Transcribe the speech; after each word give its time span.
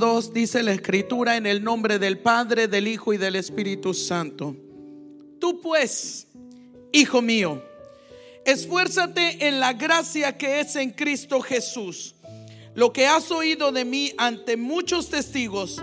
2 0.00 0.32
dice 0.32 0.62
la 0.62 0.72
escritura 0.72 1.36
en 1.36 1.46
el 1.46 1.62
nombre 1.62 1.98
del 1.98 2.18
Padre, 2.18 2.66
del 2.66 2.88
Hijo 2.88 3.12
y 3.12 3.18
del 3.18 3.36
Espíritu 3.36 3.92
Santo. 3.92 4.56
Tú 5.38 5.60
pues, 5.60 6.26
hijo 6.90 7.20
mío, 7.20 7.62
esfuérzate 8.46 9.46
en 9.46 9.60
la 9.60 9.74
gracia 9.74 10.36
que 10.38 10.60
es 10.60 10.74
en 10.74 10.90
Cristo 10.90 11.40
Jesús. 11.42 12.14
Lo 12.74 12.92
que 12.94 13.06
has 13.06 13.30
oído 13.30 13.72
de 13.72 13.84
mí 13.84 14.12
ante 14.16 14.56
muchos 14.56 15.10
testigos, 15.10 15.82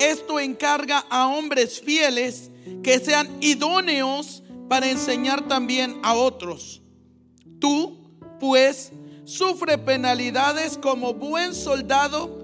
esto 0.00 0.40
encarga 0.40 1.04
a 1.10 1.28
hombres 1.28 1.80
fieles 1.80 2.50
que 2.82 2.98
sean 3.00 3.28
idóneos 3.42 4.42
para 4.68 4.90
enseñar 4.90 5.46
también 5.46 6.00
a 6.02 6.14
otros. 6.14 6.80
Tú, 7.60 8.00
pues, 8.40 8.92
sufre 9.24 9.76
penalidades 9.76 10.78
como 10.78 11.12
buen 11.12 11.54
soldado 11.54 12.41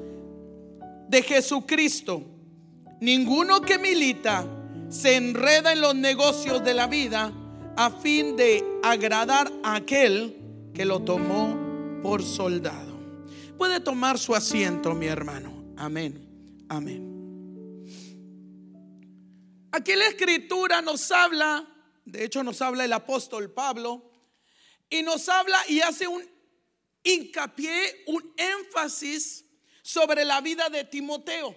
de 1.09 1.23
Jesucristo. 1.23 2.23
Ninguno 3.01 3.61
que 3.61 3.79
milita 3.79 4.47
se 4.89 5.17
enreda 5.17 5.73
en 5.73 5.81
los 5.81 5.95
negocios 5.95 6.65
de 6.65 6.75
la 6.75 6.87
vida 6.87 7.33
a 7.77 7.91
fin 7.91 8.37
de 8.37 8.65
agradar 8.83 9.53
a 9.63 9.77
aquel 9.77 10.37
que 10.75 10.85
lo 10.85 11.01
tomó 11.01 12.01
por 12.03 12.23
soldado. 12.23 12.99
Puede 13.57 13.81
tomar 13.81 14.19
su 14.19 14.35
asiento, 14.35 14.95
mi 14.95 15.07
hermano. 15.07 15.75
Amén. 15.77 16.65
Amén. 16.69 17.09
Aquí 19.73 19.95
la 19.95 20.07
escritura 20.07 20.81
nos 20.83 21.11
habla, 21.11 21.67
de 22.05 22.25
hecho 22.25 22.43
nos 22.43 22.63
habla 22.63 22.85
el 22.85 22.93
apóstol 22.93 23.51
Pablo, 23.53 24.11
y 24.91 25.03
nos 25.03 25.29
habla 25.29 25.59
y 25.69 25.81
hace 25.81 26.09
un 26.09 26.23
hincapié, 27.03 28.05
un 28.07 28.33
énfasis 28.37 29.45
sobre 29.89 30.23
la 30.23 30.43
vida 30.43 30.69
de 30.69 30.85
Timoteo. 30.85 31.57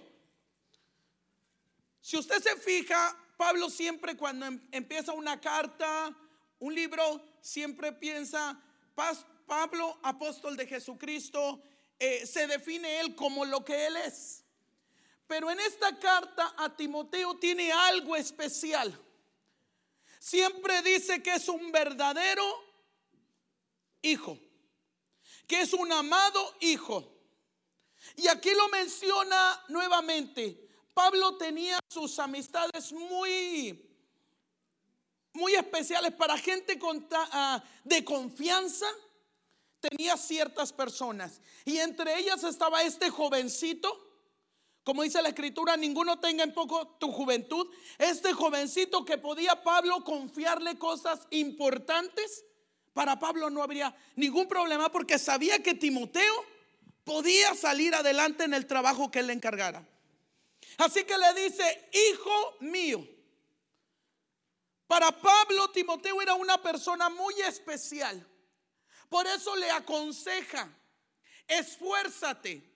Si 2.00 2.16
usted 2.16 2.42
se 2.42 2.56
fija, 2.56 3.14
Pablo 3.36 3.68
siempre 3.68 4.16
cuando 4.16 4.46
em, 4.46 4.58
empieza 4.72 5.12
una 5.12 5.38
carta, 5.38 6.16
un 6.58 6.74
libro, 6.74 7.22
siempre 7.42 7.92
piensa, 7.92 8.58
Pablo, 9.46 9.98
apóstol 10.02 10.56
de 10.56 10.66
Jesucristo, 10.66 11.62
eh, 11.98 12.26
se 12.26 12.46
define 12.46 13.00
él 13.00 13.14
como 13.14 13.44
lo 13.44 13.62
que 13.66 13.86
él 13.88 13.98
es. 13.98 14.42
Pero 15.26 15.50
en 15.50 15.60
esta 15.60 15.98
carta 15.98 16.54
a 16.56 16.74
Timoteo 16.74 17.36
tiene 17.36 17.70
algo 17.70 18.16
especial. 18.16 18.98
Siempre 20.18 20.80
dice 20.80 21.22
que 21.22 21.34
es 21.34 21.50
un 21.50 21.70
verdadero 21.70 22.46
hijo, 24.00 24.38
que 25.46 25.60
es 25.60 25.74
un 25.74 25.92
amado 25.92 26.56
hijo. 26.60 27.11
Y 28.16 28.28
aquí 28.28 28.50
lo 28.50 28.68
menciona 28.68 29.64
nuevamente. 29.68 30.68
Pablo 30.94 31.36
tenía 31.36 31.78
sus 31.88 32.18
amistades 32.18 32.92
muy 32.92 33.88
muy 35.34 35.54
especiales 35.54 36.12
para 36.12 36.36
gente 36.36 36.78
ah, 37.12 37.62
de 37.84 38.04
confianza. 38.04 38.86
Tenía 39.80 40.16
ciertas 40.16 40.72
personas 40.72 41.40
y 41.64 41.78
entre 41.78 42.16
ellas 42.18 42.44
estaba 42.44 42.82
este 42.82 43.10
jovencito. 43.10 44.10
Como 44.84 45.02
dice 45.02 45.22
la 45.22 45.28
escritura, 45.28 45.76
ninguno 45.76 46.20
tenga 46.20 46.44
en 46.44 46.54
poco 46.54 46.86
tu 47.00 47.10
juventud. 47.10 47.68
Este 47.98 48.32
jovencito 48.32 49.04
que 49.04 49.18
podía 49.18 49.62
Pablo 49.62 50.04
confiarle 50.04 50.78
cosas 50.78 51.26
importantes. 51.30 52.44
Para 52.92 53.18
Pablo 53.18 53.50
no 53.50 53.62
habría 53.62 53.94
ningún 54.14 54.46
problema 54.46 54.90
porque 54.92 55.18
sabía 55.18 55.62
que 55.62 55.74
Timoteo 55.74 56.44
podía 57.04 57.54
salir 57.54 57.94
adelante 57.94 58.44
en 58.44 58.54
el 58.54 58.66
trabajo 58.66 59.10
que 59.10 59.20
él 59.20 59.28
le 59.28 59.32
encargara. 59.32 59.86
Así 60.78 61.04
que 61.04 61.16
le 61.18 61.34
dice, 61.34 61.90
hijo 61.92 62.56
mío. 62.60 63.06
Para 64.86 65.10
Pablo, 65.10 65.70
Timoteo 65.70 66.20
era 66.20 66.34
una 66.34 66.60
persona 66.60 67.08
muy 67.08 67.34
especial. 67.40 68.26
Por 69.08 69.26
eso 69.26 69.54
le 69.56 69.70
aconseja, 69.70 70.68
esfuérzate. 71.46 72.70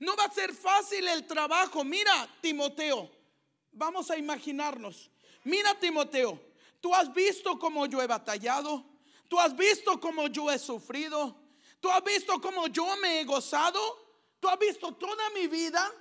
No 0.00 0.16
va 0.16 0.24
a 0.24 0.32
ser 0.32 0.52
fácil 0.52 1.06
el 1.08 1.26
trabajo. 1.26 1.84
Mira, 1.84 2.28
Timoteo, 2.40 3.10
vamos 3.72 4.10
a 4.10 4.16
imaginarnos. 4.16 5.10
Mira, 5.44 5.78
Timoteo, 5.78 6.40
tú 6.80 6.94
has 6.94 7.12
visto 7.12 7.58
cómo 7.58 7.86
yo 7.86 8.02
he 8.02 8.06
batallado. 8.06 8.84
Tú 9.28 9.38
has 9.38 9.56
visto 9.56 9.98
cómo 10.00 10.26
yo 10.26 10.50
he 10.50 10.58
sufrido. 10.58 11.41
Tú 11.82 11.90
has 11.90 12.04
visto 12.04 12.40
cómo 12.40 12.68
yo 12.68 12.96
me 12.98 13.20
he 13.20 13.24
gozado. 13.24 13.80
Tú 14.38 14.48
has 14.48 14.56
visto 14.56 14.92
toda 14.94 15.30
mi 15.30 15.48
vida. 15.48 15.92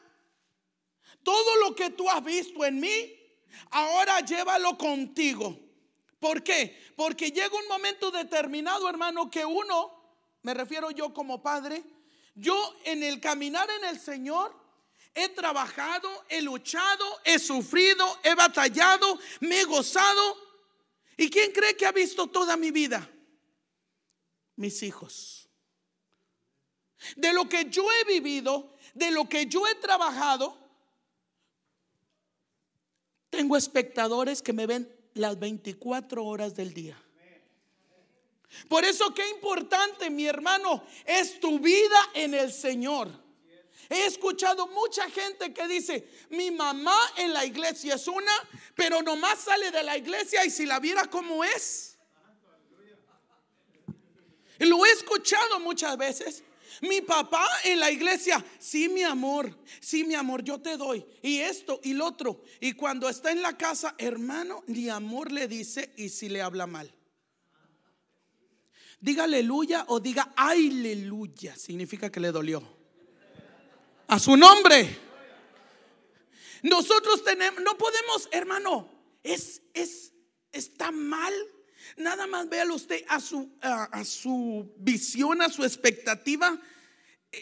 Todo 1.24 1.56
lo 1.56 1.76
que 1.76 1.90
tú 1.90 2.08
has 2.08 2.24
visto 2.24 2.64
en 2.64 2.80
mí, 2.80 3.20
ahora 3.72 4.20
llévalo 4.20 4.78
contigo. 4.78 5.58
¿Por 6.20 6.44
qué? 6.44 6.94
Porque 6.96 7.32
llega 7.32 7.58
un 7.58 7.68
momento 7.68 8.12
determinado, 8.12 8.88
hermano, 8.88 9.32
que 9.32 9.44
uno, 9.44 9.92
me 10.44 10.54
refiero 10.54 10.92
yo 10.92 11.12
como 11.16 11.42
padre, 11.42 11.84
yo 12.36 12.76
en 12.84 13.02
el 13.02 13.20
caminar 13.20 13.68
en 13.72 13.86
el 13.86 14.00
Señor, 14.00 14.56
he 15.16 15.30
trabajado, 15.30 16.10
he 16.30 16.44
luchado, 16.44 17.06
he 17.26 17.40
sufrido, 17.40 18.20
he 18.22 18.36
batallado, 18.36 19.18
me 19.40 19.62
he 19.62 19.64
gozado. 19.64 20.38
¿Y 21.18 21.28
quién 21.32 21.52
cree 21.52 21.76
que 21.76 21.88
ha 21.88 21.92
visto 21.92 22.28
toda 22.28 22.56
mi 22.56 22.70
vida? 22.70 23.10
Mis 24.56 24.84
hijos. 24.84 25.41
De 27.16 27.34
lo 27.34 27.50
que 27.50 27.70
yo 27.70 27.84
he 27.92 28.06
vivido, 28.06 28.74
de 28.94 29.12
lo 29.12 29.28
que 29.28 29.46
yo 29.46 29.68
he 29.68 29.76
trabajado, 29.76 30.58
tengo 33.30 33.58
espectadores 33.58 34.42
que 34.42 34.54
me 34.54 34.68
ven 34.68 34.94
las 35.14 35.40
24 35.40 36.24
horas 36.24 36.56
del 36.56 36.74
día. 36.74 37.02
Por 38.68 38.84
eso 38.84 39.14
qué 39.14 39.28
importante, 39.30 40.10
mi 40.10 40.28
hermano, 40.28 40.84
es 41.06 41.40
tu 41.40 41.60
vida 41.60 41.98
en 42.14 42.34
el 42.34 42.52
Señor. 42.52 43.10
He 43.90 44.06
escuchado 44.06 44.68
mucha 44.68 45.10
gente 45.10 45.54
que 45.54 45.68
dice, 45.68 46.08
mi 46.30 46.52
mamá 46.52 46.96
en 47.18 47.34
la 47.34 47.46
iglesia 47.46 47.96
es 47.96 48.08
una, 48.08 48.32
pero 48.76 49.02
nomás 49.02 49.40
sale 49.40 49.72
de 49.72 49.84
la 49.84 49.98
iglesia 49.98 50.46
y 50.46 50.50
si 50.50 50.66
la 50.66 50.80
viera 50.80 51.06
como 51.06 51.44
es. 51.44 51.98
Lo 54.60 54.86
he 54.86 54.92
escuchado 54.92 55.60
muchas 55.60 55.98
veces. 55.98 56.44
Mi 56.82 57.02
papá 57.02 57.46
en 57.64 57.80
la 57.80 57.92
iglesia, 57.92 58.44
sí, 58.58 58.88
mi 58.88 59.04
amor, 59.04 59.56
sí, 59.80 60.04
mi 60.04 60.16
amor, 60.16 60.44
yo 60.44 60.60
te 60.60 60.78
doy. 60.78 61.06
Y 61.22 61.40
esto 61.40 61.80
y 61.84 61.94
lo 61.94 62.06
otro. 62.06 62.44
Y 62.60 62.74
cuando 62.74 63.10
está 63.10 63.32
en 63.32 63.42
la 63.42 63.58
casa, 63.58 63.96
hermano, 63.98 64.64
ni 64.68 64.90
amor 64.90 65.32
le 65.32 65.48
dice 65.48 65.94
y 65.98 66.10
si 66.10 66.30
le 66.30 66.42
habla 66.42 66.68
mal. 66.68 66.94
Diga 69.00 69.24
aleluya 69.24 69.86
o 69.88 70.00
diga 70.00 70.34
aleluya, 70.36 71.56
significa 71.56 72.12
que 72.12 72.20
le 72.20 72.32
dolió. 72.32 72.62
A 74.08 74.20
su 74.20 74.38
nombre. 74.38 75.00
Nosotros 76.64 77.24
tenemos, 77.24 77.62
no 77.64 77.78
podemos, 77.78 78.30
hermano, 78.32 78.90
es, 79.24 79.62
es, 79.74 80.14
está 80.52 80.92
mal 80.92 81.34
Nada 81.98 82.28
más 82.28 82.50
véalo 82.50 82.76
usted 82.76 83.04
a 83.08 83.20
su, 83.20 83.50
a, 83.62 84.04
su 84.04 84.72
visión, 84.78 85.42
a 85.42 85.50
su 85.50 85.64
expectativa. 85.64 86.60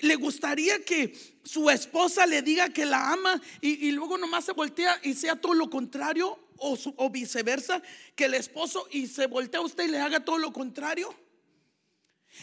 Le 0.01 0.15
gustaría 0.15 0.83
que 0.83 1.13
su 1.43 1.69
esposa 1.69 2.25
le 2.25 2.41
diga 2.41 2.69
que 2.69 2.85
la 2.85 3.11
ama 3.11 3.41
y, 3.61 3.91
luego 3.91 4.17
nomás 4.17 4.45
se 4.45 4.53
voltea 4.53 4.99
y 5.03 5.13
sea 5.13 5.35
todo 5.35 5.53
lo 5.53 5.69
contrario 5.69 6.39
o, 6.57 6.77
o 6.97 7.09
viceversa, 7.09 7.81
que 8.15 8.25
el 8.25 8.33
esposo 8.33 8.87
y 8.91 9.07
se 9.07 9.27
voltea 9.27 9.61
a 9.61 9.63
usted 9.63 9.85
y 9.85 9.91
le 9.91 9.99
haga 9.99 10.19
todo 10.19 10.37
lo 10.37 10.53
contrario. 10.53 11.13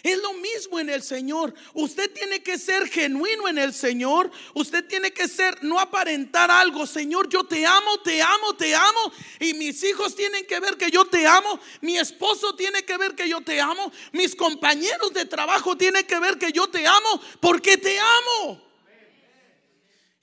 Es 0.03 0.19
lo 0.19 0.35
mismo 0.35 0.79
en 0.79 0.91
el 0.91 1.03
Señor. 1.03 1.55
Usted 1.75 2.13
tiene 2.13 2.43
que 2.43 2.59
ser 2.59 2.89
genuino 2.89 3.49
en 3.49 3.59
el 3.59 3.75
Señor. 3.75 4.31
Usted 4.55 4.85
tiene 4.85 5.13
que 5.13 5.27
ser, 5.29 5.63
no 5.63 5.81
aparentar 5.81 6.51
algo. 6.51 6.87
Señor, 6.87 7.29
yo 7.29 7.45
te 7.45 7.67
amo, 7.67 7.99
te 8.05 8.23
amo, 8.23 8.55
te 8.57 8.75
amo. 8.75 9.13
Y 9.41 9.55
mis 9.55 9.83
hijos 9.83 10.15
tienen 10.15 10.47
que 10.47 10.61
ver 10.61 10.77
que 10.77 10.91
yo 10.91 11.07
te 11.07 11.27
amo. 11.27 11.59
Mi 11.81 11.99
esposo 11.99 12.55
tiene 12.55 12.85
que 12.85 12.97
ver 12.97 13.15
que 13.15 13.29
yo 13.29 13.41
te 13.41 13.61
amo. 13.61 13.91
Mis 14.13 14.37
compañeros 14.37 15.13
de 15.13 15.25
trabajo 15.25 15.77
tienen 15.77 16.07
que 16.07 16.19
ver 16.21 16.39
que 16.39 16.53
yo 16.53 16.69
te 16.69 16.87
amo 16.87 17.21
porque 17.41 17.77
te 17.77 17.99
amo. 17.99 18.63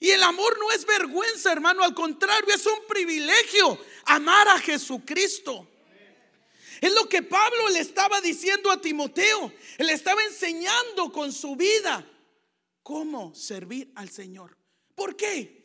Y 0.00 0.10
el 0.10 0.22
amor 0.22 0.58
no 0.58 0.70
es 0.70 0.84
vergüenza, 0.84 1.50
hermano. 1.50 1.82
Al 1.82 1.94
contrario, 1.94 2.54
es 2.54 2.66
un 2.66 2.86
privilegio 2.86 3.78
amar 4.04 4.48
a 4.48 4.58
Jesucristo. 4.58 5.66
Es 6.80 6.92
lo 6.92 7.08
que 7.08 7.22
Pablo 7.22 7.68
le 7.70 7.80
estaba 7.80 8.20
diciendo 8.20 8.70
a 8.70 8.80
Timoteo. 8.80 9.52
Le 9.78 9.92
estaba 9.92 10.22
enseñando 10.24 11.12
con 11.12 11.32
su 11.32 11.56
vida 11.56 12.06
cómo 12.82 13.34
servir 13.34 13.90
al 13.94 14.10
Señor. 14.10 14.56
¿Por 14.94 15.16
qué? 15.16 15.64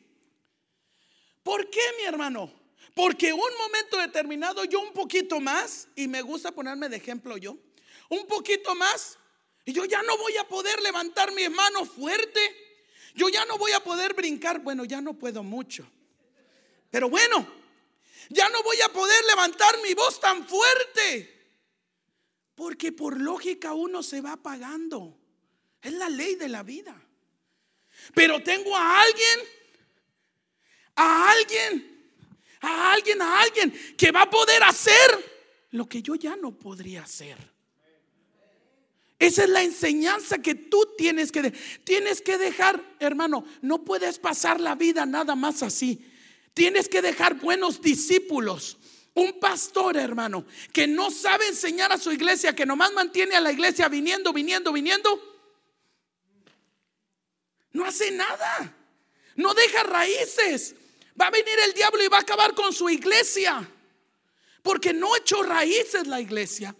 ¿Por 1.43 1.69
qué, 1.69 1.81
mi 1.97 2.03
hermano? 2.03 2.51
Porque 2.93 3.31
un 3.31 3.57
momento 3.57 3.97
determinado 3.97 4.65
yo 4.65 4.81
un 4.81 4.91
poquito 4.93 5.39
más, 5.39 5.87
y 5.95 6.07
me 6.07 6.21
gusta 6.21 6.51
ponerme 6.51 6.89
de 6.89 6.97
ejemplo 6.97 7.37
yo, 7.37 7.57
un 8.09 8.25
poquito 8.27 8.75
más, 8.75 9.17
y 9.65 9.73
yo 9.73 9.85
ya 9.85 10.01
no 10.01 10.17
voy 10.17 10.35
a 10.37 10.47
poder 10.47 10.81
levantar 10.81 11.31
mi 11.31 11.47
mano 11.47 11.85
fuerte. 11.85 12.39
Yo 13.15 13.29
ya 13.29 13.45
no 13.45 13.57
voy 13.57 13.71
a 13.71 13.79
poder 13.81 14.13
brincar. 14.13 14.59
Bueno, 14.59 14.85
ya 14.85 15.01
no 15.01 15.13
puedo 15.13 15.43
mucho. 15.43 15.87
Pero 16.89 17.09
bueno, 17.09 17.47
ya 18.29 18.47
no 18.49 18.63
voy 18.63 18.79
a 18.81 18.89
poder 18.89 19.25
levantar 19.25 19.75
mi 19.83 19.93
voz 19.93 20.19
tan 20.19 20.47
fuerte. 20.47 21.37
Porque 22.55 22.91
por 22.91 23.19
lógica 23.19 23.73
uno 23.73 24.03
se 24.03 24.21
va 24.21 24.33
apagando. 24.33 25.17
Es 25.81 25.93
la 25.93 26.09
ley 26.09 26.35
de 26.35 26.49
la 26.49 26.63
vida. 26.63 26.95
Pero 28.13 28.41
tengo 28.43 28.75
a 28.75 29.01
alguien, 29.01 29.39
a 30.95 31.31
alguien, 31.31 32.15
a 32.61 32.93
alguien, 32.93 33.21
a 33.21 33.41
alguien 33.41 33.95
que 33.97 34.11
va 34.11 34.23
a 34.23 34.29
poder 34.29 34.63
hacer 34.63 35.67
lo 35.71 35.87
que 35.87 36.01
yo 36.01 36.15
ya 36.15 36.35
no 36.35 36.51
podría 36.51 37.03
hacer. 37.03 37.37
Esa 39.17 39.43
es 39.43 39.49
la 39.49 39.63
enseñanza 39.63 40.37
que 40.37 40.55
tú 40.55 40.93
tienes 40.97 41.31
que 41.31 41.51
tienes 41.83 42.21
que 42.21 42.37
dejar, 42.37 42.81
hermano, 42.99 43.43
no 43.61 43.83
puedes 43.83 44.17
pasar 44.17 44.61
la 44.61 44.75
vida 44.75 45.05
nada 45.05 45.35
más 45.35 45.61
así. 45.61 46.08
Tienes 46.59 46.89
que 46.89 47.01
dejar 47.01 47.35
buenos 47.35 47.81
discípulos. 47.81 48.77
Un 49.13 49.39
pastor, 49.39 49.95
hermano, 49.95 50.45
que 50.73 50.87
no 50.87 51.09
sabe 51.09 51.47
enseñar 51.47 51.93
a 51.93 51.97
su 51.97 52.11
iglesia, 52.11 52.53
que 52.53 52.65
nomás 52.65 52.91
mantiene 52.91 53.37
a 53.37 53.39
la 53.39 53.53
iglesia 53.53 53.87
viniendo, 53.87 54.33
viniendo, 54.33 54.73
viniendo, 54.73 55.09
no 57.71 57.85
hace 57.85 58.11
nada. 58.11 58.75
No 59.37 59.53
deja 59.53 59.83
raíces. 59.83 60.75
Va 61.19 61.27
a 61.27 61.31
venir 61.31 61.55
el 61.63 61.71
diablo 61.71 62.03
y 62.03 62.09
va 62.09 62.17
a 62.17 62.21
acabar 62.23 62.53
con 62.53 62.73
su 62.73 62.89
iglesia. 62.89 63.65
Porque 64.61 64.91
no 64.91 65.15
echó 65.15 65.41
raíces 65.43 66.07
la 66.07 66.19
iglesia. 66.19 66.75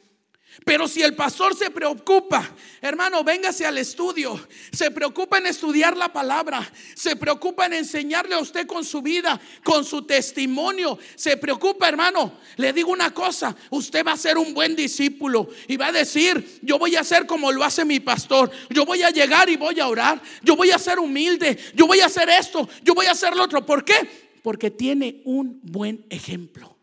Pero 0.65 0.87
si 0.87 1.01
el 1.01 1.15
pastor 1.15 1.55
se 1.55 1.69
preocupa, 1.71 2.47
hermano, 2.81 3.23
véngase 3.23 3.65
al 3.65 3.77
estudio, 3.77 4.39
se 4.71 4.91
preocupa 4.91 5.37
en 5.37 5.47
estudiar 5.47 5.95
la 5.95 6.11
palabra, 6.11 6.69
se 6.95 7.15
preocupa 7.15 7.65
en 7.65 7.73
enseñarle 7.73 8.35
a 8.35 8.39
usted 8.39 8.67
con 8.67 8.83
su 8.83 9.01
vida, 9.01 9.39
con 9.63 9.85
su 9.85 10.03
testimonio, 10.03 10.97
se 11.15 11.37
preocupa, 11.37 11.87
hermano, 11.87 12.33
le 12.57 12.73
digo 12.73 12.91
una 12.91 13.13
cosa, 13.13 13.55
usted 13.69 14.05
va 14.05 14.13
a 14.13 14.17
ser 14.17 14.37
un 14.37 14.53
buen 14.53 14.75
discípulo 14.75 15.49
y 15.67 15.77
va 15.77 15.87
a 15.87 15.91
decir, 15.91 16.59
yo 16.61 16.77
voy 16.77 16.95
a 16.95 17.01
hacer 17.01 17.25
como 17.25 17.51
lo 17.51 17.63
hace 17.63 17.85
mi 17.85 17.99
pastor, 17.99 18.51
yo 18.69 18.85
voy 18.85 19.03
a 19.03 19.11
llegar 19.11 19.49
y 19.49 19.55
voy 19.55 19.79
a 19.79 19.87
orar, 19.87 20.21
yo 20.43 20.55
voy 20.55 20.71
a 20.71 20.79
ser 20.79 20.99
humilde, 20.99 21.57
yo 21.73 21.87
voy 21.87 22.01
a 22.01 22.07
hacer 22.07 22.29
esto, 22.29 22.67
yo 22.83 22.93
voy 22.93 23.05
a 23.05 23.11
hacer 23.11 23.35
lo 23.35 23.43
otro. 23.43 23.65
¿Por 23.65 23.85
qué? 23.85 24.29
Porque 24.43 24.71
tiene 24.71 25.21
un 25.25 25.59
buen 25.63 26.05
ejemplo. 26.09 26.78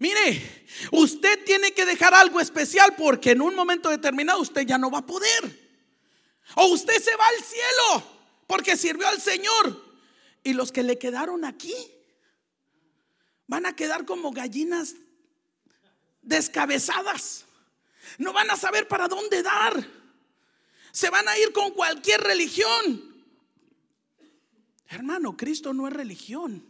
Mire, 0.00 0.64
usted 0.92 1.44
tiene 1.44 1.72
que 1.72 1.84
dejar 1.84 2.14
algo 2.14 2.40
especial 2.40 2.96
porque 2.96 3.32
en 3.32 3.42
un 3.42 3.54
momento 3.54 3.90
determinado 3.90 4.40
usted 4.40 4.62
ya 4.62 4.78
no 4.78 4.90
va 4.90 5.00
a 5.00 5.06
poder. 5.06 5.70
O 6.56 6.68
usted 6.68 7.00
se 7.02 7.14
va 7.16 7.28
al 7.28 7.44
cielo 7.44 8.04
porque 8.46 8.78
sirvió 8.78 9.06
al 9.06 9.20
Señor. 9.20 9.84
Y 10.42 10.54
los 10.54 10.72
que 10.72 10.82
le 10.82 10.98
quedaron 10.98 11.44
aquí 11.44 11.74
van 13.46 13.66
a 13.66 13.76
quedar 13.76 14.06
como 14.06 14.30
gallinas 14.30 14.94
descabezadas. 16.22 17.44
No 18.16 18.32
van 18.32 18.50
a 18.50 18.56
saber 18.56 18.88
para 18.88 19.06
dónde 19.06 19.42
dar. 19.42 19.86
Se 20.92 21.10
van 21.10 21.28
a 21.28 21.38
ir 21.38 21.52
con 21.52 21.72
cualquier 21.72 22.22
religión. 22.22 23.22
Hermano, 24.88 25.36
Cristo 25.36 25.74
no 25.74 25.86
es 25.86 25.92
religión. 25.92 26.64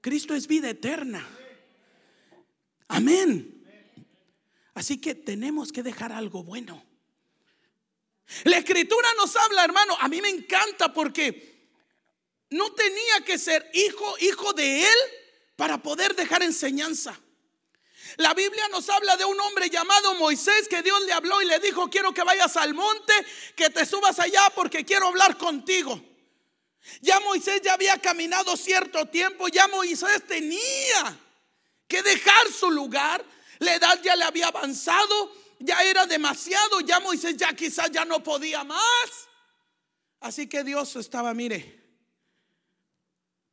Cristo 0.00 0.36
es 0.36 0.46
vida 0.46 0.70
eterna. 0.70 1.28
Amén. 2.88 3.54
Así 4.74 5.00
que 5.00 5.14
tenemos 5.14 5.72
que 5.72 5.82
dejar 5.82 6.12
algo 6.12 6.42
bueno. 6.42 6.84
La 8.44 8.58
escritura 8.58 9.08
nos 9.16 9.34
habla, 9.36 9.64
hermano, 9.64 9.96
a 10.00 10.08
mí 10.08 10.20
me 10.20 10.28
encanta 10.28 10.92
porque 10.92 11.68
no 12.50 12.72
tenía 12.72 13.24
que 13.24 13.38
ser 13.38 13.70
hijo, 13.74 14.16
hijo 14.20 14.52
de 14.52 14.82
él 14.82 14.98
para 15.56 15.82
poder 15.82 16.14
dejar 16.14 16.42
enseñanza. 16.42 17.18
La 18.16 18.32
Biblia 18.34 18.68
nos 18.68 18.88
habla 18.88 19.16
de 19.16 19.24
un 19.24 19.38
hombre 19.40 19.68
llamado 19.68 20.14
Moisés 20.14 20.68
que 20.68 20.82
Dios 20.82 21.04
le 21.04 21.12
habló 21.12 21.42
y 21.42 21.46
le 21.46 21.58
dijo, 21.58 21.90
quiero 21.90 22.12
que 22.14 22.22
vayas 22.22 22.56
al 22.56 22.74
monte, 22.74 23.12
que 23.54 23.70
te 23.70 23.84
subas 23.84 24.18
allá 24.18 24.50
porque 24.54 24.84
quiero 24.84 25.08
hablar 25.08 25.36
contigo. 25.36 26.00
Ya 27.00 27.20
Moisés 27.20 27.60
ya 27.62 27.74
había 27.74 27.98
caminado 27.98 28.56
cierto 28.56 29.06
tiempo, 29.06 29.48
ya 29.48 29.68
Moisés 29.68 30.26
tenía 30.26 31.18
que 31.88 32.02
dejar 32.02 32.48
su 32.52 32.70
lugar. 32.70 33.24
La 33.58 33.74
edad 33.74 34.00
ya 34.02 34.14
le 34.14 34.24
había 34.24 34.48
avanzado, 34.48 35.32
ya 35.58 35.82
era 35.82 36.06
demasiado, 36.06 36.80
ya 36.80 37.00
Moisés 37.00 37.36
ya 37.36 37.52
quizás 37.54 37.90
ya 37.90 38.04
no 38.04 38.22
podía 38.22 38.62
más. 38.62 39.28
Así 40.20 40.48
que 40.48 40.62
Dios 40.62 40.94
estaba, 40.94 41.34
mire, 41.34 41.82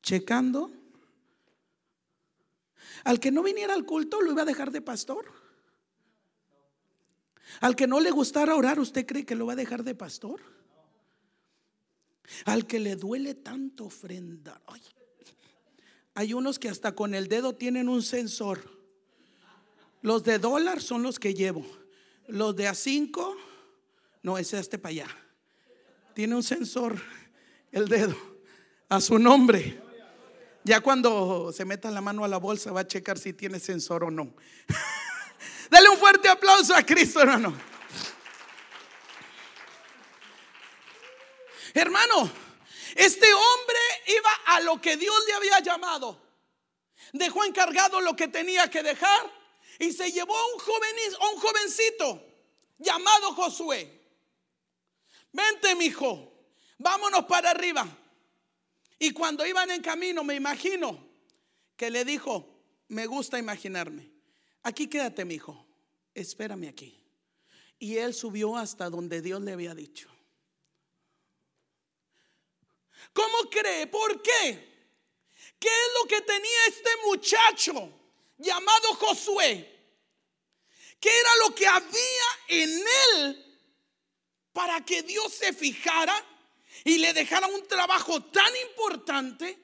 checando. 0.03 0.71
Al 3.05 3.19
que 3.19 3.31
no 3.31 3.41
viniera 3.43 3.73
al 3.73 3.85
culto 3.85 4.21
lo 4.21 4.31
iba 4.31 4.43
a 4.43 4.45
dejar 4.45 4.71
de 4.71 4.81
pastor. 4.81 5.31
Al 7.61 7.75
que 7.75 7.87
no 7.87 7.99
le 7.99 8.11
gustara 8.11 8.55
orar, 8.55 8.79
¿usted 8.79 9.05
cree 9.05 9.25
que 9.25 9.35
lo 9.35 9.45
va 9.45 9.53
a 9.53 9.57
dejar 9.57 9.83
de 9.83 9.95
pastor? 9.95 10.41
Al 12.45 12.65
que 12.65 12.79
le 12.79 12.95
duele 12.95 13.35
tanto 13.35 13.85
ofrendar. 13.85 14.61
Ay, 14.67 14.81
hay 16.15 16.33
unos 16.33 16.57
que 16.57 16.69
hasta 16.69 16.95
con 16.95 17.13
el 17.13 17.27
dedo 17.27 17.53
tienen 17.53 17.89
un 17.89 18.01
sensor. 18.01 18.63
Los 20.01 20.23
de 20.23 20.39
dólar 20.39 20.81
son 20.81 21.03
los 21.03 21.19
que 21.19 21.33
llevo. 21.33 21.65
Los 22.27 22.55
de 22.55 22.69
a 22.69 22.73
cinco, 22.73 23.35
no, 24.23 24.37
es 24.37 24.53
este 24.53 24.79
para 24.79 24.91
allá. 24.91 25.07
Tiene 26.13 26.35
un 26.35 26.43
sensor 26.43 26.99
el 27.71 27.89
dedo 27.89 28.15
a 28.87 29.01
su 29.01 29.19
nombre. 29.19 29.81
Ya 30.63 30.79
cuando 30.79 31.51
se 31.51 31.65
meta 31.65 31.91
la 31.91 32.01
mano 32.01 32.23
a 32.23 32.29
la 32.29 32.37
bolsa 32.37 32.71
va 32.71 32.81
a 32.81 32.87
checar 32.87 33.19
si 33.19 33.33
tiene 33.33 33.59
sensor 33.59 34.05
o 34.05 34.09
no. 34.09 34.33
Dale 35.69 35.89
un 35.89 35.97
fuerte 35.97 36.29
aplauso 36.29 36.73
a 36.73 36.81
Cristo, 36.83 37.21
hermano. 37.21 37.53
Hermano, 41.73 42.31
este 42.95 43.27
hombre 43.33 43.77
iba 44.07 44.31
a 44.45 44.61
lo 44.61 44.81
que 44.81 44.95
Dios 44.95 45.15
le 45.27 45.33
había 45.33 45.59
llamado. 45.59 46.21
Dejó 47.11 47.43
encargado 47.43 47.99
lo 47.99 48.15
que 48.15 48.29
tenía 48.29 48.69
que 48.69 48.81
dejar 48.81 49.31
y 49.79 49.91
se 49.91 50.11
llevó 50.13 50.35
a 50.35 50.53
un, 50.53 50.59
joven, 50.59 50.95
un 51.33 51.39
jovencito 51.41 52.25
llamado 52.77 53.33
Josué. 53.33 54.01
Vente, 55.33 55.75
mi 55.75 55.87
hijo, 55.87 56.31
vámonos 56.77 57.25
para 57.25 57.51
arriba. 57.51 57.85
Y 58.97 59.11
cuando 59.11 59.45
iban 59.45 59.69
en 59.71 59.81
camino, 59.81 60.23
me 60.23 60.35
imagino 60.35 61.05
que 61.75 61.91
le 61.91 62.05
dijo, 62.05 62.47
me 62.87 63.05
gusta 63.07 63.37
imaginarme, 63.37 64.09
aquí 64.63 64.87
quédate, 64.87 65.25
mi 65.25 65.35
hijo, 65.35 65.65
espérame 66.13 66.69
aquí. 66.69 67.03
Y 67.77 67.97
él 67.97 68.13
subió 68.13 68.55
hasta 68.55 68.89
donde 68.89 69.21
Dios 69.21 69.41
le 69.41 69.51
había 69.51 69.75
dicho. 69.75 70.14
¿Cómo 73.15 73.49
cree? 73.49 73.87
¿Por 73.87 74.21
qué? 74.21 74.91
¿Qué 75.57 75.69
es 75.69 75.89
lo 76.01 76.05
que 76.05 76.21
tenía 76.21 76.65
este 76.67 76.89
muchacho 77.05 77.73
llamado 78.37 78.93
Josué? 78.95 79.71
¿Qué 80.99 81.17
era 81.17 81.35
lo 81.37 81.55
que 81.55 81.65
había 81.65 82.25
en 82.49 82.83
él 83.13 83.59
para 84.51 84.83
que 84.83 85.01
Dios 85.03 85.33
se 85.33 85.53
fijara 85.53 86.13
y 86.83 86.97
le 86.97 87.13
dejara 87.13 87.47
un 87.47 87.65
trabajo 87.65 88.21
tan 88.21 88.53
importante 88.69 89.57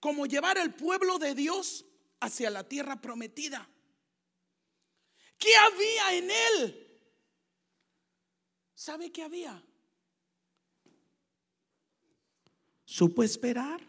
como 0.00 0.24
llevar 0.24 0.56
al 0.56 0.74
pueblo 0.74 1.18
de 1.18 1.34
Dios 1.34 1.84
hacia 2.20 2.48
la 2.48 2.66
tierra 2.66 3.02
prometida? 3.02 3.68
¿Qué 5.36 5.54
había 5.54 6.14
en 6.14 6.30
él? 6.30 7.02
¿Sabe 8.74 9.12
qué 9.12 9.24
había? 9.24 9.62
Supo 12.94 13.24
esperar. 13.24 13.80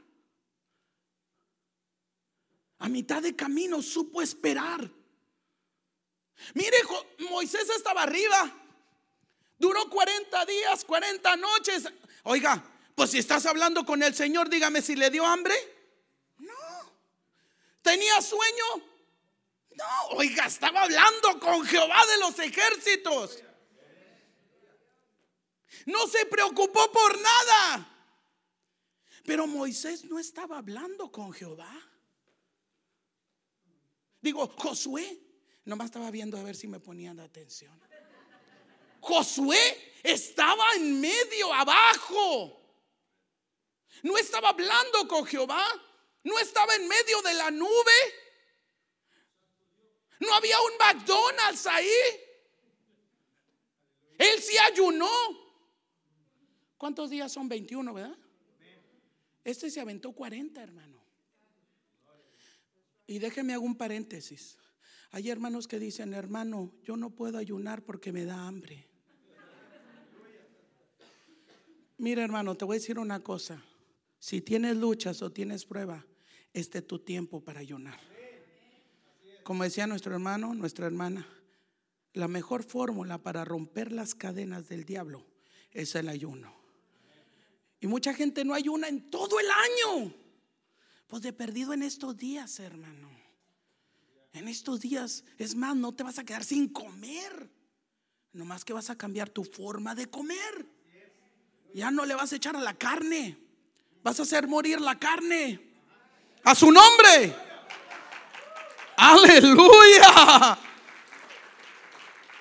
A 2.79 2.89
mitad 2.89 3.21
de 3.21 3.35
camino 3.35 3.83
supo 3.83 4.19
esperar. 4.19 4.89
Mire, 6.55 6.77
Moisés 7.29 7.69
estaba 7.69 8.01
arriba. 8.01 8.51
Duró 9.59 9.87
40 9.91 10.45
días, 10.45 10.83
40 10.83 11.35
noches. 11.35 11.83
Oiga, 12.23 12.63
pues 12.95 13.11
si 13.11 13.19
estás 13.19 13.45
hablando 13.45 13.85
con 13.85 14.01
el 14.01 14.15
Señor, 14.15 14.49
dígame 14.49 14.81
si 14.81 14.95
le 14.95 15.11
dio 15.11 15.23
hambre. 15.23 15.55
No. 16.39 16.91
¿Tenía 17.83 18.19
sueño? 18.23 18.87
No, 19.75 20.17
oiga, 20.17 20.47
estaba 20.47 20.81
hablando 20.81 21.39
con 21.39 21.63
Jehová 21.63 22.03
de 22.07 22.17
los 22.17 22.39
ejércitos. 22.39 23.39
No 25.85 26.07
se 26.07 26.25
preocupó 26.25 26.91
por 26.91 27.19
nada. 27.19 27.94
Pero 29.25 29.47
Moisés 29.47 30.05
no 30.05 30.19
estaba 30.19 30.59
hablando 30.59 31.11
con 31.11 31.33
Jehová. 31.33 31.73
Digo, 34.21 34.47
Josué, 34.57 35.19
nomás 35.65 35.85
estaba 35.85 36.11
viendo 36.11 36.37
a 36.37 36.43
ver 36.43 36.55
si 36.55 36.67
me 36.67 36.79
ponían 36.79 37.19
atención. 37.19 37.79
Josué 39.01 39.93
estaba 40.03 40.73
en 40.75 41.01
medio, 41.01 41.51
abajo. 41.53 42.61
No 44.03 44.17
estaba 44.17 44.49
hablando 44.49 45.07
con 45.07 45.25
Jehová. 45.25 45.63
No 46.23 46.37
estaba 46.39 46.75
en 46.75 46.87
medio 46.87 47.21
de 47.23 47.33
la 47.33 47.51
nube. 47.51 47.99
No 50.19 50.33
había 50.33 50.59
un 50.61 50.77
McDonald's 50.77 51.65
ahí. 51.65 51.89
Él 54.17 54.41
sí 54.41 54.57
ayunó. 54.57 55.09
¿Cuántos 56.77 57.09
días 57.09 57.31
son 57.31 57.49
21, 57.49 57.93
verdad? 57.93 58.17
Este 59.45 59.69
se 59.69 59.79
aventó 59.79 60.11
40, 60.11 60.61
hermano. 60.61 60.99
Y 63.05 63.19
déjeme 63.19 63.53
hago 63.53 63.63
un 63.63 63.77
paréntesis. 63.77 64.57
Hay 65.11 65.29
hermanos 65.29 65.67
que 65.67 65.77
dicen, 65.77 66.15
hermano, 66.15 66.73
yo 66.83 66.97
no 66.97 67.11
puedo 67.11 67.37
ayunar 67.37 67.83
porque 67.83 68.11
me 68.11 68.25
da 68.25 68.47
hambre. 68.47 68.89
Mira, 71.97 72.23
hermano, 72.23 72.55
te 72.55 72.65
voy 72.65 72.75
a 72.75 72.79
decir 72.79 72.97
una 72.97 73.21
cosa. 73.21 73.63
Si 74.19 74.41
tienes 74.41 74.75
luchas 74.75 75.21
o 75.21 75.31
tienes 75.31 75.65
prueba, 75.65 76.03
este 76.51 76.79
es 76.79 76.87
tu 76.87 76.99
tiempo 76.99 77.41
para 77.41 77.59
ayunar. 77.59 77.99
Como 79.43 79.63
decía 79.63 79.85
nuestro 79.85 80.13
hermano, 80.13 80.55
nuestra 80.55 80.87
hermana, 80.87 81.27
la 82.13 82.27
mejor 82.27 82.63
fórmula 82.63 83.19
para 83.19 83.45
romper 83.45 83.91
las 83.91 84.15
cadenas 84.15 84.67
del 84.67 84.85
diablo 84.85 85.23
es 85.71 85.93
el 85.93 86.09
ayuno. 86.09 86.64
Y 87.79 87.87
mucha 87.87 88.13
gente 88.13 88.45
no 88.45 88.53
ayuna 88.53 88.87
en 88.87 89.09
todo 89.09 89.39
el 89.39 89.47
año. 89.49 90.13
Pues 91.07 91.21
de 91.21 91.33
perdido 91.33 91.73
en 91.73 91.83
estos 91.83 92.17
días, 92.17 92.59
hermano. 92.59 93.09
En 94.33 94.47
estos 94.47 94.81
días, 94.81 95.23
es 95.37 95.55
más, 95.55 95.75
no 95.75 95.93
te 95.93 96.03
vas 96.03 96.19
a 96.19 96.23
quedar 96.23 96.43
sin 96.43 96.67
comer. 96.67 97.49
Nomás 98.33 98.65
que 98.65 98.73
vas 98.73 98.89
a 98.89 98.97
cambiar 98.97 99.29
tu 99.29 99.43
forma 99.43 99.95
de 99.95 100.07
comer. 100.07 100.65
Ya 101.73 101.91
no 101.91 102.05
le 102.05 102.15
vas 102.15 102.33
a 102.33 102.35
echar 102.35 102.55
a 102.55 102.61
la 102.61 102.73
carne. 102.73 103.37
Vas 104.03 104.19
a 104.19 104.23
hacer 104.23 104.47
morir 104.47 104.81
la 104.81 104.99
carne. 104.99 105.59
A 106.43 106.53
su 106.53 106.71
nombre. 106.71 107.35
Aleluya. 108.97 110.59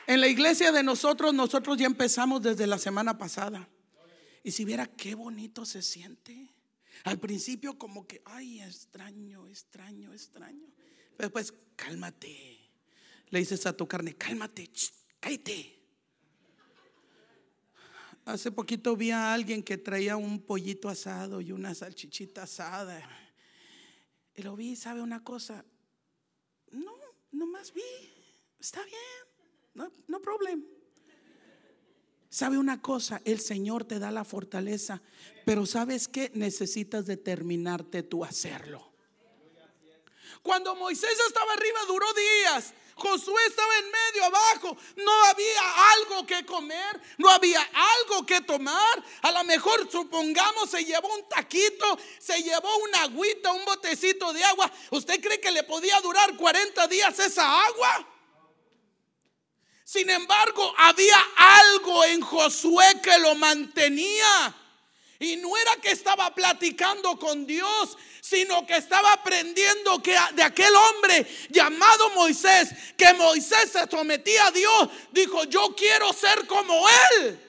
En 0.07 0.21
la 0.21 0.29
iglesia 0.29 0.71
de 0.73 0.83
nosotros, 0.83 1.33
nosotros 1.33 1.79
ya 1.79 1.87
empezamos 1.87 2.43
desde 2.43 2.67
la 2.67 2.79
semana 2.79 3.17
pasada. 3.17 3.69
Y 4.45 4.53
si 4.53 4.65
viera 4.65 4.87
qué 4.87 5.15
bonito 5.15 5.65
se 5.65 5.83
siente. 5.83 6.55
Al 7.03 7.19
principio 7.19 7.77
como 7.77 8.07
que, 8.07 8.23
ay, 8.27 8.61
extraño, 8.61 9.49
extraño, 9.49 10.13
extraño. 10.13 10.69
Pero 11.17 11.31
pues, 11.33 11.53
cálmate. 11.75 12.59
Le 13.31 13.39
dices 13.39 13.65
a 13.67 13.77
tu 13.77 13.89
carne, 13.89 14.15
cálmate, 14.15 14.71
cállate. 15.19 15.81
Hace 18.27 18.53
poquito 18.53 18.95
vi 18.97 19.11
a 19.11 19.33
alguien 19.33 19.63
que 19.63 19.79
traía 19.79 20.17
un 20.17 20.41
pollito 20.41 20.89
asado 20.89 21.41
y 21.41 21.51
una 21.51 21.75
salchichita 21.75 22.45
asada. 22.45 23.03
Y 24.35 24.43
lo 24.43 24.57
vi, 24.57 24.77
¿sabe 24.77 25.01
una 25.01 25.25
cosa? 25.25 25.65
No, 26.71 26.95
nomás 27.33 27.73
vi. 27.73 27.83
Está 28.59 28.85
bien. 28.85 29.01
No, 29.75 29.91
no 30.07 30.21
problem. 30.21 30.65
¿Sabe 32.35 32.59
una 32.59 32.83
cosa? 32.83 33.23
El 33.25 33.39
Señor 33.39 33.85
te 33.85 34.01
da 34.01 34.11
la 34.11 34.25
fortaleza, 34.25 35.01
pero 35.47 35.67
¿sabes 35.67 36.09
qué? 36.09 36.33
Necesitas 36.35 37.07
determinarte 37.07 38.03
tú 38.03 38.25
hacerlo. 38.25 38.91
Cuando 40.43 40.75
Moisés 40.75 41.17
estaba 41.29 41.53
arriba 41.53 41.79
duró 41.87 42.07
días. 42.13 42.75
Josué 42.97 43.41
estaba 43.47 43.73
en 43.79 43.85
medio, 43.85 44.25
abajo. 44.25 44.77
No 44.97 45.25
había 45.27 45.93
algo 45.93 46.27
que 46.27 46.45
comer, 46.45 47.01
no 47.19 47.31
había 47.31 47.61
algo 48.01 48.27
que 48.27 48.41
tomar. 48.41 49.05
A 49.23 49.31
lo 49.31 49.45
mejor, 49.45 49.89
supongamos, 49.89 50.71
se 50.71 50.85
llevó 50.85 51.15
un 51.15 51.29
taquito, 51.29 51.97
se 52.19 52.43
llevó 52.43 52.77
una 52.79 53.03
agüita, 53.03 53.53
un 53.53 53.65
botecito 53.65 54.33
de 54.33 54.43
agua. 54.43 54.73
¿Usted 54.91 55.21
cree 55.21 55.39
que 55.39 55.53
le 55.53 55.63
podía 55.63 56.01
durar 56.01 56.37
40 56.37 56.89
días 56.89 57.17
esa 57.17 57.65
agua? 57.65 58.09
Sin 59.85 60.09
embargo, 60.09 60.75
había 60.79 61.19
algo 61.37 62.05
en 62.05 62.21
Josué 62.23 62.87
que 63.03 63.19
lo 63.19 63.35
mantenía. 63.35 64.55
Y 65.21 65.37
no 65.37 65.57
era 65.57 65.77
que 65.77 65.91
estaba 65.91 66.35
platicando 66.35 67.19
con 67.19 67.47
Dios, 67.47 67.97
sino 68.21 68.67
que 68.67 68.77
estaba 68.77 69.13
aprendiendo 69.13 70.03
que 70.03 70.17
de 70.33 70.43
aquel 70.43 70.75
hombre 70.75 71.27
llamado 71.51 72.11
Moisés, 72.11 72.71
que 72.97 73.13
Moisés 73.15 73.71
se 73.73 73.87
sometía 73.89 74.47
a 74.47 74.51
Dios, 74.51 74.89
dijo, 75.13 75.45
yo 75.45 75.75
quiero 75.77 76.13
ser 76.13 76.47
como 76.47 76.87
él. 76.89 77.41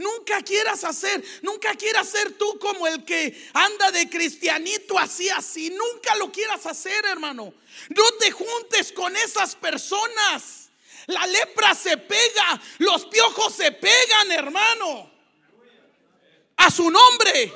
Nunca 0.00 0.40
quieras 0.40 0.82
hacer, 0.84 1.22
nunca 1.42 1.74
quieras 1.74 2.08
ser 2.08 2.32
tú 2.38 2.58
como 2.58 2.86
el 2.86 3.04
que 3.04 3.50
anda 3.52 3.90
de 3.90 4.08
cristianito 4.08 4.98
así, 4.98 5.28
así. 5.28 5.68
Nunca 5.68 6.16
lo 6.16 6.32
quieras 6.32 6.64
hacer, 6.64 7.04
hermano. 7.04 7.52
No 7.90 8.12
te 8.12 8.30
juntes 8.30 8.92
con 8.92 9.14
esas 9.14 9.54
personas. 9.56 10.70
La 11.06 11.26
lepra 11.26 11.74
se 11.74 11.98
pega, 11.98 12.62
los 12.78 13.04
piojos 13.04 13.54
se 13.54 13.72
pegan, 13.72 14.32
hermano. 14.32 15.12
A 16.56 16.70
su 16.70 16.90
nombre. 16.90 17.52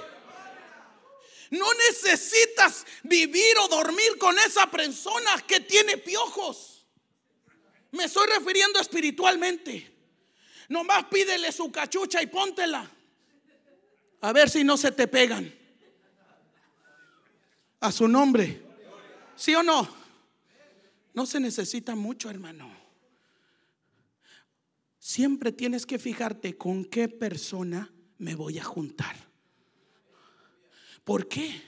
No 1.48 1.72
necesitas 1.72 2.84
vivir 3.04 3.56
o 3.60 3.68
dormir 3.68 4.18
con 4.18 4.38
esa 4.38 4.70
persona 4.70 5.42
que 5.46 5.60
tiene 5.60 5.96
piojos. 5.96 6.84
Me 7.92 8.04
estoy 8.04 8.26
refiriendo 8.26 8.80
espiritualmente. 8.80 9.93
Nomás 10.68 11.04
pídele 11.04 11.52
su 11.52 11.70
cachucha 11.70 12.22
y 12.22 12.26
póntela. 12.26 12.90
A 14.20 14.32
ver 14.32 14.48
si 14.48 14.64
no 14.64 14.76
se 14.76 14.92
te 14.92 15.06
pegan. 15.06 15.52
A 17.80 17.92
su 17.92 18.08
nombre. 18.08 18.62
¿Sí 19.36 19.54
o 19.54 19.62
no? 19.62 19.88
No 21.12 21.26
se 21.26 21.40
necesita 21.40 21.94
mucho, 21.94 22.30
hermano. 22.30 22.70
Siempre 24.98 25.52
tienes 25.52 25.84
que 25.84 25.98
fijarte 25.98 26.56
con 26.56 26.84
qué 26.86 27.08
persona 27.08 27.92
me 28.18 28.34
voy 28.34 28.58
a 28.58 28.64
juntar. 28.64 29.14
¿Por 31.04 31.28
qué? 31.28 31.62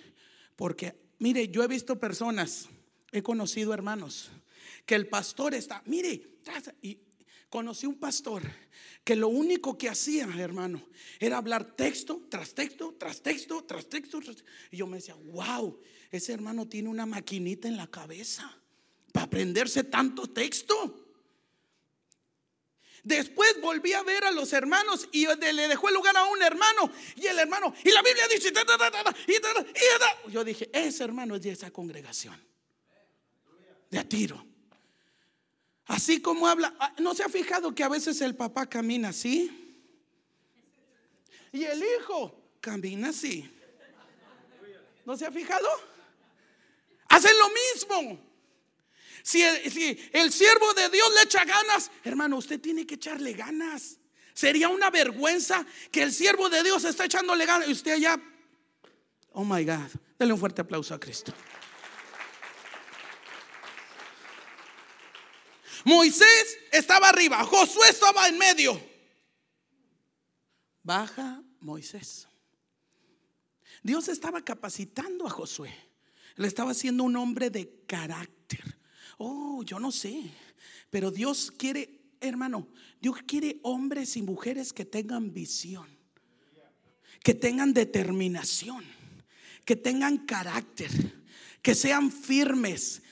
Porque, 0.56 0.96
mire, 1.18 1.48
yo 1.48 1.62
he 1.62 1.68
visto 1.68 2.00
personas, 2.00 2.68
he 3.12 3.22
conocido 3.22 3.74
hermanos, 3.74 4.30
que 4.86 4.94
el 4.94 5.08
pastor 5.08 5.54
está, 5.54 5.82
mire, 5.84 6.38
y 6.80 6.98
conocí 7.48 7.86
un 7.86 7.98
pastor 7.98 8.42
que 9.04 9.14
lo 9.16 9.28
único 9.28 9.78
que 9.78 9.88
hacía, 9.88 10.28
hermano, 10.38 10.82
era 11.20 11.38
hablar 11.38 11.76
texto 11.76 12.26
tras 12.28 12.54
texto, 12.54 12.94
tras 12.98 13.22
texto, 13.22 13.64
tras 13.64 13.88
texto. 13.88 14.20
Y 14.70 14.78
yo 14.78 14.86
me 14.86 14.96
decía, 14.96 15.14
wow, 15.14 15.80
ese 16.10 16.32
hermano 16.32 16.66
tiene 16.66 16.88
una 16.88 17.06
maquinita 17.06 17.68
en 17.68 17.76
la 17.76 17.86
cabeza 17.86 18.52
para 19.12 19.26
aprenderse 19.26 19.84
tanto 19.84 20.26
texto. 20.26 21.06
Después 23.04 23.60
volví 23.60 23.92
a 23.92 24.02
ver 24.02 24.24
a 24.24 24.32
los 24.32 24.52
hermanos 24.52 25.08
y 25.12 25.26
le 25.26 25.68
dejó 25.68 25.88
el 25.88 25.94
lugar 25.94 26.16
a 26.16 26.24
un 26.24 26.42
hermano. 26.42 26.90
Y 27.14 27.26
el 27.26 27.38
hermano, 27.38 27.72
y 27.84 27.92
la 27.92 28.02
Biblia 28.02 28.24
dice, 28.26 28.52
y 30.26 30.32
yo 30.32 30.42
dije, 30.42 30.68
ese 30.72 31.04
hermano 31.04 31.36
es 31.36 31.42
de 31.42 31.50
esa 31.50 31.70
congregación. 31.70 32.44
De 33.88 34.00
a 34.00 34.08
tiro. 34.08 34.45
Así 35.86 36.20
como 36.20 36.48
habla, 36.48 36.74
ah, 36.80 36.92
¿no 36.98 37.14
se 37.14 37.22
ha 37.22 37.28
fijado 37.28 37.74
que 37.74 37.84
a 37.84 37.88
veces 37.88 38.20
el 38.20 38.34
papá 38.34 38.66
camina 38.66 39.10
así? 39.10 39.50
Y 41.52 41.64
el 41.64 41.82
hijo 41.82 42.34
camina 42.60 43.10
así. 43.10 43.48
¿No 45.04 45.16
se 45.16 45.24
ha 45.24 45.30
fijado? 45.30 45.68
Hacen 47.08 47.32
lo 47.38 47.48
mismo. 47.48 48.20
Si 49.22 49.42
el, 49.42 50.32
siervo 50.32 50.74
de 50.74 50.88
Dios 50.88 51.08
le 51.14 51.22
echa 51.22 51.44
ganas, 51.44 51.90
hermano, 52.04 52.36
usted 52.36 52.60
tiene 52.60 52.86
que 52.86 52.96
echarle 52.96 53.32
ganas. 53.32 53.98
Sería 54.34 54.68
una 54.68 54.90
vergüenza 54.90 55.64
que 55.90 56.02
el 56.02 56.12
siervo 56.12 56.48
de 56.48 56.62
Dios 56.62 56.84
está 56.84 57.06
echándole 57.06 57.46
ganas 57.46 57.68
y 57.68 57.72
usted 57.72 57.98
ya, 57.98 58.20
oh 59.32 59.44
my 59.44 59.64
God, 59.64 59.90
denle 60.18 60.34
un 60.34 60.40
fuerte 60.40 60.60
aplauso 60.60 60.94
a 60.94 61.00
Cristo. 61.00 61.32
Moisés 65.86 66.58
estaba 66.72 67.10
arriba, 67.10 67.44
Josué 67.44 67.88
estaba 67.90 68.26
en 68.26 68.36
medio. 68.36 68.80
Baja 70.82 71.40
Moisés. 71.60 72.26
Dios 73.84 74.08
estaba 74.08 74.42
capacitando 74.42 75.28
a 75.28 75.30
Josué. 75.30 75.72
Le 76.34 76.48
estaba 76.48 76.72
haciendo 76.72 77.04
un 77.04 77.14
hombre 77.14 77.50
de 77.50 77.84
carácter. 77.86 78.80
Oh, 79.18 79.62
yo 79.62 79.78
no 79.78 79.92
sé. 79.92 80.28
Pero 80.90 81.12
Dios 81.12 81.52
quiere, 81.56 82.00
hermano, 82.20 82.66
Dios 83.00 83.18
quiere 83.24 83.60
hombres 83.62 84.16
y 84.16 84.22
mujeres 84.22 84.72
que 84.72 84.84
tengan 84.84 85.32
visión, 85.32 85.86
que 87.22 87.34
tengan 87.34 87.72
determinación, 87.72 88.84
que 89.64 89.76
tengan 89.76 90.26
carácter, 90.26 90.90
que 91.62 91.76
sean 91.76 92.10
firmes. 92.10 93.02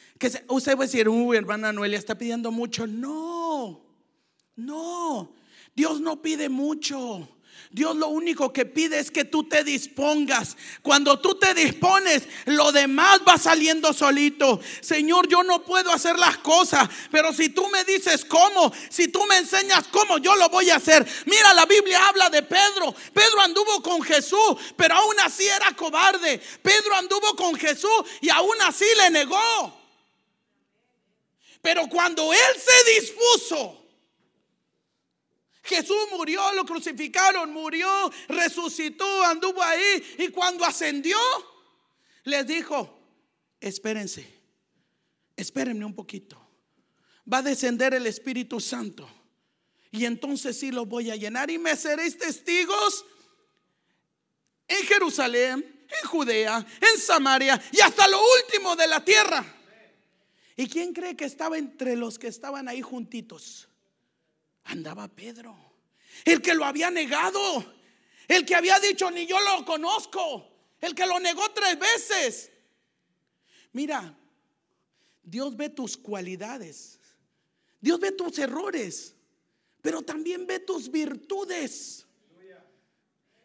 Usted 0.48 0.76
va 0.76 0.84
a 0.84 0.86
decir, 0.86 1.08
uy, 1.08 1.36
hermana 1.36 1.72
Noelia 1.72 1.98
está 1.98 2.16
pidiendo 2.16 2.50
mucho. 2.50 2.86
No, 2.86 3.80
no. 4.56 5.32
Dios 5.74 6.00
no 6.00 6.22
pide 6.22 6.48
mucho. 6.48 7.28
Dios 7.74 7.96
lo 7.96 8.06
único 8.06 8.52
que 8.52 8.66
pide 8.66 9.00
es 9.00 9.10
que 9.10 9.24
tú 9.24 9.48
te 9.48 9.64
dispongas. 9.64 10.56
Cuando 10.80 11.18
tú 11.18 11.34
te 11.34 11.54
dispones, 11.54 12.22
lo 12.44 12.70
demás 12.70 13.18
va 13.26 13.36
saliendo 13.36 13.92
solito. 13.92 14.60
Señor, 14.80 15.26
yo 15.26 15.42
no 15.42 15.64
puedo 15.64 15.90
hacer 15.90 16.16
las 16.16 16.38
cosas, 16.38 16.88
pero 17.10 17.32
si 17.32 17.48
tú 17.48 17.66
me 17.70 17.82
dices 17.82 18.24
cómo, 18.24 18.72
si 18.90 19.08
tú 19.08 19.26
me 19.26 19.38
enseñas 19.38 19.88
cómo, 19.88 20.18
yo 20.18 20.36
lo 20.36 20.48
voy 20.50 20.70
a 20.70 20.76
hacer. 20.76 21.04
Mira, 21.26 21.52
la 21.52 21.66
Biblia 21.66 22.06
habla 22.06 22.30
de 22.30 22.44
Pedro. 22.44 22.94
Pedro 23.12 23.40
anduvo 23.40 23.82
con 23.82 24.00
Jesús, 24.02 24.54
pero 24.76 24.94
aún 24.94 25.18
así 25.24 25.44
era 25.48 25.72
cobarde. 25.72 26.40
Pedro 26.62 26.94
anduvo 26.94 27.34
con 27.34 27.56
Jesús 27.56 28.04
y 28.20 28.30
aún 28.30 28.54
así 28.62 28.86
le 28.98 29.10
negó. 29.10 29.83
Pero 31.64 31.88
cuando 31.88 32.30
él 32.30 32.38
se 32.58 33.00
dispuso, 33.00 33.86
Jesús 35.62 35.96
murió, 36.10 36.52
lo 36.52 36.66
crucificaron, 36.66 37.54
murió, 37.54 37.88
resucitó, 38.28 39.24
anduvo 39.24 39.62
ahí 39.62 40.16
y 40.18 40.28
cuando 40.28 40.62
ascendió, 40.66 41.16
les 42.24 42.46
dijo, 42.46 43.00
espérense, 43.58 44.30
espérenme 45.34 45.86
un 45.86 45.94
poquito. 45.94 46.38
Va 47.32 47.38
a 47.38 47.42
descender 47.42 47.94
el 47.94 48.06
Espíritu 48.06 48.60
Santo 48.60 49.08
y 49.90 50.04
entonces 50.04 50.60
sí 50.60 50.70
lo 50.70 50.84
voy 50.84 51.10
a 51.10 51.16
llenar 51.16 51.50
y 51.50 51.56
me 51.56 51.74
seréis 51.76 52.18
testigos 52.18 53.06
en 54.68 54.84
Jerusalén, 54.86 55.86
en 56.02 56.08
Judea, 56.10 56.58
en 56.58 57.00
Samaria 57.00 57.58
y 57.72 57.80
hasta 57.80 58.06
lo 58.06 58.20
último 58.42 58.76
de 58.76 58.86
la 58.86 59.02
tierra. 59.02 59.53
¿Y 60.56 60.68
quién 60.68 60.92
cree 60.92 61.16
que 61.16 61.24
estaba 61.24 61.58
entre 61.58 61.96
los 61.96 62.18
que 62.18 62.28
estaban 62.28 62.68
ahí 62.68 62.80
juntitos? 62.80 63.68
andaba 64.64 65.08
Pedro, 65.08 65.56
el 66.24 66.40
que 66.40 66.54
lo 66.54 66.64
había 66.64 66.90
negado, 66.90 67.74
el 68.28 68.44
que 68.44 68.54
había 68.54 68.78
dicho 68.80 69.10
ni 69.10 69.26
yo 69.26 69.36
lo 69.40 69.64
conozco, 69.64 70.48
el 70.80 70.94
que 70.94 71.06
lo 71.06 71.20
negó 71.20 71.50
tres 71.50 71.78
veces. 71.78 72.50
Mira, 73.72 74.16
Dios 75.22 75.56
ve 75.56 75.68
tus 75.68 75.96
cualidades, 75.96 77.00
Dios 77.80 78.00
ve 78.00 78.12
tus 78.12 78.38
errores, 78.38 79.14
pero 79.82 80.02
también 80.02 80.46
ve 80.46 80.60
tus 80.60 80.90
virtudes. 80.90 82.06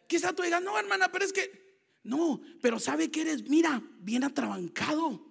Quizá 0.06 0.32
tú 0.32 0.42
digas, 0.42 0.60
no, 0.60 0.76
hermana, 0.76 1.12
pero 1.12 1.24
es 1.24 1.32
que, 1.32 1.78
no, 2.02 2.40
pero 2.60 2.80
sabe 2.80 3.10
que 3.10 3.20
eres, 3.20 3.48
mira, 3.48 3.80
bien 4.00 4.24
atrabancado. 4.24 5.29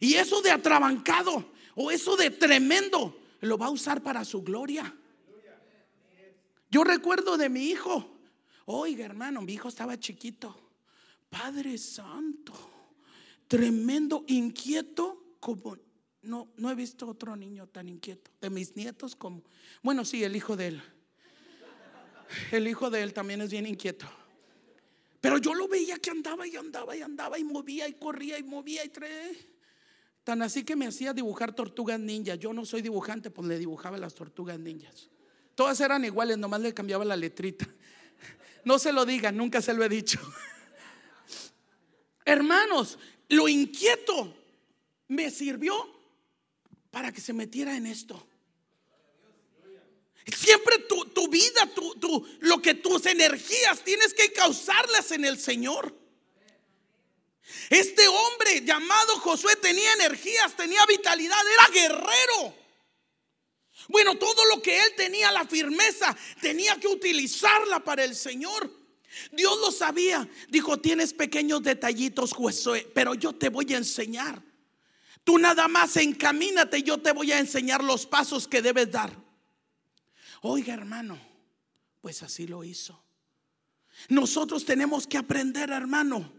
Y 0.00 0.14
eso 0.14 0.42
de 0.42 0.50
atrabancado 0.50 1.52
o 1.74 1.90
eso 1.90 2.16
de 2.16 2.30
tremendo 2.30 3.18
lo 3.40 3.58
va 3.58 3.66
a 3.66 3.70
usar 3.70 4.02
para 4.02 4.24
su 4.24 4.42
gloria. 4.42 4.94
Yo 6.70 6.84
recuerdo 6.84 7.36
de 7.36 7.48
mi 7.48 7.70
hijo. 7.70 8.18
Oiga, 8.66 9.04
hermano, 9.04 9.40
mi 9.42 9.54
hijo 9.54 9.68
estaba 9.68 9.98
chiquito. 9.98 10.54
Padre 11.30 11.78
Santo, 11.78 12.52
tremendo, 13.46 14.24
inquieto 14.26 15.36
como 15.40 15.76
no, 16.22 16.52
no 16.56 16.70
he 16.70 16.74
visto 16.74 17.06
otro 17.06 17.36
niño 17.36 17.68
tan 17.68 17.88
inquieto. 17.88 18.30
De 18.40 18.50
mis 18.50 18.76
nietos 18.76 19.14
como, 19.14 19.42
bueno, 19.82 20.04
sí, 20.04 20.24
el 20.24 20.34
hijo 20.34 20.56
de 20.56 20.68
él. 20.68 20.82
El 22.50 22.66
hijo 22.66 22.90
de 22.90 23.02
él 23.02 23.12
también 23.12 23.40
es 23.40 23.50
bien 23.50 23.66
inquieto. 23.66 24.06
Pero 25.20 25.38
yo 25.38 25.54
lo 25.54 25.68
veía 25.68 25.98
que 25.98 26.10
andaba 26.10 26.46
y 26.46 26.56
andaba 26.56 26.96
y 26.96 27.02
andaba 27.02 27.38
y 27.38 27.44
movía 27.44 27.88
y 27.88 27.94
corría 27.94 28.38
y 28.38 28.42
movía 28.42 28.84
y 28.84 28.88
trae. 28.88 29.55
Tan 30.26 30.42
así 30.42 30.64
que 30.64 30.74
me 30.74 30.88
hacía 30.88 31.12
dibujar 31.12 31.54
tortugas 31.54 32.00
ninjas. 32.00 32.36
Yo 32.40 32.52
no 32.52 32.64
soy 32.64 32.82
dibujante, 32.82 33.30
pues 33.30 33.46
le 33.46 33.60
dibujaba 33.60 33.96
las 33.96 34.12
tortugas 34.12 34.58
ninjas. 34.58 35.08
Todas 35.54 35.80
eran 35.80 36.04
iguales, 36.04 36.36
nomás 36.36 36.60
le 36.62 36.74
cambiaba 36.74 37.04
la 37.04 37.14
letrita. 37.14 37.64
No 38.64 38.80
se 38.80 38.92
lo 38.92 39.06
digan, 39.06 39.36
nunca 39.36 39.62
se 39.62 39.72
lo 39.72 39.84
he 39.84 39.88
dicho. 39.88 40.18
Hermanos, 42.24 42.98
lo 43.28 43.46
inquieto 43.46 44.34
me 45.06 45.30
sirvió 45.30 45.76
para 46.90 47.12
que 47.12 47.20
se 47.20 47.32
metiera 47.32 47.76
en 47.76 47.86
esto. 47.86 48.26
Siempre 50.36 50.80
tu, 50.88 51.28
vida, 51.28 51.70
tu, 51.72 52.26
lo 52.40 52.60
que 52.60 52.74
tus 52.74 53.06
energías 53.06 53.84
tienes 53.84 54.12
que 54.12 54.32
causarlas 54.32 55.12
en 55.12 55.24
el 55.24 55.38
Señor. 55.38 55.96
Este 57.70 58.06
hombre 58.08 58.62
llamado 58.62 59.18
Josué 59.20 59.56
tenía 59.56 59.92
energías, 59.94 60.56
tenía 60.56 60.84
vitalidad, 60.86 61.38
era 61.54 61.68
guerrero. 61.68 62.54
Bueno, 63.88 64.16
todo 64.16 64.44
lo 64.46 64.60
que 64.60 64.78
él 64.78 64.92
tenía, 64.96 65.30
la 65.30 65.46
firmeza, 65.46 66.16
tenía 66.40 66.78
que 66.80 66.88
utilizarla 66.88 67.84
para 67.84 68.04
el 68.04 68.16
Señor. 68.16 68.70
Dios 69.32 69.58
lo 69.60 69.70
sabía. 69.70 70.28
Dijo, 70.48 70.78
tienes 70.78 71.12
pequeños 71.12 71.62
detallitos, 71.62 72.32
Josué, 72.32 72.90
pero 72.94 73.14
yo 73.14 73.32
te 73.32 73.48
voy 73.48 73.72
a 73.74 73.78
enseñar. 73.78 74.42
Tú 75.24 75.38
nada 75.38 75.68
más 75.68 75.96
encamínate, 75.96 76.82
yo 76.82 76.98
te 76.98 77.12
voy 77.12 77.32
a 77.32 77.38
enseñar 77.38 77.82
los 77.82 78.06
pasos 78.06 78.46
que 78.46 78.62
debes 78.62 78.90
dar. 78.90 79.16
Oiga, 80.42 80.74
hermano, 80.74 81.18
pues 82.00 82.22
así 82.22 82.46
lo 82.46 82.62
hizo. 82.62 83.02
Nosotros 84.08 84.64
tenemos 84.64 85.06
que 85.06 85.18
aprender, 85.18 85.70
hermano, 85.70 86.32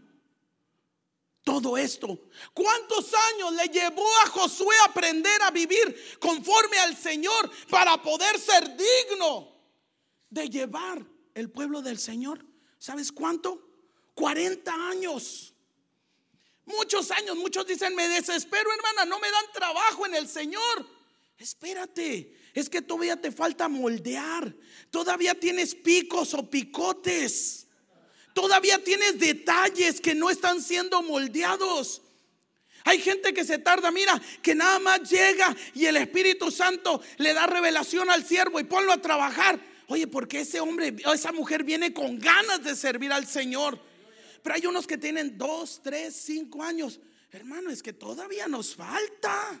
todo 1.48 1.78
esto. 1.78 2.28
¿Cuántos 2.52 3.10
años 3.32 3.54
le 3.54 3.68
llevó 3.68 4.06
a 4.22 4.26
Josué 4.26 4.76
aprender 4.84 5.40
a 5.40 5.50
vivir 5.50 6.18
conforme 6.20 6.78
al 6.78 6.94
Señor 6.94 7.50
para 7.70 8.02
poder 8.02 8.38
ser 8.38 8.76
digno 8.76 9.56
de 10.28 10.50
llevar 10.50 11.02
el 11.32 11.48
pueblo 11.48 11.80
del 11.80 11.98
Señor? 11.98 12.44
¿Sabes 12.78 13.10
cuánto? 13.10 13.66
40 14.12 14.74
años. 14.90 15.54
Muchos 16.66 17.10
años, 17.12 17.34
muchos 17.34 17.66
dicen, 17.66 17.94
me 17.94 18.06
desespero 18.08 18.70
hermana, 18.70 19.06
no 19.06 19.18
me 19.18 19.30
dan 19.30 19.46
trabajo 19.54 20.04
en 20.04 20.16
el 20.16 20.28
Señor. 20.28 20.86
Espérate, 21.38 22.36
es 22.52 22.68
que 22.68 22.82
todavía 22.82 23.18
te 23.18 23.32
falta 23.32 23.70
moldear, 23.70 24.54
todavía 24.90 25.34
tienes 25.34 25.74
picos 25.74 26.34
o 26.34 26.50
picotes. 26.50 27.67
Todavía 28.40 28.78
tienes 28.84 29.18
detalles 29.18 30.00
que 30.00 30.14
no 30.14 30.30
están 30.30 30.62
siendo 30.62 31.02
moldeados. 31.02 32.02
Hay 32.84 33.00
gente 33.00 33.34
que 33.34 33.42
se 33.42 33.58
tarda, 33.58 33.90
mira, 33.90 34.22
que 34.40 34.54
nada 34.54 34.78
más 34.78 35.10
llega 35.10 35.56
y 35.74 35.86
el 35.86 35.96
Espíritu 35.96 36.52
Santo 36.52 37.02
le 37.16 37.34
da 37.34 37.48
revelación 37.48 38.08
al 38.08 38.24
siervo 38.24 38.60
y 38.60 38.62
ponlo 38.62 38.92
a 38.92 39.02
trabajar. 39.02 39.58
Oye, 39.88 40.06
porque 40.06 40.42
ese 40.42 40.60
hombre 40.60 40.94
o 41.04 41.12
esa 41.12 41.32
mujer 41.32 41.64
viene 41.64 41.92
con 41.92 42.16
ganas 42.16 42.62
de 42.62 42.76
servir 42.76 43.12
al 43.12 43.26
Señor. 43.26 43.76
Pero 44.44 44.54
hay 44.54 44.66
unos 44.66 44.86
que 44.86 44.98
tienen 44.98 45.36
dos, 45.36 45.80
tres, 45.82 46.14
cinco 46.14 46.62
años. 46.62 47.00
Hermano, 47.32 47.70
es 47.70 47.82
que 47.82 47.92
todavía 47.92 48.46
nos 48.46 48.76
falta. 48.76 49.60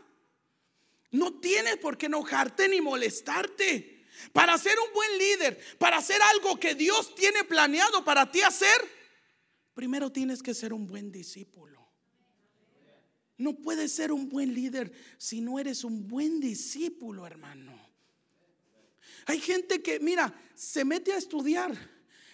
No 1.10 1.40
tienes 1.40 1.78
por 1.78 1.98
qué 1.98 2.06
enojarte 2.06 2.68
ni 2.68 2.80
molestarte. 2.80 3.97
Para 4.32 4.58
ser 4.58 4.78
un 4.78 4.92
buen 4.92 5.18
líder, 5.18 5.58
para 5.78 5.98
hacer 5.98 6.20
algo 6.22 6.58
que 6.58 6.74
Dios 6.74 7.14
tiene 7.14 7.44
planeado 7.44 8.04
para 8.04 8.30
ti 8.30 8.42
hacer, 8.42 8.80
primero 9.74 10.10
tienes 10.10 10.42
que 10.42 10.54
ser 10.54 10.72
un 10.72 10.86
buen 10.86 11.12
discípulo. 11.12 11.78
No 13.36 13.54
puedes 13.54 13.92
ser 13.92 14.10
un 14.10 14.28
buen 14.28 14.52
líder 14.52 14.92
si 15.16 15.40
no 15.40 15.58
eres 15.58 15.84
un 15.84 16.08
buen 16.08 16.40
discípulo, 16.40 17.26
hermano. 17.26 17.88
Hay 19.26 19.40
gente 19.40 19.82
que, 19.82 20.00
mira, 20.00 20.34
se 20.54 20.84
mete 20.84 21.12
a 21.12 21.18
estudiar 21.18 21.72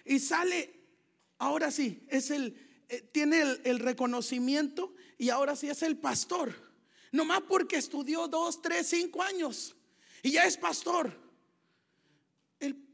y 0.04 0.18
sale, 0.18 0.72
ahora 1.38 1.70
sí, 1.70 2.06
es 2.08 2.30
el, 2.30 2.56
eh, 2.88 3.02
tiene 3.12 3.42
el, 3.64 3.78
reconocimiento 3.80 4.94
y 5.18 5.28
ahora 5.28 5.56
sí 5.56 5.68
es 5.68 5.82
el 5.82 5.98
pastor. 5.98 6.54
Nomás 7.12 7.42
porque 7.42 7.76
estudió 7.76 8.28
dos, 8.28 8.62
tres, 8.62 8.86
cinco 8.88 9.22
años 9.22 9.76
y 10.22 10.32
ya 10.32 10.44
es 10.46 10.56
pastor 10.56 11.23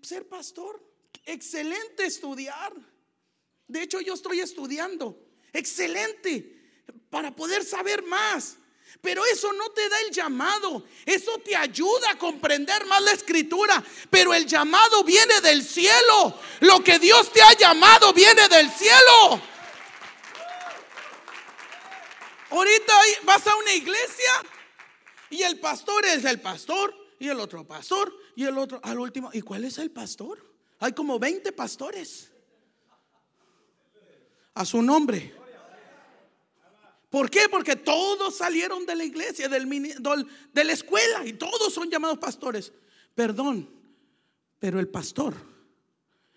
ser 0.03 0.29
pastor. 0.29 0.83
Excelente 1.25 2.05
estudiar. 2.05 2.73
De 3.67 3.83
hecho, 3.83 4.01
yo 4.01 4.15
estoy 4.15 4.41
estudiando. 4.41 5.19
Excelente. 5.53 6.57
Para 7.09 7.35
poder 7.35 7.65
saber 7.65 8.03
más. 8.03 8.57
Pero 9.01 9.25
eso 9.27 9.53
no 9.53 9.71
te 9.71 9.89
da 9.89 10.01
el 10.01 10.11
llamado. 10.11 10.85
Eso 11.07 11.39
te 11.39 11.55
ayuda 11.55 12.11
a 12.11 12.19
comprender 12.19 12.85
más 12.87 13.03
la 13.03 13.13
escritura. 13.13 13.83
Pero 14.11 14.35
el 14.35 14.47
llamado 14.47 15.05
viene 15.05 15.41
del 15.41 15.65
cielo. 15.65 16.39
Lo 16.61 16.83
que 16.83 16.99
Dios 16.99 17.33
te 17.33 17.43
ha 17.43 17.53
llamado 17.53 18.13
viene 18.13 18.49
del 18.49 18.71
cielo. 18.71 19.41
Ahorita 22.51 22.95
vas 23.23 23.47
a 23.47 23.55
una 23.55 23.73
iglesia 23.73 24.33
y 25.31 25.43
el 25.43 25.61
pastor 25.61 26.05
es 26.07 26.25
el 26.25 26.41
pastor 26.41 27.00
y 27.20 27.28
el 27.28 27.38
otro 27.38 27.64
pastor 27.64 28.12
y 28.35 28.44
el 28.44 28.59
otro 28.59 28.80
al 28.83 28.98
último. 28.98 29.30
¿Y 29.33 29.42
cuál 29.42 29.64
es 29.64 29.78
el 29.78 29.90
pastor? 29.90 30.42
Hay 30.80 30.92
como 30.92 31.18
20 31.18 31.52
pastores 31.52 32.33
a 34.54 34.64
su 34.64 34.83
nombre. 34.83 35.35
¿Por 37.11 37.28
qué? 37.28 37.48
Porque 37.50 37.76
todos 37.76 38.37
salieron 38.37 38.87
de 38.87 38.96
la 38.96 39.04
iglesia, 39.04 39.48
del, 39.48 39.68
de 39.68 40.64
la 40.64 40.72
escuela 40.72 41.26
y 41.26 41.35
todos 41.35 41.72
son 41.72 41.90
llamados 41.90 42.18
pastores. 42.18 42.72
Perdón, 43.14 43.68
Pero 44.59 44.80
el 44.80 44.88
pastor 44.88 45.35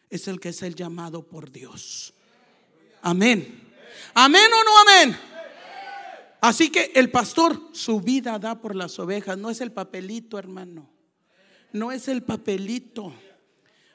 es 0.09 0.27
el 0.27 0.39
que 0.39 0.49
es 0.49 0.61
el 0.63 0.75
llamado 0.75 1.25
por 1.25 1.49
Dios. 1.49 2.13
Amén. 3.01 3.71
Amén 4.13 4.51
o 4.51 4.63
no 4.63 4.79
amén. 4.79 5.32
Así 6.43 6.69
que 6.69 6.91
el 6.95 7.09
pastor 7.09 7.69
su 7.71 8.01
vida 8.01 8.37
da 8.37 8.59
por 8.59 8.75
las 8.75 8.99
ovejas. 8.99 9.37
No 9.37 9.49
es 9.49 9.61
el 9.61 9.71
papelito, 9.71 10.37
hermano. 10.37 10.89
No 11.71 11.89
es 11.89 12.09
el 12.09 12.21
papelito. 12.21 13.13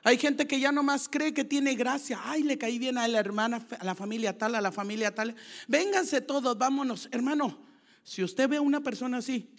Hay 0.02 0.16
gente 0.16 0.46
que 0.46 0.58
ya 0.58 0.72
nomás 0.72 1.10
cree 1.10 1.34
que 1.34 1.44
tiene 1.44 1.74
gracia. 1.74 2.18
Ay, 2.24 2.42
le 2.42 2.56
caí 2.56 2.78
bien 2.78 2.96
a 2.96 3.06
la 3.06 3.18
hermana, 3.18 3.66
a 3.78 3.84
la 3.84 3.94
familia 3.94 4.38
tal, 4.38 4.54
a 4.54 4.62
la 4.62 4.72
familia 4.72 5.14
tal. 5.14 5.36
Vénganse 5.66 6.22
todos, 6.22 6.56
vámonos. 6.56 7.10
Hermano, 7.12 7.66
si 8.02 8.24
usted 8.24 8.48
ve 8.48 8.56
a 8.56 8.62
una 8.62 8.80
persona 8.80 9.18
así, 9.18 9.54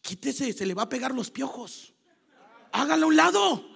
quítese, 0.00 0.52
se 0.52 0.66
le 0.66 0.74
va 0.74 0.82
a 0.84 0.88
pegar 0.88 1.12
los 1.12 1.32
piojos. 1.32 1.94
Hágalo 2.70 3.06
a 3.06 3.08
un 3.08 3.16
lado. 3.16 3.68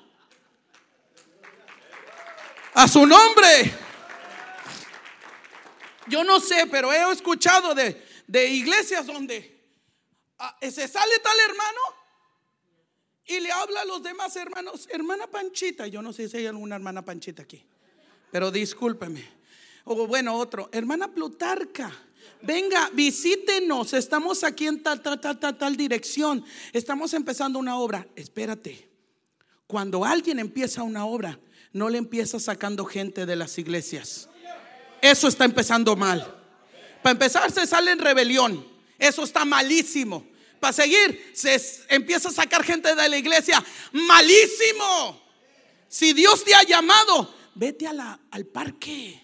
A 2.75 2.87
su 2.87 3.05
nombre. 3.05 3.75
Yo 6.07 6.23
no 6.23 6.39
sé, 6.39 6.69
pero 6.71 6.93
he 6.93 7.11
escuchado 7.11 7.75
de, 7.75 8.04
de 8.27 8.49
iglesias 8.49 9.07
donde 9.07 9.61
ah, 10.39 10.57
se 10.63 10.89
sale 10.89 11.19
tal 11.23 11.37
hermano 11.49 11.81
y 13.27 13.41
le 13.41 13.51
habla 13.51 13.83
a 13.83 13.85
los 13.85 14.03
demás 14.03 14.37
hermanos, 14.37 14.89
hermana 14.91 15.27
Panchita, 15.27 15.87
yo 15.87 16.03
no 16.03 16.13
sé 16.13 16.29
si 16.29 16.37
hay 16.39 16.47
alguna 16.47 16.77
hermana 16.77 17.03
Panchita 17.03 17.43
aquí, 17.43 17.65
pero 18.31 18.51
discúlpeme. 18.51 19.45
O 19.85 20.07
bueno, 20.07 20.37
otro, 20.37 20.69
hermana 20.73 21.13
Plutarca, 21.13 21.93
venga, 22.43 22.91
visítenos, 22.93 23.93
estamos 23.93 24.43
aquí 24.45 24.67
en 24.67 24.83
tal, 24.83 25.03
tal, 25.03 25.21
tal, 25.21 25.39
tal, 25.39 25.59
tal 25.59 25.77
dirección, 25.77 26.45
estamos 26.73 27.13
empezando 27.15 27.59
una 27.59 27.79
obra, 27.79 28.07
espérate, 28.17 28.89
cuando 29.67 30.05
alguien 30.05 30.39
empieza 30.39 30.83
una 30.83 31.07
obra, 31.07 31.39
no 31.73 31.89
le 31.89 31.99
empieza 31.99 32.39
sacando 32.39 32.85
gente 32.85 33.27
de 33.27 33.37
las 33.37 33.59
iglesias. 33.59 34.29
Eso 35.03 35.29
está 35.29 35.45
empezando 35.45 35.97
mal. 35.97 36.44
Para 37.05 37.13
empezar, 37.13 37.53
se 37.53 37.67
sale 37.67 37.91
en 37.91 37.99
rebelión. 37.99 38.67
Eso 38.99 39.25
está 39.25 39.45
malísimo. 39.45 40.27
Para 40.59 40.73
seguir, 40.73 41.33
se 41.35 41.61
empieza 41.91 42.31
a 42.31 42.33
sacar 42.33 42.65
gente 42.65 42.95
de 42.95 43.09
la 43.11 43.19
iglesia. 43.19 43.63
Malísimo. 43.93 45.23
Si 45.87 46.15
Dios 46.15 46.43
te 46.43 46.55
ha 46.55 46.63
llamado, 46.63 47.31
vete 47.57 47.87
al 47.87 48.47
parque. 48.47 49.23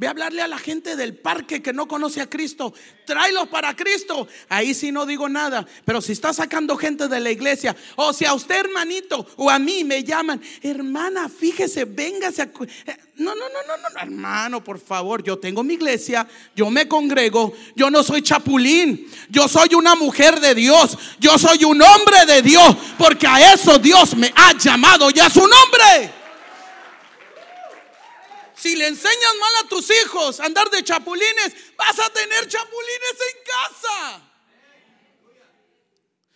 Ve 0.00 0.06
a 0.06 0.12
hablarle 0.12 0.40
a 0.40 0.48
la 0.48 0.56
gente 0.56 0.96
del 0.96 1.14
parque 1.14 1.60
que 1.60 1.74
no 1.74 1.86
conoce 1.86 2.22
a 2.22 2.26
Cristo. 2.26 2.72
Tráelos 3.04 3.48
para 3.48 3.76
Cristo. 3.76 4.26
Ahí 4.48 4.72
sí 4.72 4.90
no 4.90 5.04
digo 5.04 5.28
nada. 5.28 5.66
Pero 5.84 6.00
si 6.00 6.12
está 6.12 6.32
sacando 6.32 6.78
gente 6.78 7.06
de 7.06 7.20
la 7.20 7.30
iglesia, 7.30 7.76
o 7.96 8.14
si 8.14 8.24
a 8.24 8.32
usted, 8.32 8.60
hermanito, 8.60 9.26
o 9.36 9.50
a 9.50 9.58
mí 9.58 9.84
me 9.84 10.02
llaman, 10.02 10.40
hermana, 10.62 11.28
fíjese, 11.28 11.84
véngase. 11.84 12.40
A... 12.40 12.44
Eh, 12.46 12.96
no, 13.16 13.34
no, 13.34 13.44
no, 13.50 13.76
no, 13.76 13.76
no, 13.76 14.00
hermano, 14.00 14.64
por 14.64 14.80
favor. 14.80 15.22
Yo 15.22 15.38
tengo 15.38 15.62
mi 15.62 15.74
iglesia, 15.74 16.26
yo 16.56 16.70
me 16.70 16.88
congrego. 16.88 17.52
Yo 17.76 17.90
no 17.90 18.02
soy 18.02 18.22
chapulín. 18.22 19.06
Yo 19.28 19.48
soy 19.48 19.74
una 19.74 19.96
mujer 19.96 20.40
de 20.40 20.54
Dios. 20.54 20.96
Yo 21.18 21.36
soy 21.36 21.62
un 21.64 21.82
hombre 21.82 22.24
de 22.26 22.40
Dios. 22.40 22.74
Porque 22.96 23.26
a 23.26 23.52
eso 23.52 23.78
Dios 23.78 24.16
me 24.16 24.32
ha 24.34 24.56
llamado 24.56 25.10
ya 25.10 25.28
su 25.28 25.40
nombre. 25.40 26.19
Si 28.60 28.76
le 28.76 28.88
enseñas 28.88 29.34
mal 29.40 29.64
a 29.64 29.68
tus 29.68 29.88
hijos 29.90 30.38
a 30.38 30.44
andar 30.44 30.68
de 30.68 30.84
chapulines, 30.84 31.54
vas 31.78 31.98
a 31.98 32.10
tener 32.10 32.46
chapulines 32.46 33.16
en 33.30 33.42
casa. 33.46 34.30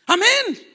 Amén. 0.07 0.75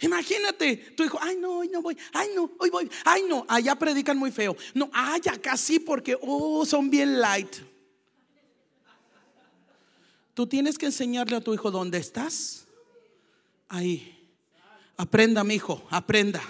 Imagínate, 0.00 0.76
tu 0.96 1.04
hijo, 1.04 1.18
ay 1.22 1.36
no, 1.36 1.58
hoy 1.58 1.68
no 1.68 1.82
voy, 1.82 1.96
ay 2.12 2.30
no, 2.34 2.50
hoy 2.58 2.70
voy, 2.70 2.90
ay 3.04 3.22
no, 3.28 3.46
allá 3.48 3.76
predican 3.76 4.18
muy 4.18 4.32
feo. 4.32 4.56
No, 4.74 4.90
ay, 4.92 5.20
acá 5.30 5.56
sí 5.56 5.78
porque, 5.78 6.18
oh, 6.20 6.66
son 6.66 6.90
bien 6.90 7.20
light. 7.20 7.56
Tú 10.34 10.48
tienes 10.48 10.76
que 10.76 10.86
enseñarle 10.86 11.36
a 11.36 11.40
tu 11.40 11.54
hijo 11.54 11.70
dónde 11.70 11.98
estás. 11.98 12.66
Ahí. 13.68 14.12
Aprenda, 14.96 15.44
mi 15.44 15.54
hijo, 15.54 15.86
aprenda 15.90 16.42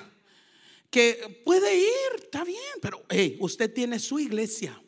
que 0.97 1.43
puede 1.45 1.77
ir, 1.77 2.23
está 2.23 2.43
bien, 2.43 2.57
pero 2.81 3.05
hey, 3.11 3.37
usted 3.41 3.71
tiene 3.71 3.99
su 3.99 4.19
iglesia. 4.19 4.83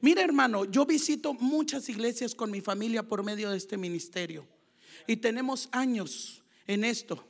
Mira 0.00 0.22
hermano, 0.22 0.64
yo 0.64 0.86
visito 0.86 1.34
muchas 1.34 1.90
iglesias 1.90 2.34
con 2.34 2.50
mi 2.50 2.62
familia 2.62 3.02
por 3.02 3.22
medio 3.22 3.50
de 3.50 3.58
este 3.58 3.76
ministerio 3.76 4.48
y 5.06 5.16
tenemos 5.16 5.68
años 5.70 6.42
en 6.66 6.84
esto. 6.84 7.22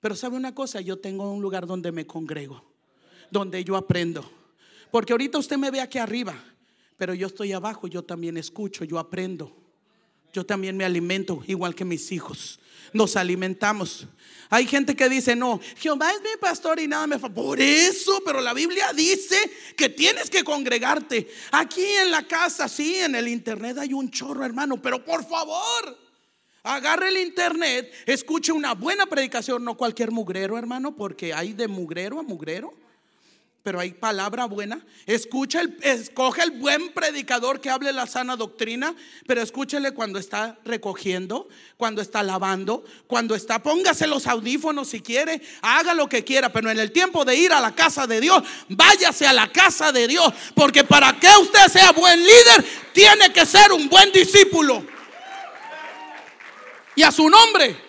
Pero 0.00 0.16
sabe 0.16 0.38
una 0.38 0.54
cosa, 0.54 0.80
yo 0.80 0.98
tengo 0.98 1.30
un 1.30 1.42
lugar 1.42 1.66
donde 1.66 1.92
me 1.92 2.06
congrego, 2.06 2.64
donde 3.30 3.62
yo 3.62 3.76
aprendo. 3.76 4.24
Porque 4.90 5.12
ahorita 5.12 5.36
usted 5.36 5.58
me 5.58 5.70
ve 5.70 5.82
aquí 5.82 5.98
arriba, 5.98 6.42
pero 6.96 7.12
yo 7.12 7.26
estoy 7.26 7.52
abajo, 7.52 7.86
yo 7.86 8.02
también 8.02 8.38
escucho, 8.38 8.84
yo 8.84 8.98
aprendo. 8.98 9.67
Yo 10.32 10.44
también 10.44 10.76
me 10.76 10.84
alimento 10.84 11.42
igual 11.46 11.74
que 11.74 11.84
mis 11.84 12.12
hijos. 12.12 12.58
Nos 12.92 13.16
alimentamos. 13.16 14.06
Hay 14.50 14.66
gente 14.66 14.96
que 14.96 15.08
dice, 15.08 15.36
no, 15.36 15.60
Jehová 15.76 16.10
es 16.12 16.20
mi 16.22 16.40
pastor 16.40 16.80
y 16.80 16.88
nada 16.88 17.06
me 17.06 17.18
falta. 17.18 17.34
Por 17.34 17.60
eso, 17.60 18.22
pero 18.24 18.40
la 18.40 18.54
Biblia 18.54 18.92
dice 18.94 19.36
que 19.76 19.90
tienes 19.90 20.30
que 20.30 20.42
congregarte. 20.42 21.28
Aquí 21.52 21.84
en 21.84 22.10
la 22.10 22.26
casa, 22.26 22.68
sí, 22.68 22.96
en 22.96 23.14
el 23.14 23.28
internet 23.28 23.76
hay 23.78 23.92
un 23.92 24.10
chorro, 24.10 24.44
hermano, 24.44 24.80
pero 24.80 25.04
por 25.04 25.26
favor, 25.28 25.98
agarre 26.62 27.08
el 27.08 27.18
internet, 27.18 27.92
escuche 28.06 28.52
una 28.52 28.72
buena 28.72 29.04
predicación, 29.06 29.64
no 29.64 29.76
cualquier 29.76 30.10
mugrero, 30.10 30.56
hermano, 30.56 30.96
porque 30.96 31.34
hay 31.34 31.52
de 31.52 31.68
mugrero 31.68 32.18
a 32.18 32.22
mugrero 32.22 32.87
pero 33.62 33.80
hay 33.80 33.92
palabra 33.92 34.46
buena. 34.46 34.84
Escucha, 35.06 35.60
el, 35.60 35.76
escoge 35.82 36.42
el 36.42 36.52
buen 36.52 36.92
predicador 36.92 37.60
que 37.60 37.70
hable 37.70 37.92
la 37.92 38.06
sana 38.06 38.36
doctrina, 38.36 38.94
pero 39.26 39.42
escúchele 39.42 39.92
cuando 39.92 40.18
está 40.18 40.58
recogiendo, 40.64 41.48
cuando 41.76 42.00
está 42.00 42.22
lavando, 42.22 42.84
cuando 43.06 43.34
está, 43.34 43.62
póngase 43.62 44.06
los 44.06 44.26
audífonos 44.26 44.88
si 44.88 45.00
quiere, 45.00 45.42
haga 45.60 45.92
lo 45.94 46.08
que 46.08 46.24
quiera, 46.24 46.50
pero 46.50 46.70
en 46.70 46.78
el 46.78 46.92
tiempo 46.92 47.24
de 47.24 47.36
ir 47.36 47.52
a 47.52 47.60
la 47.60 47.74
casa 47.74 48.06
de 48.06 48.20
Dios, 48.20 48.42
váyase 48.68 49.26
a 49.26 49.32
la 49.32 49.50
casa 49.50 49.92
de 49.92 50.06
Dios, 50.06 50.32
porque 50.54 50.84
para 50.84 51.18
que 51.18 51.28
usted 51.40 51.68
sea 51.68 51.92
buen 51.92 52.18
líder, 52.18 52.64
tiene 52.92 53.32
que 53.32 53.44
ser 53.44 53.72
un 53.72 53.88
buen 53.88 54.10
discípulo. 54.12 54.84
Y 56.94 57.02
a 57.02 57.12
su 57.12 57.28
nombre. 57.28 57.87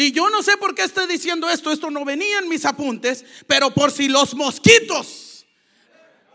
Y 0.00 0.12
yo 0.12 0.30
no 0.30 0.44
sé 0.44 0.56
por 0.56 0.76
qué 0.76 0.84
estoy 0.84 1.08
diciendo 1.08 1.50
esto, 1.50 1.72
esto 1.72 1.90
no 1.90 2.04
venía 2.04 2.38
en 2.38 2.48
mis 2.48 2.64
apuntes, 2.64 3.24
pero 3.48 3.74
por 3.74 3.90
si 3.90 4.06
los 4.06 4.32
mosquitos, 4.36 5.44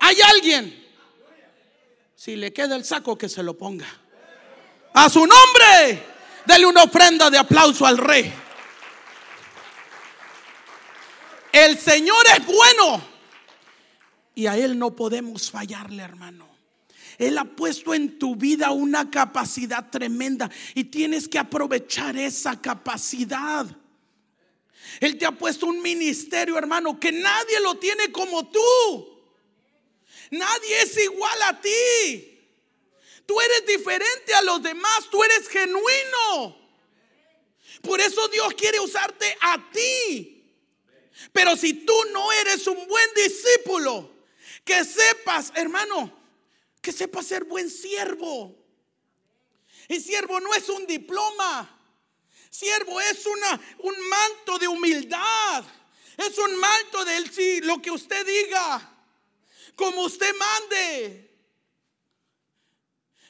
hay 0.02 0.20
alguien, 0.20 0.86
si 2.14 2.36
le 2.36 2.52
queda 2.52 2.76
el 2.76 2.84
saco 2.84 3.18
que 3.18 3.30
se 3.30 3.42
lo 3.42 3.58
ponga. 3.58 3.88
A 4.94 5.10
su 5.10 5.26
nombre, 5.26 6.06
dele 6.46 6.66
una 6.66 6.84
ofrenda 6.84 7.30
de 7.30 7.38
aplauso 7.38 7.86
al 7.86 7.98
rey. 8.00 8.34
El 11.54 11.80
Señor 11.80 12.22
es 12.38 12.46
bueno 12.46 13.02
y 14.36 14.46
a 14.46 14.58
Él 14.58 14.78
no 14.78 14.94
podemos 14.94 15.50
fallarle, 15.50 16.04
hermano. 16.04 16.53
Él 17.18 17.38
ha 17.38 17.46
puesto 17.46 17.94
en 17.94 18.18
tu 18.18 18.36
vida 18.36 18.72
una 18.72 19.10
capacidad 19.10 19.90
tremenda 19.90 20.50
y 20.74 20.86
tienes 20.86 21.28
que 21.28 21.40
aprovechar 21.40 22.18
esa 22.18 22.60
capacidad. 22.62 23.66
Él 25.00 25.18
te 25.18 25.26
ha 25.26 25.32
puesto 25.32 25.66
un 25.66 25.82
ministerio, 25.82 26.58
hermano, 26.58 27.00
que 27.00 27.12
nadie 27.12 27.60
lo 27.62 27.76
tiene 27.76 28.12
como 28.12 28.50
tú. 28.50 28.60
Nadie 30.32 30.82
es 30.82 30.98
igual 30.98 31.42
a 31.44 31.62
ti. 31.62 32.40
Tú 33.26 33.40
eres 33.40 33.66
diferente 33.66 34.34
a 34.34 34.42
los 34.42 34.62
demás, 34.62 35.10
tú 35.10 35.24
eres 35.24 35.48
genuino. 35.48 36.58
Por 37.82 38.00
eso 38.02 38.28
Dios 38.30 38.54
quiere 38.56 38.80
usarte 38.80 39.38
a 39.42 39.70
ti. 39.72 40.34
Pero 41.32 41.56
si 41.56 41.74
tú 41.74 41.94
no 42.12 42.32
eres 42.32 42.68
un 42.68 42.88
buen 42.88 43.10
discípulo, 43.16 44.12
que 44.64 44.84
sepas, 44.84 45.52
hermano, 45.56 46.23
que 46.84 46.92
sepa 46.92 47.24
ser 47.24 47.46
buen 47.46 47.70
siervo. 47.70 48.56
Y 49.88 50.02
siervo 50.02 50.40
no 50.42 50.54
es 50.54 50.68
un 50.68 50.86
diploma. 50.86 51.80
Siervo 52.50 53.00
es 53.00 53.26
una, 53.26 53.62
un 53.80 53.96
manto 54.10 54.60
de 54.60 54.68
humildad. 54.68 55.64
Es 56.18 56.38
un 56.38 56.56
manto 56.58 57.06
del 57.06 57.32
sí, 57.32 57.62
lo 57.62 57.82
que 57.82 57.90
usted 57.90 58.28
diga, 58.28 59.06
como 59.76 60.02
usted 60.02 60.30
mande. 60.36 61.32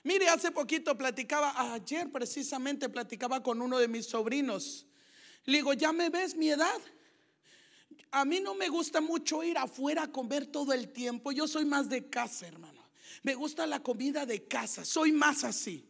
Mire, 0.02 0.28
hace 0.28 0.52
poquito 0.52 0.98
platicaba, 0.98 1.74
ayer 1.74 2.12
precisamente 2.12 2.90
platicaba 2.90 3.42
con 3.42 3.62
uno 3.62 3.78
de 3.78 3.88
mis 3.88 4.08
sobrinos. 4.08 4.88
Le 5.46 5.60
digo, 5.60 5.74
¿ya 5.74 5.94
me 5.94 6.10
ves 6.10 6.36
mi 6.36 6.50
edad? 6.50 6.82
A 8.12 8.26
mí 8.26 8.42
no 8.42 8.56
me 8.56 8.68
gusta 8.68 9.00
mucho 9.00 9.44
ir 9.44 9.60
afuera 9.60 10.04
a 10.04 10.12
comer 10.12 10.48
todo 10.48 10.74
el 10.74 10.92
tiempo. 10.92 11.32
Yo 11.32 11.48
soy 11.48 11.66
más 11.66 11.88
de 11.88 12.10
casa, 12.10 12.48
hermano. 12.48 12.83
Me 13.22 13.36
gusta 13.36 13.68
la 13.68 13.82
comida 13.82 14.26
de 14.26 14.44
casa, 14.48 14.84
soy 14.84 15.12
más 15.12 15.44
así. 15.44 15.86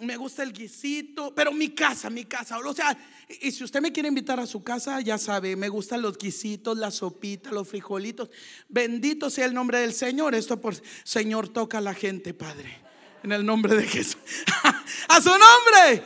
me 0.00 0.16
gusta 0.16 0.42
el 0.42 0.52
guisito, 0.52 1.34
pero 1.34 1.52
mi 1.52 1.70
casa, 1.70 2.10
mi 2.10 2.24
casa. 2.24 2.58
O 2.58 2.74
sea, 2.74 2.96
y 3.40 3.50
si 3.50 3.64
usted 3.64 3.80
me 3.80 3.92
quiere 3.92 4.08
invitar 4.08 4.38
a 4.38 4.46
su 4.46 4.62
casa, 4.62 5.00
ya 5.00 5.18
sabe, 5.18 5.56
me 5.56 5.68
gustan 5.68 6.02
los 6.02 6.16
guisitos, 6.16 6.78
la 6.78 6.90
sopita, 6.90 7.50
los 7.50 7.68
frijolitos. 7.68 8.30
Bendito 8.68 9.30
sea 9.30 9.46
el 9.46 9.54
nombre 9.54 9.80
del 9.80 9.92
Señor. 9.92 10.34
Esto 10.34 10.60
por 10.60 10.74
Señor 11.04 11.48
toca 11.48 11.78
a 11.78 11.80
la 11.80 11.94
gente, 11.94 12.34
Padre. 12.34 12.78
En 13.22 13.32
el 13.32 13.44
nombre 13.44 13.74
de 13.74 13.86
Jesús. 13.86 14.18
a 15.08 15.20
su 15.20 15.30
nombre. 15.30 16.04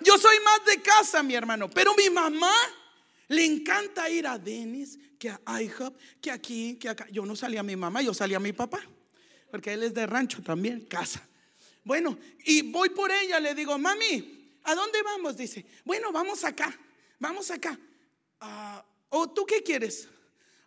Yo 0.00 0.16
soy 0.18 0.36
más 0.44 0.64
de 0.64 0.80
casa, 0.80 1.22
mi 1.22 1.34
hermano. 1.34 1.68
Pero 1.68 1.94
mi 1.94 2.08
mamá 2.08 2.52
le 3.28 3.44
encanta 3.44 4.08
ir 4.08 4.26
a 4.26 4.38
Denis, 4.38 4.98
que 5.18 5.30
a 5.30 5.62
IHOP, 5.62 5.96
que 6.20 6.30
aquí, 6.30 6.76
que 6.76 6.88
acá. 6.88 7.06
Yo 7.10 7.24
no 7.24 7.36
salía 7.36 7.60
a 7.60 7.62
mi 7.62 7.76
mamá, 7.76 8.02
yo 8.02 8.14
salía 8.14 8.38
a 8.38 8.40
mi 8.40 8.52
papá. 8.52 8.80
Porque 9.52 9.74
él 9.74 9.82
es 9.82 9.92
de 9.92 10.06
rancho 10.06 10.42
también, 10.42 10.86
casa. 10.86 11.22
Bueno, 11.84 12.18
y 12.46 12.62
voy 12.62 12.88
por 12.88 13.10
ella, 13.10 13.38
le 13.38 13.54
digo, 13.54 13.78
mami, 13.78 14.56
¿a 14.62 14.74
dónde 14.74 15.02
vamos? 15.02 15.36
Dice, 15.36 15.66
bueno, 15.84 16.10
vamos 16.10 16.42
acá, 16.42 16.74
vamos 17.18 17.50
acá. 17.50 17.78
Ah, 18.40 18.82
¿O 19.10 19.28
tú 19.28 19.44
qué 19.44 19.62
quieres? 19.62 20.08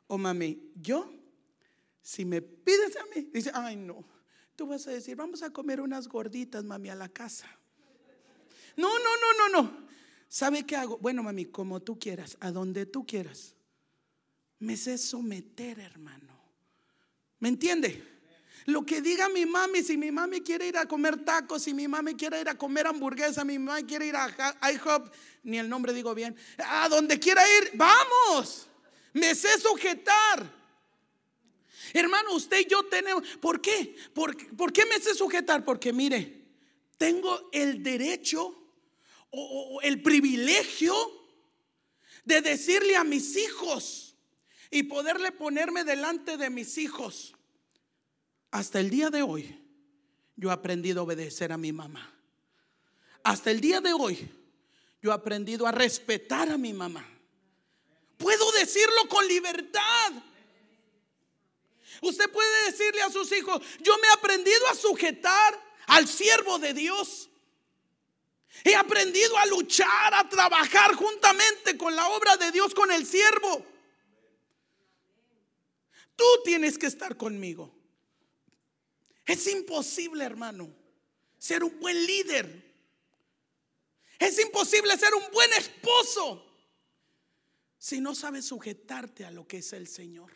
O 0.05 0.19
mami, 0.19 0.71
yo, 0.75 1.11
si 1.99 2.25
me 2.25 2.43
pides 2.43 2.95
a 2.97 3.05
mí, 3.05 3.27
dice, 3.33 3.49
ay 3.55 3.75
no, 3.75 4.05
tú 4.55 4.67
vas 4.67 4.85
a 4.85 4.91
decir, 4.91 5.15
vamos 5.15 5.41
a 5.41 5.49
comer 5.49 5.81
unas 5.81 6.07
gorditas, 6.07 6.63
mami, 6.63 6.89
a 6.89 6.95
la 6.95 7.09
casa. 7.09 7.47
No, 8.77 8.99
no, 8.99 8.99
no, 8.99 9.49
no, 9.49 9.63
no. 9.63 9.87
¿Sabe 10.29 10.63
qué 10.63 10.75
hago? 10.75 10.99
Bueno, 10.99 11.23
mami, 11.23 11.45
como 11.45 11.81
tú 11.81 11.97
quieras, 11.97 12.37
a 12.39 12.51
donde 12.51 12.85
tú 12.85 13.03
quieras. 13.03 13.55
Me 14.59 14.77
sé 14.77 14.99
someter, 14.99 15.79
hermano. 15.79 16.39
¿Me 17.39 17.49
entiende? 17.49 18.14
Lo 18.65 18.83
que 18.83 18.99
diga 18.99 19.29
mi 19.29 19.45
mami, 19.45 19.83
si 19.83 19.95
mi 19.95 20.11
mami 20.11 20.41
quiere 20.41 20.67
ir 20.67 20.77
a 20.77 20.87
comer 20.87 21.23
tacos, 21.23 21.63
si 21.63 21.73
mi 21.73 21.87
mami 21.87 22.15
quiere 22.15 22.41
ir 22.41 22.49
a 22.49 22.57
comer 22.57 22.87
hamburguesa, 22.87 23.45
mi 23.45 23.59
mami 23.59 23.83
quiere 23.83 24.07
ir 24.07 24.15
a 24.15 24.71
IHOP, 24.71 25.13
ni 25.43 25.59
el 25.59 25.69
nombre 25.69 25.93
digo 25.93 26.15
bien, 26.15 26.35
a 26.57 26.89
donde 26.89 27.19
quiera 27.19 27.43
ir, 27.59 27.71
vamos, 27.75 28.67
me 29.13 29.35
sé 29.35 29.59
sujetar. 29.59 30.51
Hermano, 31.93 32.33
usted 32.33 32.61
y 32.61 32.65
yo 32.65 32.83
tenemos, 32.85 33.23
¿por 33.39 33.61
qué? 33.61 33.95
¿Por, 34.15 34.35
¿Por, 34.57 34.73
qué 34.73 34.85
me 34.87 34.99
sé 34.99 35.13
sujetar? 35.13 35.63
Porque 35.63 35.93
mire, 35.93 36.45
tengo 36.97 37.49
el 37.53 37.83
derecho 37.83 38.47
o, 39.29 39.75
o 39.75 39.81
el 39.81 40.01
privilegio 40.01 40.95
de 42.23 42.41
decirle 42.41 42.95
a 42.95 43.03
mis 43.03 43.37
hijos 43.37 44.15
y 44.71 44.83
poderle 44.83 45.31
ponerme 45.31 45.83
delante 45.83 46.37
de 46.37 46.49
mis 46.49 46.79
hijos 46.79 47.34
hasta 48.51 48.79
el 48.79 48.89
día 48.89 49.09
de 49.09 49.21
hoy, 49.21 49.61
yo 50.35 50.49
he 50.49 50.53
aprendido 50.53 51.01
a 51.01 51.03
obedecer 51.03 51.51
a 51.51 51.57
mi 51.57 51.71
mamá. 51.71 52.13
Hasta 53.23 53.51
el 53.51 53.59
día 53.59 53.81
de 53.81 53.93
hoy, 53.93 54.29
yo 55.01 55.11
he 55.11 55.13
aprendido 55.13 55.67
a 55.67 55.71
respetar 55.71 56.49
a 56.49 56.57
mi 56.57 56.73
mamá. 56.73 57.05
Puedo 58.17 58.51
decirlo 58.53 59.07
con 59.09 59.27
libertad. 59.27 60.13
Usted 62.01 62.29
puede 62.29 62.65
decirle 62.65 63.01
a 63.01 63.09
sus 63.09 63.31
hijos, 63.31 63.61
yo 63.81 63.97
me 63.97 64.07
he 64.07 64.11
aprendido 64.11 64.67
a 64.67 64.75
sujetar 64.75 65.59
al 65.87 66.07
siervo 66.07 66.59
de 66.59 66.73
Dios. 66.73 67.29
He 68.63 68.75
aprendido 68.75 69.37
a 69.37 69.45
luchar, 69.47 70.13
a 70.13 70.27
trabajar 70.29 70.95
juntamente 70.95 71.77
con 71.77 71.95
la 71.95 72.07
obra 72.09 72.37
de 72.37 72.51
Dios, 72.51 72.73
con 72.73 72.91
el 72.91 73.05
siervo. 73.05 73.65
Tú 76.15 76.25
tienes 76.43 76.77
que 76.77 76.87
estar 76.87 77.17
conmigo. 77.17 77.74
Es 79.25 79.47
imposible, 79.47 80.23
hermano, 80.23 80.73
ser 81.37 81.63
un 81.63 81.79
buen 81.79 82.05
líder. 82.05 82.63
Es 84.19 84.39
imposible 84.39 84.97
ser 84.97 85.13
un 85.13 85.31
buen 85.33 85.51
esposo 85.53 86.45
si 87.77 87.99
no 87.99 88.15
sabes 88.15 88.45
sujetarte 88.45 89.25
a 89.25 89.31
lo 89.31 89.47
que 89.47 89.57
es 89.57 89.73
el 89.73 89.87
Señor. 89.87 90.31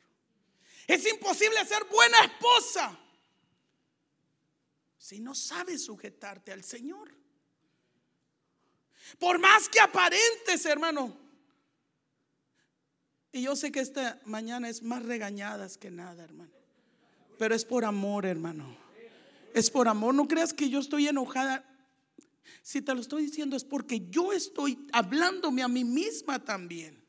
Es 0.87 1.07
imposible 1.07 1.63
ser 1.65 1.85
buena 1.85 2.19
esposa 2.25 2.99
si 4.97 5.19
no 5.19 5.33
sabes 5.33 5.85
sujetarte 5.85 6.51
al 6.51 6.63
Señor. 6.63 7.11
Por 9.17 9.39
más 9.39 9.69
que 9.69 9.79
aparentes, 9.79 10.65
hermano. 10.65 11.17
Y 13.31 13.43
yo 13.43 13.55
sé 13.55 13.71
que 13.71 13.79
esta 13.79 14.19
mañana 14.25 14.69
es 14.69 14.81
más 14.81 15.03
regañadas 15.03 15.77
que 15.77 15.89
nada, 15.89 16.23
hermano. 16.23 16.51
Pero 17.37 17.55
es 17.55 17.63
por 17.65 17.85
amor, 17.85 18.25
hermano. 18.25 18.77
Es 19.53 19.69
por 19.69 19.87
amor. 19.87 20.13
No 20.13 20.27
creas 20.27 20.53
que 20.53 20.69
yo 20.69 20.79
estoy 20.79 21.07
enojada. 21.07 21.65
Si 22.61 22.81
te 22.81 22.93
lo 22.93 23.01
estoy 23.01 23.25
diciendo 23.25 23.55
es 23.55 23.63
porque 23.63 24.07
yo 24.09 24.33
estoy 24.33 24.87
hablándome 24.91 25.63
a 25.63 25.67
mí 25.67 25.83
misma 25.83 26.43
también. 26.43 27.03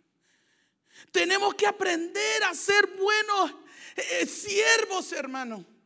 Tenemos 1.12 1.54
que 1.54 1.66
aprender 1.66 2.44
a 2.44 2.54
ser 2.54 2.86
buenos 2.98 3.54
eh, 3.96 4.26
siervos, 4.26 5.12
hermano 5.12 5.79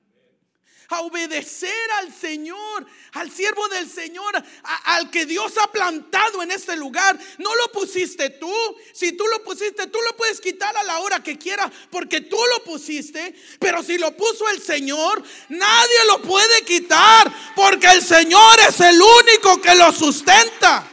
a 0.88 1.01
obedecer 1.01 1.90
al 1.99 2.12
Señor, 2.12 2.87
al 3.12 3.31
siervo 3.31 3.68
del 3.68 3.90
Señor, 3.90 4.33
al 4.85 5.11
que 5.11 5.27
Dios 5.27 5.53
ha 5.59 5.70
plantado 5.70 6.42
en 6.42 6.51
este 6.51 6.77
lugar. 6.77 7.18
No 7.38 7.55
lo 7.55 7.73
pusiste 7.73 8.31
tú. 8.31 8.53
Si 8.92 9.12
tú 9.12 9.27
lo 9.27 9.42
pusiste, 9.42 9.87
tú 9.87 9.99
lo 10.03 10.16
puedes 10.16 10.40
quitar 10.40 10.77
a 10.77 10.85
la 10.85 10.99
hora 11.01 11.23
que 11.23 11.38
quieras 11.38 11.70
porque 11.90 12.20
tú 12.20 12.38
lo 12.53 12.64
pusiste. 12.64 13.35
Pero 13.59 13.83
si 13.83 13.99
lo 13.99 14.16
puso 14.16 14.49
el 14.51 14.62
Señor, 14.62 15.23
nadie 15.49 16.05
lo 16.07 16.23
puede 16.23 16.62
quitar 16.62 17.33
porque 17.55 17.87
el 17.88 18.03
Señor 18.03 18.61
es 18.68 18.81
el 18.81 19.01
único 19.01 19.61
que 19.61 19.75
lo 19.75 19.92
sustenta. 19.92 20.90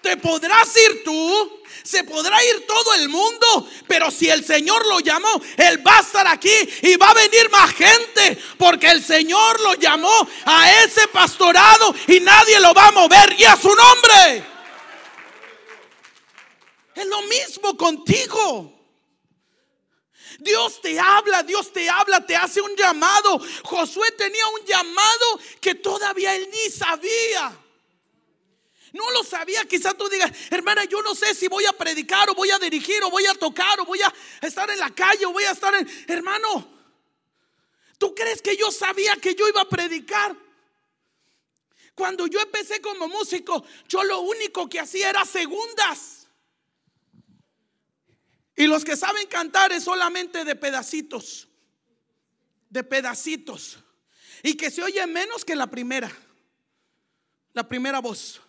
Te 0.00 0.16
podrás 0.16 0.74
ir 0.76 1.04
tú, 1.04 1.59
se 1.82 2.04
podrá 2.04 2.42
ir 2.44 2.66
todo 2.66 2.94
el 2.94 3.08
mundo, 3.08 3.68
pero 3.86 4.10
si 4.10 4.28
el 4.28 4.44
Señor 4.44 4.86
lo 4.86 5.00
llamó, 5.00 5.40
Él 5.56 5.86
va 5.86 5.98
a 5.98 6.00
estar 6.00 6.26
aquí 6.26 6.54
y 6.82 6.96
va 6.96 7.10
a 7.10 7.14
venir 7.14 7.50
más 7.50 7.72
gente, 7.72 8.38
porque 8.58 8.90
el 8.90 9.04
Señor 9.04 9.60
lo 9.60 9.74
llamó 9.74 10.28
a 10.44 10.82
ese 10.82 11.08
pastorado 11.08 11.94
y 12.06 12.20
nadie 12.20 12.60
lo 12.60 12.72
va 12.74 12.88
a 12.88 12.92
mover 12.92 13.34
y 13.38 13.44
a 13.44 13.56
su 13.56 13.74
nombre. 13.74 14.44
Es 16.94 17.06
lo 17.06 17.22
mismo 17.22 17.76
contigo. 17.76 18.80
Dios 20.40 20.80
te 20.80 20.98
habla, 20.98 21.42
Dios 21.42 21.72
te 21.72 21.88
habla, 21.88 22.24
te 22.24 22.34
hace 22.34 22.60
un 22.60 22.74
llamado. 22.74 23.40
Josué 23.64 24.10
tenía 24.12 24.46
un 24.48 24.66
llamado 24.66 25.40
que 25.60 25.74
todavía 25.74 26.34
él 26.34 26.48
ni 26.50 26.70
sabía. 26.70 27.59
No 28.92 29.10
lo 29.10 29.22
sabía. 29.24 29.64
Quizás 29.64 29.96
tú 29.96 30.08
digas, 30.08 30.30
hermana, 30.50 30.84
yo 30.84 31.02
no 31.02 31.14
sé 31.14 31.34
si 31.34 31.48
voy 31.48 31.64
a 31.66 31.72
predicar 31.72 32.28
o 32.30 32.34
voy 32.34 32.50
a 32.50 32.58
dirigir 32.58 33.02
o 33.04 33.10
voy 33.10 33.26
a 33.26 33.34
tocar 33.34 33.80
o 33.80 33.84
voy 33.84 34.00
a 34.02 34.12
estar 34.42 34.68
en 34.70 34.78
la 34.78 34.90
calle 34.90 35.26
o 35.26 35.32
voy 35.32 35.44
a 35.44 35.52
estar 35.52 35.74
en... 35.74 35.88
Hermano, 36.08 36.68
¿tú 37.98 38.14
crees 38.14 38.42
que 38.42 38.56
yo 38.56 38.70
sabía 38.70 39.16
que 39.16 39.34
yo 39.34 39.48
iba 39.48 39.62
a 39.62 39.68
predicar? 39.68 40.36
Cuando 41.94 42.26
yo 42.26 42.40
empecé 42.40 42.80
como 42.80 43.08
músico, 43.08 43.64
yo 43.88 44.02
lo 44.04 44.20
único 44.20 44.68
que 44.68 44.80
hacía 44.80 45.10
era 45.10 45.24
segundas. 45.24 46.28
Y 48.56 48.66
los 48.66 48.84
que 48.84 48.96
saben 48.96 49.26
cantar 49.26 49.72
es 49.72 49.84
solamente 49.84 50.44
de 50.44 50.56
pedacitos. 50.56 51.48
De 52.68 52.84
pedacitos. 52.84 53.78
Y 54.42 54.54
que 54.54 54.70
se 54.70 54.82
oye 54.82 55.06
menos 55.06 55.44
que 55.44 55.54
la 55.54 55.66
primera. 55.66 56.10
La 57.52 57.68
primera 57.68 58.00
voz. 58.00 58.40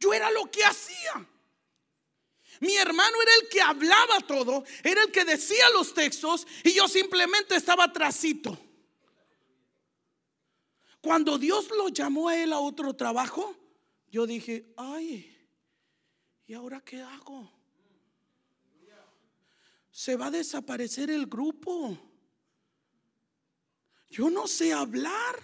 Yo 0.00 0.14
era 0.14 0.30
lo 0.30 0.50
que 0.50 0.64
hacía. 0.64 1.26
Mi 2.60 2.76
hermano 2.76 3.22
era 3.22 3.32
el 3.40 3.48
que 3.48 3.60
hablaba 3.60 4.20
todo, 4.26 4.64
era 4.82 5.02
el 5.02 5.12
que 5.12 5.24
decía 5.24 5.70
los 5.70 5.94
textos 5.94 6.46
y 6.64 6.72
yo 6.72 6.88
simplemente 6.88 7.54
estaba 7.54 7.92
trasito. 7.92 8.58
Cuando 11.00 11.38
Dios 11.38 11.70
lo 11.70 11.88
llamó 11.88 12.28
a 12.28 12.36
él 12.36 12.52
a 12.52 12.58
otro 12.58 12.94
trabajo, 12.94 13.56
yo 14.10 14.26
dije, 14.26 14.72
ay, 14.76 15.48
¿y 16.46 16.52
ahora 16.52 16.82
qué 16.82 17.00
hago? 17.00 17.50
Se 19.90 20.16
va 20.16 20.26
a 20.26 20.30
desaparecer 20.30 21.10
el 21.10 21.26
grupo. 21.26 21.96
Yo 24.08 24.28
no 24.28 24.46
sé 24.46 24.72
hablar. 24.72 25.42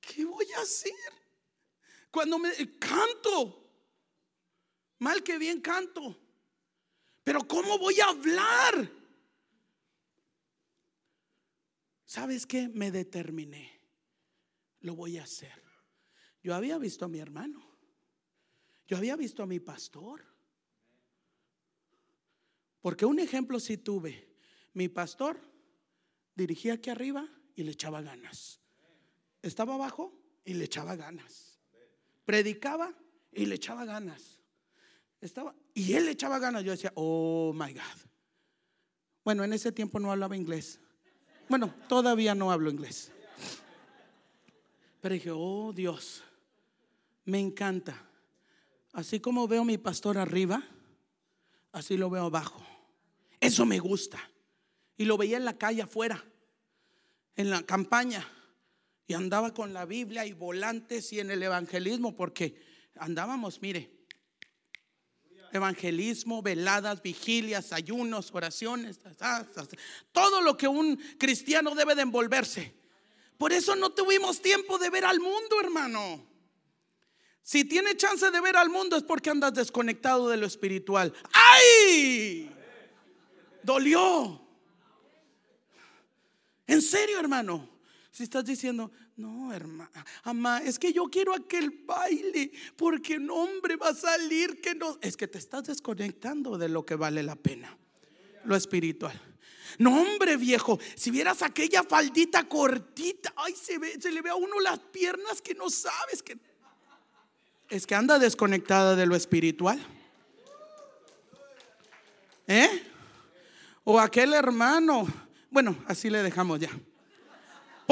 ¿Qué 0.00 0.24
voy 0.24 0.46
a 0.52 0.60
hacer? 0.60 1.21
Cuando 2.12 2.38
me 2.38 2.52
canto, 2.78 3.70
mal 4.98 5.22
que 5.22 5.38
bien 5.38 5.62
canto, 5.62 6.14
pero 7.24 7.40
¿cómo 7.48 7.78
voy 7.78 7.98
a 8.00 8.08
hablar? 8.08 8.92
¿Sabes 12.04 12.46
qué? 12.46 12.68
Me 12.68 12.90
determiné. 12.90 13.80
Lo 14.80 14.94
voy 14.94 15.16
a 15.16 15.22
hacer. 15.22 15.62
Yo 16.42 16.54
había 16.54 16.76
visto 16.76 17.06
a 17.06 17.08
mi 17.08 17.18
hermano. 17.18 17.66
Yo 18.86 18.98
había 18.98 19.16
visto 19.16 19.42
a 19.42 19.46
mi 19.46 19.58
pastor. 19.58 20.22
Porque 22.82 23.06
un 23.06 23.20
ejemplo 23.20 23.58
sí 23.58 23.78
tuve. 23.78 24.36
Mi 24.74 24.90
pastor 24.90 25.40
dirigía 26.34 26.74
aquí 26.74 26.90
arriba 26.90 27.26
y 27.54 27.62
le 27.62 27.72
echaba 27.72 28.02
ganas. 28.02 28.60
Estaba 29.40 29.76
abajo 29.76 30.12
y 30.44 30.52
le 30.52 30.66
echaba 30.66 30.94
ganas. 30.94 31.51
Predicaba 32.24 32.92
y 33.32 33.46
le 33.46 33.56
echaba 33.56 33.84
ganas. 33.84 34.40
Estaba 35.20 35.54
y 35.74 35.94
él 35.94 36.06
le 36.06 36.12
echaba 36.12 36.38
ganas. 36.38 36.64
Yo 36.64 36.72
decía, 36.72 36.92
"Oh 36.94 37.52
my 37.54 37.72
God." 37.72 38.10
Bueno, 39.24 39.44
en 39.44 39.52
ese 39.52 39.72
tiempo 39.72 40.00
no 40.00 40.10
hablaba 40.10 40.36
inglés. 40.36 40.80
Bueno, 41.48 41.74
todavía 41.88 42.34
no 42.34 42.50
hablo 42.50 42.70
inglés. 42.70 43.12
Pero 45.00 45.14
dije, 45.14 45.30
"Oh, 45.32 45.72
Dios, 45.72 46.22
me 47.24 47.38
encanta." 47.38 48.08
Así 48.92 49.20
como 49.20 49.48
veo 49.48 49.64
mi 49.64 49.78
pastor 49.78 50.18
arriba, 50.18 50.62
así 51.72 51.96
lo 51.96 52.10
veo 52.10 52.24
abajo. 52.24 52.62
Eso 53.40 53.64
me 53.64 53.78
gusta. 53.78 54.18
Y 54.96 55.04
lo 55.06 55.16
veía 55.16 55.38
en 55.38 55.44
la 55.44 55.56
calle 55.56 55.82
afuera, 55.82 56.22
en 57.34 57.50
la 57.50 57.62
campaña. 57.62 58.26
Y 59.06 59.14
andaba 59.14 59.52
con 59.52 59.72
la 59.72 59.84
Biblia 59.84 60.24
y 60.26 60.32
volantes 60.32 61.12
y 61.12 61.20
en 61.20 61.30
el 61.30 61.42
evangelismo, 61.42 62.16
porque 62.16 62.60
andábamos, 62.96 63.60
mire, 63.60 63.90
evangelismo, 65.52 66.42
veladas, 66.42 67.02
vigilias, 67.02 67.72
ayunos, 67.72 68.30
oraciones, 68.32 68.98
todo 70.12 70.40
lo 70.40 70.56
que 70.56 70.66
un 70.66 70.96
cristiano 71.18 71.74
debe 71.74 71.94
de 71.94 72.02
envolverse. 72.02 72.74
Por 73.36 73.52
eso 73.52 73.76
no 73.76 73.90
tuvimos 73.90 74.40
tiempo 74.40 74.78
de 74.78 74.88
ver 74.88 75.04
al 75.04 75.20
mundo, 75.20 75.60
hermano. 75.60 76.26
Si 77.42 77.64
tiene 77.64 77.96
chance 77.96 78.30
de 78.30 78.40
ver 78.40 78.56
al 78.56 78.70
mundo 78.70 78.96
es 78.96 79.02
porque 79.02 79.30
andas 79.30 79.52
desconectado 79.52 80.28
de 80.28 80.36
lo 80.36 80.46
espiritual. 80.46 81.12
¡Ay! 81.32 82.50
Dolió. 83.62 84.40
En 86.66 86.80
serio, 86.80 87.18
hermano. 87.18 87.68
Si 88.12 88.24
estás 88.24 88.44
diciendo, 88.44 88.92
no, 89.16 89.54
hermana, 89.54 90.04
mamá, 90.26 90.58
es 90.58 90.78
que 90.78 90.92
yo 90.92 91.04
quiero 91.04 91.34
aquel 91.34 91.70
baile, 91.86 92.52
porque 92.76 93.18
no, 93.18 93.36
hombre, 93.36 93.76
va 93.76 93.88
a 93.88 93.94
salir 93.94 94.60
que 94.60 94.74
no. 94.74 94.98
Es 95.00 95.16
que 95.16 95.26
te 95.26 95.38
estás 95.38 95.64
desconectando 95.64 96.58
de 96.58 96.68
lo 96.68 96.84
que 96.84 96.94
vale 96.94 97.22
la 97.22 97.36
pena, 97.36 97.74
lo 98.44 98.54
espiritual. 98.54 99.18
No, 99.78 99.98
hombre, 99.98 100.36
viejo, 100.36 100.78
si 100.94 101.10
vieras 101.10 101.40
aquella 101.40 101.82
faldita 101.84 102.46
cortita, 102.46 103.32
ay, 103.34 103.54
se, 103.54 103.98
se 103.98 104.12
le 104.12 104.20
ve 104.20 104.28
a 104.28 104.34
uno 104.34 104.60
las 104.60 104.78
piernas 104.78 105.40
que 105.40 105.54
no 105.54 105.70
sabes 105.70 106.22
que. 106.22 106.36
Es 107.70 107.86
que 107.86 107.94
anda 107.94 108.18
desconectada 108.18 108.94
de 108.94 109.06
lo 109.06 109.16
espiritual. 109.16 109.82
¿Eh? 112.46 112.82
O 113.84 113.98
aquel 113.98 114.34
hermano. 114.34 115.06
Bueno, 115.48 115.82
así 115.86 116.10
le 116.10 116.22
dejamos 116.22 116.60
ya. 116.60 116.68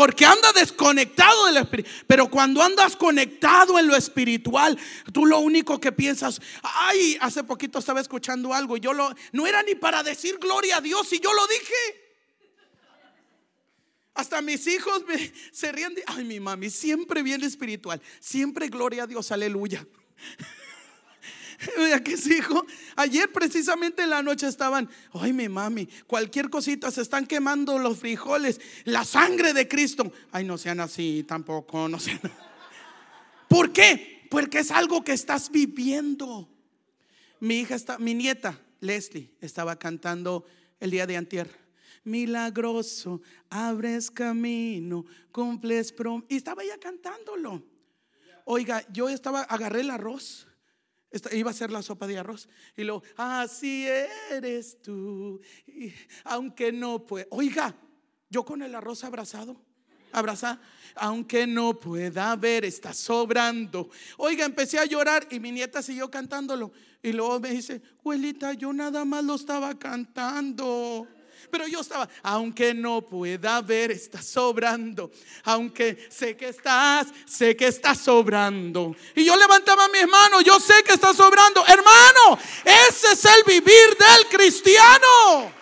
Porque 0.01 0.25
anda 0.25 0.51
desconectado 0.55 1.45
del 1.45 1.59
espíritu. 1.59 1.91
Pero 2.07 2.31
cuando 2.31 2.63
andas 2.63 2.97
conectado 2.97 3.79
en 3.79 3.87
lo 3.87 3.95
espiritual, 3.95 4.79
tú 5.13 5.27
lo 5.27 5.41
único 5.41 5.79
que 5.79 5.93
piensas, 5.93 6.41
ay, 6.63 7.19
hace 7.21 7.45
poquito 7.45 7.79
estaba 7.79 8.01
escuchando 8.01 8.55
algo 8.55 8.79
y 8.79 8.81
yo 8.81 8.95
lo, 8.95 9.15
no 9.33 9.47
era 9.47 9.63
ni 9.63 9.75
para 9.75 10.03
decir 10.03 10.39
gloria 10.39 10.79
a 10.79 10.81
Dios 10.81 11.13
y 11.13 11.21
yo 11.21 11.31
lo 11.35 11.47
dije. 11.47 12.15
Hasta 14.15 14.41
mis 14.41 14.67
hijos 14.69 15.05
me, 15.07 15.35
se 15.53 15.71
ríen 15.71 15.95
de, 15.95 16.03
ay, 16.07 16.25
mi 16.25 16.41
mami, 16.41 16.71
siempre 16.71 17.23
bien 17.23 17.45
espiritual, 17.45 18.01
siempre 18.21 18.69
gloria 18.69 19.03
a 19.03 19.07
Dios, 19.07 19.31
aleluya. 19.31 19.87
Que 22.05 22.17
sí, 22.17 22.39
hijo. 22.39 22.67
Ayer 22.97 23.31
precisamente 23.33 24.03
en 24.03 24.11
la 24.11 24.23
noche 24.23 24.47
estaban, 24.47 24.89
ay 25.13 25.33
mi 25.33 25.49
mami, 25.49 25.89
cualquier 26.07 26.51
cosita 26.51 26.91
se 26.91 27.03
están 27.03 27.27
quemando 27.27 27.79
los 27.79 27.99
frijoles, 27.99 28.61
la 28.85 29.05
sangre 29.05 29.53
de 29.53 29.69
Cristo. 29.69 30.11
Ay, 30.33 30.45
no 30.45 30.59
sean 30.59 30.81
así 30.81 31.25
tampoco, 31.27 31.89
no 31.89 31.99
sean. 31.99 32.21
¿Por 33.49 33.73
qué? 33.73 34.27
Porque 34.31 34.61
es 34.61 34.71
algo 34.71 35.03
que 35.05 35.13
estás 35.13 35.51
viviendo. 35.51 36.49
Mi 37.41 37.61
hija 37.61 37.75
está, 37.75 37.99
mi 37.99 38.15
nieta 38.15 38.59
Leslie 38.81 39.31
estaba 39.41 39.77
cantando 39.77 40.45
el 40.79 40.91
día 40.91 41.07
de 41.07 41.17
antier. 41.17 41.51
Milagroso, 42.05 43.21
abres 43.51 44.11
camino, 44.11 45.05
cumples 45.33 45.93
prom. 45.93 46.25
Y 46.29 46.37
estaba 46.37 46.63
ella 46.63 46.79
cantándolo. 46.79 47.63
Oiga, 48.47 48.85
yo 48.91 49.09
estaba, 49.09 49.43
agarré 49.43 49.83
el 49.83 49.91
arroz 49.91 50.47
iba 51.33 51.51
a 51.51 51.55
ser 51.55 51.71
la 51.71 51.83
sopa 51.83 52.07
de 52.07 52.19
arroz. 52.19 52.49
Y 52.77 52.85
luego, 52.85 53.03
así 53.17 53.87
eres 54.31 54.81
tú. 54.81 55.41
aunque 56.25 56.73
no 56.73 57.05
pueda. 57.07 57.27
Oiga, 57.31 57.75
yo 58.29 58.45
con 58.45 58.63
el 58.63 58.75
arroz 58.75 59.05
abrazado. 59.05 59.61
Abrazada. 60.13 60.61
Aunque 60.97 61.47
no 61.47 61.79
pueda 61.79 62.35
ver, 62.37 62.65
está 62.65 62.93
sobrando. 62.93 63.91
Oiga, 64.17 64.45
empecé 64.45 64.79
a 64.79 64.85
llorar 64.85 65.27
y 65.31 65.39
mi 65.39 65.53
nieta 65.53 65.83
siguió 65.83 66.11
cantándolo. 66.11 66.73
Y 67.03 67.13
luego 67.13 67.41
me 67.41 67.51
dice, 67.51 67.81
abuelita, 68.01 68.53
yo 68.53 68.73
nada 68.73 69.05
más 69.05 69.25
lo 69.25 69.35
estaba 69.35 69.79
cantando. 69.79 71.07
Pero 71.51 71.67
yo 71.67 71.81
estaba, 71.81 72.09
aunque 72.23 72.75
no 72.75 73.03
pueda 73.03 73.61
ver, 73.63 73.91
está 73.91 74.23
sobrando. 74.23 75.11
Aunque 75.45 76.09
sé 76.11 76.37
que 76.37 76.49
estás, 76.49 77.09
sé 77.27 77.57
que 77.57 77.69
está 77.69 77.95
sobrando. 77.95 78.95
Y 79.15 79.25
yo 79.25 79.37
levantaba 79.37 79.89
mis 79.89 80.07
manos, 80.07 80.45
yo 80.45 80.59
sé 80.61 80.83
que 80.85 80.93
está 80.93 81.15
sobrando. 81.15 81.65
Hermano, 81.67 82.39
ese 82.65 83.13
es 83.13 83.25
el 83.25 83.45
vivir 83.47 83.97
del 83.99 84.27
cristiano. 84.29 85.53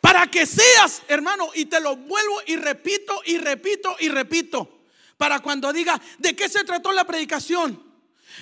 Para 0.00 0.28
que 0.30 0.46
seas, 0.46 1.02
hermano, 1.08 1.50
y 1.54 1.66
te 1.66 1.80
lo 1.80 1.96
vuelvo 1.96 2.40
y 2.46 2.56
repito 2.56 3.20
y 3.24 3.38
repito 3.38 3.96
y 3.98 4.08
repito. 4.08 4.84
Para 5.16 5.40
cuando 5.40 5.72
diga, 5.72 6.00
¿de 6.18 6.36
qué 6.36 6.48
se 6.48 6.62
trató 6.64 6.92
la 6.92 7.04
predicación? 7.04 7.82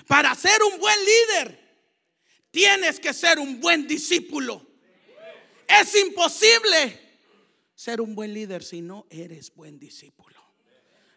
Para 0.06 0.34
ser 0.34 0.62
un 0.62 0.78
buen 0.78 0.98
líder 1.04 1.63
Tienes 2.54 3.00
que 3.00 3.12
ser 3.12 3.40
un 3.40 3.58
buen 3.58 3.84
discípulo. 3.84 4.64
Es 5.66 5.92
imposible 5.96 7.00
ser 7.74 8.00
un 8.00 8.14
buen 8.14 8.32
líder 8.32 8.62
si 8.62 8.80
no 8.80 9.08
eres 9.10 9.52
buen 9.52 9.76
discípulo. 9.80 10.40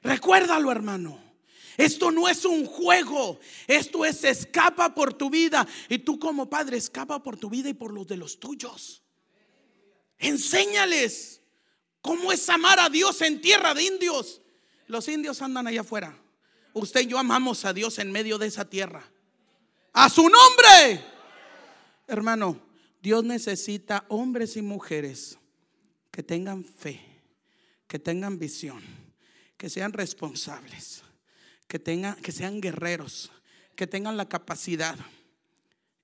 Recuérdalo, 0.01 0.71
hermano. 0.71 1.21
Esto 1.77 2.09
no 2.09 2.27
es 2.27 2.43
un 2.43 2.65
juego, 2.65 3.39
esto 3.67 4.03
es 4.03 4.23
escapa 4.23 4.95
por 4.95 5.13
tu 5.13 5.29
vida. 5.29 5.67
Y 5.89 5.99
tú 5.99 6.17
como 6.17 6.49
padre 6.49 6.77
escapa 6.77 7.21
por 7.21 7.37
tu 7.37 7.51
vida 7.51 7.69
y 7.69 7.75
por 7.75 7.93
los 7.93 8.07
de 8.07 8.17
los 8.17 8.39
tuyos. 8.39 9.03
Enséñales 10.17 11.43
cómo 12.01 12.31
es 12.31 12.49
amar 12.49 12.79
a 12.79 12.89
Dios 12.89 13.21
en 13.21 13.41
tierra 13.41 13.75
de 13.75 13.83
indios. 13.83 14.41
Los 14.87 15.07
indios 15.07 15.43
andan 15.43 15.67
allá 15.67 15.81
afuera. 15.81 16.19
Usted 16.73 17.01
y 17.01 17.05
yo 17.05 17.19
amamos 17.19 17.63
a 17.63 17.73
Dios 17.73 17.99
en 17.99 18.11
medio 18.11 18.39
de 18.39 18.47
esa 18.47 18.67
tierra. 18.67 19.07
A 19.93 20.09
su 20.09 20.23
nombre. 20.23 21.16
Hermano, 22.07 22.59
Dios 23.01 23.23
necesita 23.23 24.05
hombres 24.07 24.55
y 24.57 24.61
mujeres 24.61 25.37
que 26.09 26.23
tengan 26.23 26.63
fe, 26.63 27.01
que 27.87 27.99
tengan 27.99 28.39
visión, 28.39 28.81
que 29.57 29.69
sean 29.69 29.93
responsables, 29.93 31.03
que 31.67 31.79
tengan 31.79 32.15
que 32.15 32.31
sean 32.31 32.61
guerreros, 32.61 33.31
que 33.75 33.87
tengan 33.87 34.17
la 34.17 34.27
capacidad 34.27 34.97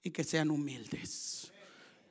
y 0.03 0.11
que 0.11 0.23
sean 0.23 0.51
humildes. 0.51 1.51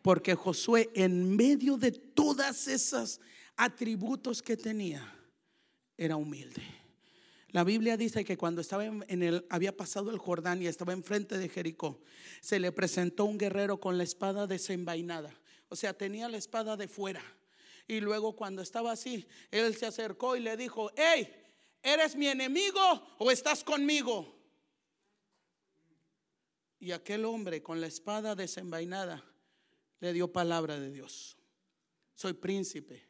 Porque 0.00 0.34
Josué 0.34 0.90
en 0.94 1.36
medio 1.36 1.76
de 1.76 1.92
todas 1.92 2.66
esas 2.66 3.20
atributos 3.56 4.42
que 4.42 4.56
tenía 4.56 5.14
era 5.96 6.16
humilde. 6.16 6.81
La 7.52 7.64
Biblia 7.64 7.98
dice 7.98 8.24
que 8.24 8.38
cuando 8.38 8.62
estaba 8.62 8.86
en 8.86 9.22
el, 9.22 9.46
había 9.50 9.76
pasado 9.76 10.10
el 10.10 10.16
Jordán 10.18 10.62
y 10.62 10.66
estaba 10.66 10.94
enfrente 10.94 11.36
de 11.36 11.50
Jericó, 11.50 12.00
se 12.40 12.58
le 12.58 12.72
presentó 12.72 13.26
un 13.26 13.36
guerrero 13.36 13.78
con 13.78 13.98
la 13.98 14.04
espada 14.04 14.46
desenvainada. 14.46 15.38
O 15.68 15.76
sea, 15.76 15.92
tenía 15.92 16.30
la 16.30 16.38
espada 16.38 16.78
de 16.78 16.88
fuera. 16.88 17.22
Y 17.86 18.00
luego 18.00 18.34
cuando 18.36 18.62
estaba 18.62 18.92
así, 18.92 19.26
él 19.50 19.76
se 19.76 19.84
acercó 19.84 20.34
y 20.34 20.40
le 20.40 20.56
dijo, 20.56 20.90
hey, 20.96 21.28
¿eres 21.82 22.16
mi 22.16 22.26
enemigo 22.26 22.80
o 23.18 23.30
estás 23.30 23.62
conmigo? 23.62 24.34
Y 26.80 26.92
aquel 26.92 27.26
hombre 27.26 27.62
con 27.62 27.82
la 27.82 27.86
espada 27.86 28.34
desenvainada 28.34 29.22
le 30.00 30.14
dio 30.14 30.32
palabra 30.32 30.80
de 30.80 30.90
Dios. 30.90 31.36
Soy 32.14 32.32
príncipe. 32.32 33.06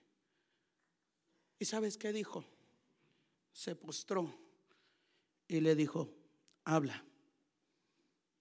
¿Y 1.61 1.65
sabes 1.65 1.97
qué 1.97 2.13
dijo? 2.13 2.52
Se 3.53 3.77
postró 3.77 4.33
y 5.47 5.61
le 5.61 5.75
dijo, 5.75 6.11
habla, 6.65 7.05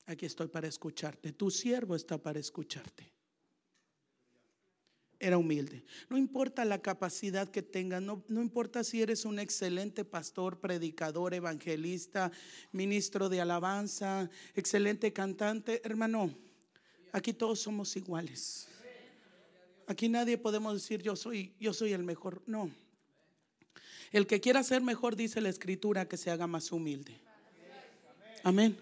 aquí 0.06 0.26
estoy 0.26 0.48
para 0.48 0.68
escucharte, 0.68 1.34
tu 1.34 1.52
siervo 1.52 1.96
está 1.96 2.18
para 2.18 2.40
escucharte. 2.40 3.12
Era 5.20 5.38
humilde. 5.38 5.84
No 6.10 6.18
importa 6.18 6.66
la 6.66 6.82
capacidad 6.82 7.48
que 7.48 7.62
tengas, 7.62 8.02
no, 8.02 8.24
no 8.28 8.42
importa 8.42 8.84
si 8.84 9.04
eres 9.04 9.24
un 9.24 9.38
excelente 9.38 10.04
pastor, 10.04 10.60
predicador, 10.60 11.36
evangelista, 11.36 12.32
ministro 12.72 13.30
de 13.30 13.40
alabanza, 13.40 14.32
excelente 14.56 15.14
cantante, 15.14 15.80
hermano, 15.84 16.36
aquí 17.12 17.34
todos 17.34 17.60
somos 17.60 17.96
iguales. 17.96 18.68
Aquí 19.86 20.10
nadie 20.10 20.38
podemos 20.38 20.74
decir 20.74 21.04
yo 21.04 21.16
soy, 21.16 21.54
yo 21.60 21.74
soy 21.74 21.94
el 21.94 22.04
mejor. 22.04 22.42
No. 22.48 22.72
El 24.12 24.28
que 24.28 24.42
quiera 24.42 24.64
ser 24.64 24.82
mejor, 24.82 25.16
dice 25.16 25.40
la 25.42 25.50
escritura, 25.50 26.08
que 26.08 26.18
se 26.18 26.32
haga 26.32 26.48
más 26.48 26.72
humilde. 26.72 27.20
Amén. 28.44 28.78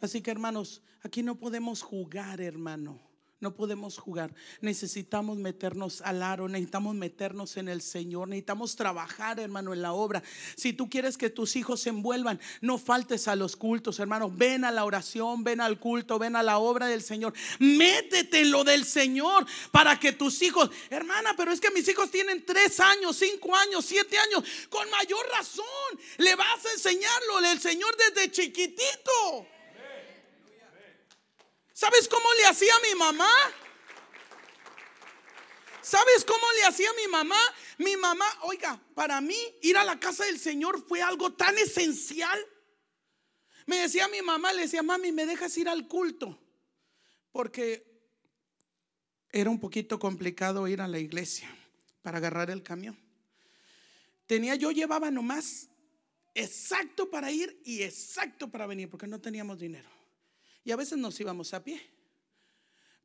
Así 0.00 0.20
que 0.20 0.30
hermanos, 0.30 0.82
aquí 1.02 1.22
no 1.22 1.34
podemos 1.34 1.82
jugar, 1.82 2.40
hermano. 2.40 3.09
No 3.40 3.54
podemos 3.54 3.96
jugar. 3.96 4.34
Necesitamos 4.60 5.38
meternos 5.38 6.02
al 6.02 6.22
aro, 6.22 6.46
necesitamos 6.46 6.94
meternos 6.94 7.56
en 7.56 7.70
el 7.70 7.80
Señor, 7.80 8.28
necesitamos 8.28 8.76
trabajar, 8.76 9.40
hermano, 9.40 9.72
en 9.72 9.80
la 9.80 9.94
obra. 9.94 10.22
Si 10.56 10.74
tú 10.74 10.90
quieres 10.90 11.16
que 11.16 11.30
tus 11.30 11.56
hijos 11.56 11.80
se 11.80 11.88
envuelvan, 11.88 12.38
no 12.60 12.76
faltes 12.76 13.28
a 13.28 13.36
los 13.36 13.56
cultos, 13.56 13.98
hermano. 13.98 14.30
Ven 14.30 14.66
a 14.66 14.70
la 14.70 14.84
oración, 14.84 15.42
ven 15.42 15.62
al 15.62 15.80
culto, 15.80 16.18
ven 16.18 16.36
a 16.36 16.42
la 16.42 16.58
obra 16.58 16.86
del 16.86 17.00
Señor. 17.00 17.32
Métete 17.58 18.40
en 18.42 18.50
lo 18.50 18.62
del 18.62 18.84
Señor 18.84 19.46
para 19.70 19.98
que 19.98 20.12
tus 20.12 20.42
hijos, 20.42 20.70
hermana, 20.90 21.32
pero 21.34 21.50
es 21.50 21.62
que 21.62 21.70
mis 21.70 21.88
hijos 21.88 22.10
tienen 22.10 22.44
tres 22.44 22.78
años, 22.78 23.16
cinco 23.16 23.56
años, 23.56 23.86
siete 23.86 24.18
años. 24.18 24.44
Con 24.68 24.90
mayor 24.90 25.26
razón, 25.30 25.64
le 26.18 26.34
vas 26.36 26.66
a 26.66 26.72
enseñarlo 26.72 27.40
del 27.40 27.58
Señor 27.58 27.96
desde 27.96 28.30
chiquitito. 28.30 29.46
¿Sabes 31.80 32.08
cómo 32.08 32.28
le 32.34 32.44
hacía 32.44 32.74
mi 32.82 32.98
mamá? 32.98 33.30
¿Sabes 35.80 36.26
cómo 36.26 36.44
le 36.58 36.64
hacía 36.64 36.90
mi 36.92 37.10
mamá? 37.10 37.40
Mi 37.78 37.96
mamá, 37.96 38.26
oiga, 38.42 38.78
para 38.94 39.22
mí 39.22 39.38
ir 39.62 39.78
a 39.78 39.84
la 39.84 39.98
casa 39.98 40.26
del 40.26 40.38
Señor 40.38 40.86
fue 40.86 41.00
algo 41.00 41.32
tan 41.32 41.56
esencial. 41.56 42.38
Me 43.64 43.78
decía 43.78 44.08
mi 44.08 44.20
mamá, 44.20 44.52
le 44.52 44.64
decía, 44.64 44.82
mami, 44.82 45.10
¿me 45.10 45.24
dejas 45.24 45.56
ir 45.56 45.70
al 45.70 45.88
culto? 45.88 46.38
Porque 47.32 47.90
era 49.32 49.48
un 49.48 49.58
poquito 49.58 49.98
complicado 49.98 50.68
ir 50.68 50.82
a 50.82 50.86
la 50.86 50.98
iglesia 50.98 51.48
para 52.02 52.18
agarrar 52.18 52.50
el 52.50 52.62
camión. 52.62 53.00
Tenía, 54.26 54.54
yo 54.54 54.70
llevaba 54.70 55.10
nomás 55.10 55.70
exacto 56.34 57.08
para 57.08 57.30
ir 57.30 57.58
y 57.64 57.84
exacto 57.84 58.50
para 58.50 58.66
venir, 58.66 58.90
porque 58.90 59.06
no 59.06 59.18
teníamos 59.18 59.58
dinero. 59.58 59.99
Y 60.70 60.72
a 60.72 60.76
veces 60.76 60.96
nos 60.96 61.18
íbamos 61.18 61.52
a 61.52 61.64
pie. 61.64 61.84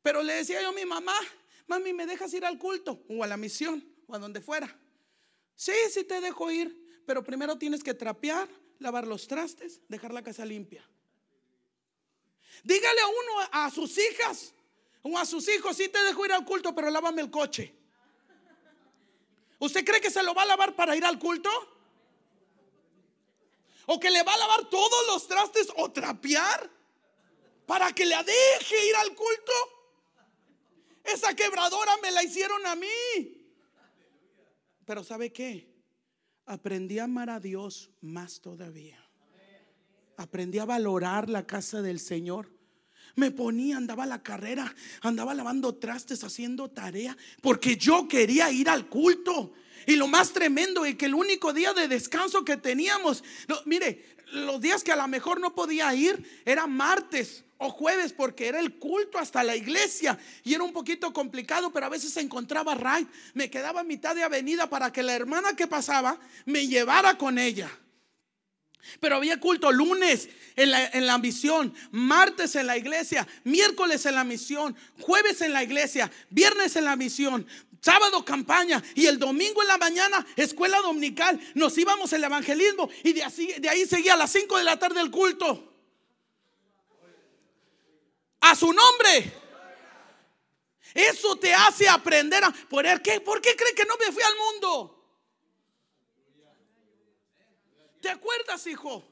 Pero 0.00 0.22
le 0.22 0.34
decía 0.34 0.62
yo 0.62 0.68
a 0.68 0.72
mi 0.72 0.84
mamá, 0.84 1.16
mami, 1.66 1.92
¿me 1.92 2.06
dejas 2.06 2.32
ir 2.32 2.44
al 2.44 2.60
culto 2.60 3.02
o 3.08 3.24
a 3.24 3.26
la 3.26 3.36
misión 3.36 3.84
o 4.06 4.14
a 4.14 4.20
donde 4.20 4.40
fuera? 4.40 4.72
Sí, 5.56 5.72
sí 5.90 6.04
te 6.04 6.20
dejo 6.20 6.48
ir, 6.52 7.02
pero 7.04 7.24
primero 7.24 7.58
tienes 7.58 7.82
que 7.82 7.92
trapear, 7.92 8.48
lavar 8.78 9.04
los 9.04 9.26
trastes, 9.26 9.80
dejar 9.88 10.14
la 10.14 10.22
casa 10.22 10.44
limpia. 10.44 10.88
Dígale 12.62 13.00
a 13.00 13.06
uno, 13.08 13.48
a 13.50 13.70
sus 13.72 13.98
hijas 13.98 14.54
o 15.02 15.18
a 15.18 15.26
sus 15.26 15.48
hijos, 15.48 15.76
sí 15.76 15.88
te 15.88 16.04
dejo 16.04 16.24
ir 16.24 16.34
al 16.34 16.44
culto, 16.44 16.72
pero 16.72 16.88
lávame 16.88 17.20
el 17.20 17.32
coche. 17.32 17.74
¿Usted 19.58 19.84
cree 19.84 20.00
que 20.00 20.12
se 20.12 20.22
lo 20.22 20.34
va 20.34 20.42
a 20.42 20.46
lavar 20.46 20.76
para 20.76 20.94
ir 20.94 21.04
al 21.04 21.18
culto? 21.18 21.50
¿O 23.86 23.98
que 23.98 24.10
le 24.10 24.22
va 24.22 24.34
a 24.34 24.38
lavar 24.38 24.70
todos 24.70 25.06
los 25.08 25.26
trastes 25.26 25.66
o 25.74 25.90
trapear? 25.90 26.75
Para 27.66 27.92
que 27.92 28.06
la 28.06 28.22
deje 28.22 28.88
ir 28.88 28.96
al 28.96 29.08
culto. 29.08 29.52
Esa 31.04 31.34
quebradora 31.34 31.92
me 32.02 32.10
la 32.10 32.22
hicieron 32.22 32.64
a 32.66 32.74
mí. 32.74 33.42
Pero 34.84 35.04
¿sabe 35.04 35.32
qué? 35.32 35.68
Aprendí 36.46 36.98
a 36.98 37.04
amar 37.04 37.28
a 37.28 37.40
Dios 37.40 37.90
más 38.00 38.40
todavía. 38.40 39.02
Aprendí 40.16 40.58
a 40.58 40.64
valorar 40.64 41.28
la 41.28 41.46
casa 41.46 41.82
del 41.82 42.00
Señor. 42.00 42.50
Me 43.16 43.30
ponía, 43.30 43.76
andaba 43.76 44.04
a 44.04 44.06
la 44.06 44.22
carrera, 44.22 44.74
andaba 45.00 45.34
lavando 45.34 45.74
trastes, 45.76 46.22
haciendo 46.22 46.70
tarea, 46.70 47.16
porque 47.40 47.76
yo 47.76 48.06
quería 48.08 48.50
ir 48.50 48.68
al 48.68 48.88
culto. 48.88 49.54
Y 49.86 49.96
lo 49.96 50.06
más 50.06 50.32
tremendo 50.32 50.84
es 50.84 50.96
que 50.96 51.06
el 51.06 51.14
único 51.14 51.52
día 51.52 51.72
de 51.72 51.88
descanso 51.88 52.44
que 52.44 52.56
teníamos, 52.56 53.24
mire, 53.64 54.16
los 54.32 54.60
días 54.60 54.84
que 54.84 54.92
a 54.92 54.96
lo 54.96 55.08
mejor 55.08 55.40
no 55.40 55.54
podía 55.54 55.94
ir, 55.94 56.42
era 56.44 56.66
martes 56.66 57.45
o 57.58 57.70
jueves 57.70 58.12
porque 58.12 58.48
era 58.48 58.60
el 58.60 58.74
culto 58.78 59.18
hasta 59.18 59.42
la 59.42 59.56
iglesia 59.56 60.18
y 60.44 60.54
era 60.54 60.64
un 60.64 60.72
poquito 60.72 61.12
complicado, 61.12 61.72
pero 61.72 61.86
a 61.86 61.90
veces 61.90 62.12
se 62.12 62.20
encontraba 62.20 62.74
right. 62.74 63.08
Me 63.34 63.50
quedaba 63.50 63.80
a 63.80 63.84
mitad 63.84 64.14
de 64.14 64.22
avenida 64.22 64.68
para 64.68 64.92
que 64.92 65.02
la 65.02 65.14
hermana 65.14 65.56
que 65.56 65.66
pasaba 65.66 66.18
me 66.44 66.66
llevara 66.66 67.16
con 67.16 67.38
ella. 67.38 67.70
Pero 69.00 69.16
había 69.16 69.40
culto 69.40 69.72
lunes 69.72 70.28
en 70.54 70.70
la, 70.70 70.86
en 70.86 71.06
la 71.06 71.18
misión, 71.18 71.74
martes 71.90 72.54
en 72.54 72.68
la 72.68 72.76
iglesia, 72.76 73.26
miércoles 73.42 74.06
en 74.06 74.14
la 74.14 74.22
misión, 74.22 74.76
jueves 75.00 75.40
en 75.40 75.52
la 75.52 75.64
iglesia, 75.64 76.10
viernes 76.30 76.76
en 76.76 76.84
la 76.84 76.94
misión, 76.94 77.46
sábado 77.80 78.24
campaña 78.24 78.82
y 78.94 79.06
el 79.06 79.18
domingo 79.18 79.60
en 79.62 79.68
la 79.68 79.78
mañana 79.78 80.24
escuela 80.36 80.80
dominical. 80.82 81.40
Nos 81.54 81.76
íbamos 81.78 82.12
el 82.12 82.22
evangelismo 82.22 82.88
y 83.02 83.12
de, 83.12 83.24
así, 83.24 83.52
de 83.58 83.68
ahí 83.68 83.86
seguía 83.86 84.14
a 84.14 84.18
las 84.18 84.30
5 84.30 84.56
de 84.58 84.64
la 84.64 84.78
tarde 84.78 85.00
el 85.00 85.10
culto 85.10 85.75
a 88.50 88.54
su 88.54 88.72
nombre. 88.72 89.32
Eso 90.94 91.36
te 91.36 91.52
hace 91.52 91.88
aprender 91.88 92.42
a 92.42 92.50
poner 92.50 93.02
qué. 93.02 93.20
¿Por 93.20 93.40
qué 93.40 93.54
cree 93.54 93.74
que 93.74 93.84
no 93.84 93.96
me 93.98 94.10
fui 94.12 94.22
al 94.22 94.34
mundo? 94.36 94.92
¿Te 98.00 98.08
acuerdas, 98.08 98.66
hijo? 98.66 99.06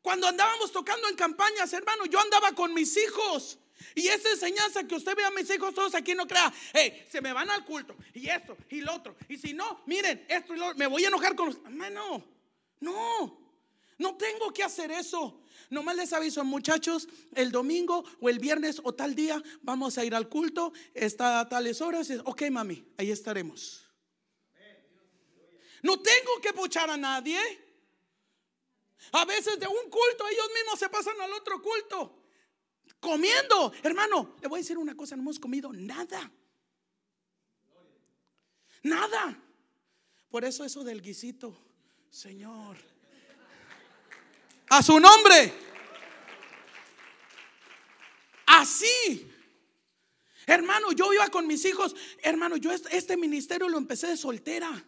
Cuando 0.00 0.28
andábamos 0.28 0.72
tocando 0.72 1.08
en 1.08 1.16
campañas, 1.16 1.72
hermano, 1.72 2.06
yo 2.06 2.20
andaba 2.20 2.52
con 2.52 2.72
mis 2.72 2.96
hijos. 2.96 3.58
Y 3.94 4.08
esa 4.08 4.30
enseñanza 4.30 4.84
que 4.84 4.94
usted 4.94 5.14
ve 5.14 5.24
a 5.24 5.30
mis 5.30 5.48
hijos 5.50 5.74
todos 5.74 5.94
aquí 5.94 6.14
no 6.14 6.26
crea, 6.26 6.52
hey, 6.72 7.06
se 7.10 7.20
me 7.20 7.32
van 7.32 7.48
al 7.50 7.64
culto 7.64 7.94
y 8.12 8.28
esto 8.28 8.56
y 8.70 8.80
lo 8.80 8.94
otro. 8.94 9.16
Y 9.28 9.36
si 9.36 9.52
no, 9.52 9.82
miren, 9.86 10.24
esto 10.28 10.54
y 10.54 10.58
lo 10.58 10.74
me 10.74 10.86
voy 10.86 11.04
a 11.04 11.08
enojar 11.08 11.36
con 11.36 11.48
los. 11.48 11.58
No, 11.62 12.24
no, 12.80 13.40
no 13.98 14.16
tengo 14.16 14.52
que 14.52 14.64
hacer 14.64 14.90
eso. 14.90 15.42
Nomás 15.70 15.96
les 15.96 16.12
aviso, 16.12 16.44
muchachos, 16.44 17.08
el 17.34 17.50
domingo 17.50 18.04
o 18.20 18.28
el 18.28 18.38
viernes 18.38 18.80
o 18.84 18.94
tal 18.94 19.14
día 19.14 19.42
vamos 19.60 19.98
a 19.98 20.04
ir 20.04 20.14
al 20.14 20.28
culto, 20.28 20.72
está 20.94 21.40
a 21.40 21.48
tales 21.48 21.80
horas. 21.80 22.10
Ok, 22.24 22.42
mami, 22.50 22.86
ahí 22.96 23.10
estaremos. 23.10 23.84
No 25.82 26.00
tengo 26.00 26.40
que 26.42 26.52
puchar 26.52 26.90
a 26.90 26.96
nadie. 26.96 27.38
A 29.12 29.24
veces 29.24 29.58
de 29.60 29.66
un 29.66 29.90
culto 29.90 30.26
ellos 30.28 30.50
mismos 30.54 30.78
se 30.78 30.88
pasan 30.88 31.20
al 31.20 31.32
otro 31.32 31.62
culto. 31.62 32.24
Comiendo, 33.00 33.72
hermano, 33.82 34.36
le 34.40 34.48
voy 34.48 34.58
a 34.58 34.62
decir 34.62 34.78
una 34.78 34.96
cosa, 34.96 35.16
no 35.16 35.22
hemos 35.22 35.38
comido 35.38 35.72
nada. 35.72 36.32
Nada. 38.82 39.42
Por 40.30 40.44
eso 40.44 40.64
eso 40.64 40.82
del 40.82 41.00
guisito, 41.00 41.56
Señor. 42.10 42.76
A 44.70 44.82
su 44.82 44.98
nombre. 45.00 45.52
Así. 48.46 49.30
Hermano, 50.46 50.92
yo 50.92 51.12
iba 51.12 51.28
con 51.28 51.46
mis 51.46 51.64
hijos. 51.64 51.94
Hermano, 52.22 52.56
yo 52.56 52.72
este 52.72 53.16
ministerio 53.16 53.68
lo 53.68 53.78
empecé 53.78 54.08
de 54.08 54.16
soltera. 54.16 54.84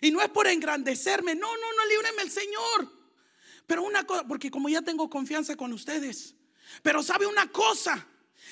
Y 0.00 0.10
no 0.10 0.20
es 0.20 0.28
por 0.28 0.46
engrandecerme. 0.46 1.34
No, 1.34 1.56
no, 1.56 1.72
no, 1.72 1.86
líbreme 1.86 2.22
el 2.22 2.30
Señor. 2.30 2.92
Pero 3.66 3.82
una 3.82 4.04
cosa, 4.06 4.26
porque 4.26 4.50
como 4.50 4.68
ya 4.68 4.82
tengo 4.82 5.08
confianza 5.08 5.56
con 5.56 5.72
ustedes. 5.72 6.34
Pero 6.82 7.02
sabe 7.02 7.26
una 7.26 7.50
cosa. 7.50 8.06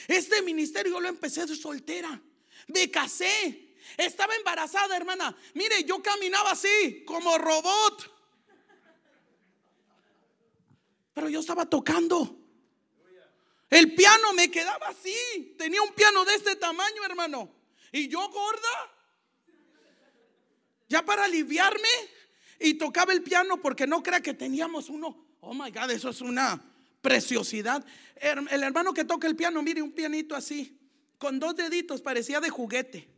Este 0.09 0.43
ministerio 0.43 1.01
lo 1.01 1.09
empecé 1.09 1.47
de 1.47 1.57
soltera. 1.57 2.20
Me 2.68 2.91
casé. 2.91 3.75
Estaba 3.97 4.35
embarazada, 4.37 4.97
hermana. 4.97 5.37
Mire, 5.55 5.85
yo 5.85 6.03
caminaba 6.03 6.53
así, 6.53 7.05
como 7.07 7.37
robot. 7.37 8.12
Pero 11.15 11.29
yo 11.29 11.41
estaba 11.41 11.67
tocando. 11.67 12.39
El 13.71 13.95
piano 13.95 14.33
me 14.35 14.51
quedaba 14.51 14.89
así. 14.89 15.55
Tenía 15.59 15.83
un 15.83 15.93
piano 15.95 16.25
de 16.25 16.35
este 16.35 16.57
tamaño, 16.57 17.05
hermano. 17.05 17.51
Y 17.91 18.09
yo 18.09 18.29
gorda. 18.29 18.93
Ya 20.89 21.03
para 21.05 21.25
aliviarme. 21.25 21.89
Y 22.61 22.75
tocaba 22.75 23.13
el 23.13 23.23
piano 23.23 23.61
porque 23.61 23.87
no 23.87 24.03
crea 24.03 24.21
que 24.21 24.35
teníamos 24.35 24.89
uno. 24.89 25.27
Oh 25.41 25.55
my 25.55 25.71
God, 25.71 25.91
eso 25.91 26.11
es 26.11 26.21
una 26.21 26.63
preciosidad. 27.01 27.85
El 28.17 28.63
hermano 28.63 28.95
que 28.95 29.05
toca 29.05 29.27
el 29.27 29.37
piano, 29.37 29.63
mire, 29.63 29.83
un 29.83 29.93
pianito 29.93 30.37
así. 30.37 30.79
Con 31.19 31.39
dos 31.39 31.57
deditos, 31.57 32.01
parecía 32.01 32.41
de 32.41 32.51
juguete. 32.51 33.09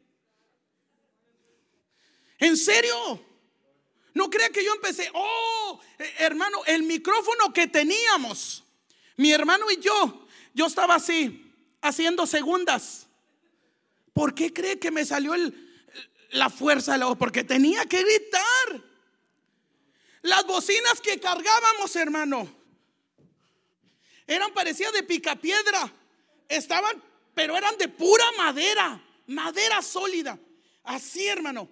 ¿En 2.39 2.57
serio? 2.57 3.34
No 4.15 4.31
crea 4.31 4.49
que 4.51 4.65
yo 4.65 4.73
empecé, 4.73 5.11
oh, 5.13 5.81
eh, 5.99 6.15
hermano, 6.19 6.63
el 6.67 6.85
micrófono 6.85 7.53
que 7.53 7.67
teníamos, 7.67 8.63
mi 9.17 9.33
hermano 9.33 9.69
y 9.71 9.79
yo, 9.79 10.27
yo 10.55 10.67
estaba 10.67 10.95
así, 10.95 11.53
haciendo 11.83 12.25
segundas. 12.27 13.09
¿Por 14.13 14.33
qué 14.33 14.53
cree 14.53 14.79
que 14.79 14.93
me 14.93 15.05
salió 15.05 15.35
la 16.31 16.49
fuerza 16.49 16.93
de 16.93 16.99
la 16.99 17.07
voz? 17.07 17.19
Porque 17.19 17.43
tenía 17.43 17.85
que 17.87 18.03
gritar. 18.03 18.85
Las 20.23 20.47
bocinas 20.47 21.01
que 21.01 21.19
cargábamos, 21.19 21.95
hermano, 21.97 22.49
eran 24.29 24.55
parecidas 24.55 24.93
de 24.93 25.03
picapiedra. 25.03 25.93
Estaban, 26.49 27.03
pero 27.35 27.57
eran 27.57 27.77
de 27.77 27.89
pura 27.89 28.25
madera. 28.39 29.05
madera 29.27 29.83
sólida. 29.83 30.39
Así, 30.85 31.27
hermano. 31.27 31.69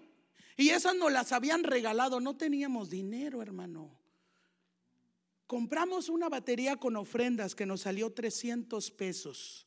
Y 0.56 0.70
esas 0.70 0.94
nos 0.96 1.12
las 1.12 1.32
habían 1.32 1.64
regalado. 1.64 2.20
No 2.20 2.36
teníamos 2.36 2.90
dinero, 2.90 3.42
hermano. 3.42 3.98
Compramos 5.46 6.08
una 6.08 6.28
batería 6.28 6.76
con 6.76 6.96
ofrendas 6.96 7.54
que 7.54 7.66
nos 7.66 7.82
salió 7.82 8.10
300 8.10 8.90
pesos. 8.90 9.66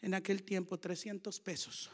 En 0.00 0.14
aquel 0.14 0.42
tiempo, 0.42 0.78
300 0.78 1.40
pesos. 1.40 1.90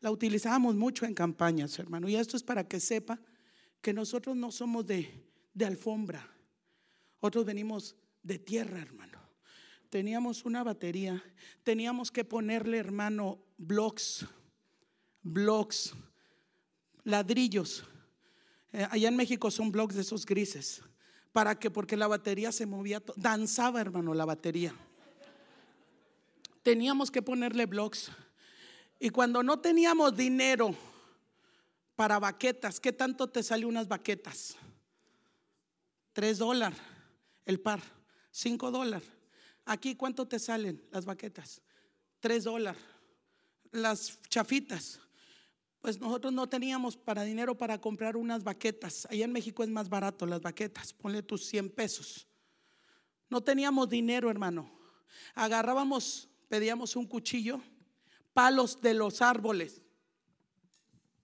La 0.00 0.10
utilizábamos 0.10 0.74
mucho 0.74 1.06
en 1.06 1.14
campañas, 1.14 1.78
hermano. 1.78 2.08
Y 2.08 2.16
esto 2.16 2.36
es 2.36 2.42
para 2.42 2.66
que 2.66 2.80
sepa 2.80 3.20
que 3.80 3.92
nosotros 3.92 4.36
no 4.36 4.50
somos 4.50 4.86
de, 4.86 5.24
de 5.52 5.64
alfombra. 5.64 6.28
Otros 7.20 7.44
venimos 7.44 7.96
de 8.22 8.38
tierra, 8.38 8.80
hermano. 8.80 9.18
Teníamos 9.90 10.44
una 10.44 10.64
batería. 10.64 11.22
Teníamos 11.62 12.10
que 12.10 12.24
ponerle, 12.24 12.78
hermano, 12.78 13.38
blocks, 13.56 14.26
blocks, 15.22 15.94
ladrillos. 17.04 17.84
Eh, 18.72 18.86
allá 18.90 19.08
en 19.08 19.16
México 19.16 19.50
son 19.50 19.70
blocks 19.70 19.94
de 19.94 20.00
esos 20.00 20.26
grises. 20.26 20.82
¿Para 21.32 21.58
que 21.58 21.70
Porque 21.70 21.96
la 21.96 22.06
batería 22.06 22.50
se 22.52 22.66
movía, 22.66 23.02
danzaba, 23.16 23.80
hermano, 23.80 24.14
la 24.14 24.24
batería. 24.24 24.74
Teníamos 26.62 27.10
que 27.10 27.22
ponerle 27.22 27.66
blocks. 27.66 28.10
Y 28.98 29.10
cuando 29.10 29.42
no 29.42 29.60
teníamos 29.60 30.16
dinero 30.16 30.74
para 31.94 32.18
baquetas, 32.18 32.80
¿qué 32.80 32.92
tanto 32.92 33.28
te 33.28 33.42
sale 33.42 33.66
unas 33.66 33.86
baquetas? 33.86 34.56
Tres 36.12 36.38
dólares 36.38 36.78
el 37.44 37.60
par, 37.60 37.80
cinco 38.30 38.70
dólares. 38.70 39.08
Aquí, 39.66 39.96
¿cuánto 39.96 40.26
te 40.26 40.38
salen 40.38 40.82
las 40.90 41.04
baquetas? 41.04 41.62
Tres 42.20 42.44
dólares. 42.44 42.80
Las 43.70 44.20
chafitas. 44.28 45.00
Pues 45.84 46.00
nosotros 46.00 46.32
no 46.32 46.48
teníamos 46.48 46.96
para 46.96 47.24
dinero 47.24 47.58
para 47.58 47.78
comprar 47.78 48.16
unas 48.16 48.42
baquetas. 48.42 49.06
Allá 49.10 49.26
en 49.26 49.32
México 49.32 49.62
es 49.62 49.68
más 49.68 49.90
barato 49.90 50.24
las 50.24 50.40
baquetas. 50.40 50.94
Ponle 50.94 51.22
tus 51.22 51.44
100 51.44 51.68
pesos. 51.68 52.26
No 53.28 53.42
teníamos 53.42 53.90
dinero, 53.90 54.30
hermano. 54.30 54.70
Agarrábamos, 55.34 56.30
pedíamos 56.48 56.96
un 56.96 57.06
cuchillo 57.06 57.60
palos 58.32 58.80
de 58.80 58.94
los 58.94 59.20
árboles. 59.20 59.82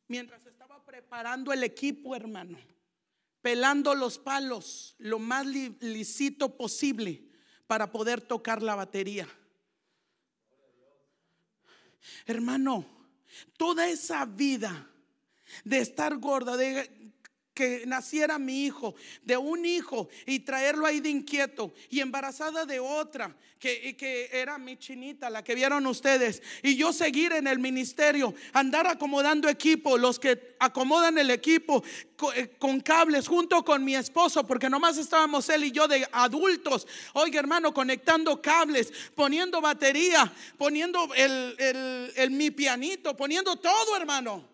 Mientras 0.08 0.44
estaba 0.44 0.84
preparando 0.84 1.54
el 1.54 1.62
equipo, 1.62 2.14
hermano, 2.14 2.58
pelando 3.40 3.94
los 3.94 4.18
palos 4.18 4.94
lo 4.98 5.18
más 5.18 5.46
lisito 5.46 6.58
posible 6.58 7.24
para 7.66 7.90
poder 7.90 8.20
tocar 8.20 8.62
la 8.62 8.74
batería. 8.74 9.26
Hermano, 12.26 12.99
toda 13.56 13.88
esa 13.88 14.24
vida 14.24 14.88
de 15.64 15.78
estar 15.78 16.16
gorda, 16.16 16.56
de 16.56 16.88
que 17.60 17.84
naciera 17.84 18.38
mi 18.38 18.64
hijo, 18.64 18.94
de 19.22 19.36
un 19.36 19.66
hijo 19.66 20.08
y 20.24 20.38
traerlo 20.38 20.86
ahí 20.86 21.00
de 21.00 21.10
inquieto 21.10 21.74
y 21.90 22.00
embarazada 22.00 22.64
de 22.64 22.80
otra, 22.80 23.36
que, 23.58 23.94
que, 23.98 24.30
era 24.32 24.56
mi 24.56 24.78
chinita, 24.78 25.28
la 25.28 25.44
que 25.44 25.54
vieron 25.54 25.86
ustedes, 25.86 26.42
y 26.62 26.74
yo 26.76 26.90
seguir 26.94 27.34
en 27.34 27.46
el 27.46 27.58
ministerio, 27.58 28.32
andar 28.54 28.86
acomodando 28.86 29.46
equipo, 29.46 29.98
los 29.98 30.18
que 30.18 30.56
acomodan 30.58 31.18
el 31.18 31.28
equipo 31.28 31.84
eh, 32.34 32.56
con, 32.58 32.80
cables 32.80 33.28
junto 33.28 33.62
con 33.62 33.84
mi 33.84 33.94
esposo, 33.94 34.46
porque 34.46 34.70
nomás 34.70 34.96
estábamos 34.96 35.46
él 35.50 35.64
y 35.64 35.70
yo 35.70 35.86
de 35.86 36.08
adultos, 36.12 36.86
oiga 37.12 37.40
hermano, 37.40 37.74
conectando 37.74 38.40
cables, 38.40 38.90
poniendo 39.14 39.60
batería, 39.60 40.32
poniendo 40.56 41.12
el, 41.14 41.54
el, 41.58 42.12
el 42.16 42.30
mi 42.30 42.50
pianito, 42.50 43.14
poniendo 43.14 43.56
todo 43.56 43.98
hermano. 43.98 44.49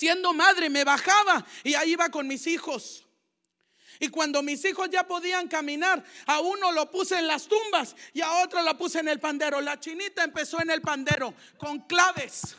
Siendo 0.00 0.32
madre 0.32 0.70
me 0.70 0.82
bajaba 0.82 1.44
y 1.62 1.74
ahí 1.74 1.90
iba 1.90 2.08
con 2.08 2.26
mis 2.26 2.46
hijos. 2.46 3.04
Y 3.98 4.08
cuando 4.08 4.42
mis 4.42 4.64
hijos 4.64 4.88
ya 4.88 5.06
podían 5.06 5.46
caminar, 5.46 6.02
a 6.24 6.40
uno 6.40 6.72
lo 6.72 6.90
puse 6.90 7.18
en 7.18 7.26
las 7.26 7.46
tumbas 7.46 7.94
y 8.14 8.22
a 8.22 8.32
otro 8.42 8.62
lo 8.62 8.78
puse 8.78 9.00
en 9.00 9.08
el 9.08 9.20
pandero. 9.20 9.60
La 9.60 9.78
chinita 9.78 10.24
empezó 10.24 10.58
en 10.62 10.70
el 10.70 10.80
pandero 10.80 11.34
con 11.58 11.80
claves. 11.80 12.56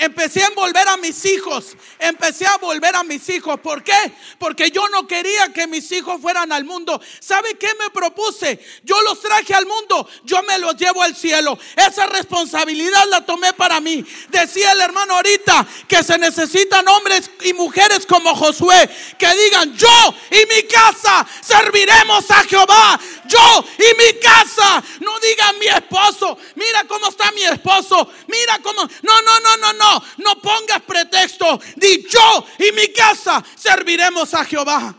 Empecé 0.00 0.44
a 0.44 0.46
envolver 0.46 0.86
a 0.86 0.96
mis 0.96 1.24
hijos. 1.24 1.76
Empecé 1.98 2.46
a 2.46 2.56
volver 2.58 2.94
a 2.94 3.02
mis 3.02 3.28
hijos. 3.30 3.58
¿Por 3.58 3.82
qué? 3.82 3.98
Porque 4.38 4.70
yo 4.70 4.88
no 4.90 5.08
quería 5.08 5.52
que 5.52 5.66
mis 5.66 5.90
hijos 5.90 6.22
fueran 6.22 6.52
al 6.52 6.64
mundo. 6.64 7.00
¿Sabe 7.18 7.58
qué 7.58 7.66
me 7.80 7.90
propuse? 7.90 8.64
Yo 8.84 9.02
los 9.02 9.20
traje 9.20 9.54
al 9.54 9.66
mundo. 9.66 10.08
Yo 10.22 10.40
me 10.44 10.56
los 10.58 10.76
llevo 10.76 11.02
al 11.02 11.16
cielo. 11.16 11.58
Esa 11.74 12.06
responsabilidad 12.06 13.06
la 13.10 13.26
tomé 13.26 13.52
para 13.54 13.80
mí. 13.80 14.04
Decía 14.28 14.70
el 14.70 14.80
hermano 14.82 15.16
ahorita 15.16 15.66
que 15.88 16.04
se 16.04 16.16
necesitan 16.16 16.86
hombres 16.86 17.28
y 17.42 17.52
mujeres 17.54 18.06
como 18.06 18.36
Josué 18.36 18.88
que 19.18 19.34
digan, 19.34 19.76
yo 19.76 20.14
y 20.30 20.46
mi 20.46 20.62
casa 20.68 21.26
serviremos 21.40 22.30
a 22.30 22.44
Jehová. 22.44 23.00
Yo 23.26 23.64
y 23.76 23.96
mi 23.96 24.20
casa. 24.20 24.80
No 25.00 25.18
digan 25.18 25.58
mi 25.58 25.66
esposo. 25.66 26.38
Mira 26.54 26.84
cómo 26.84 27.08
está 27.08 27.32
mi 27.32 27.42
esposo. 27.42 28.08
Mira 28.28 28.60
cómo. 28.62 28.82
No, 29.02 29.22
no, 29.22 29.40
no, 29.40 29.56
no, 29.56 29.72
no 29.72 29.87
no, 30.18 30.40
pongas 30.40 30.82
pretexto. 30.82 31.60
Di 31.76 32.06
yo 32.08 32.46
y 32.58 32.72
mi 32.72 32.88
casa 32.92 33.44
serviremos 33.56 34.34
a 34.34 34.44
Jehová. 34.44 34.94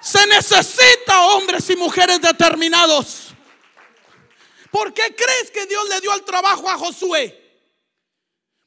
Se 0.00 0.26
necesita 0.26 1.26
hombres 1.26 1.70
y 1.70 1.76
mujeres 1.76 2.20
determinados. 2.20 3.28
¿Por 4.70 4.92
qué 4.92 5.14
crees 5.14 5.50
que 5.50 5.66
Dios 5.66 5.88
le 5.88 6.00
dio 6.00 6.12
el 6.14 6.24
trabajo 6.24 6.68
a 6.68 6.78
Josué? 6.78 7.38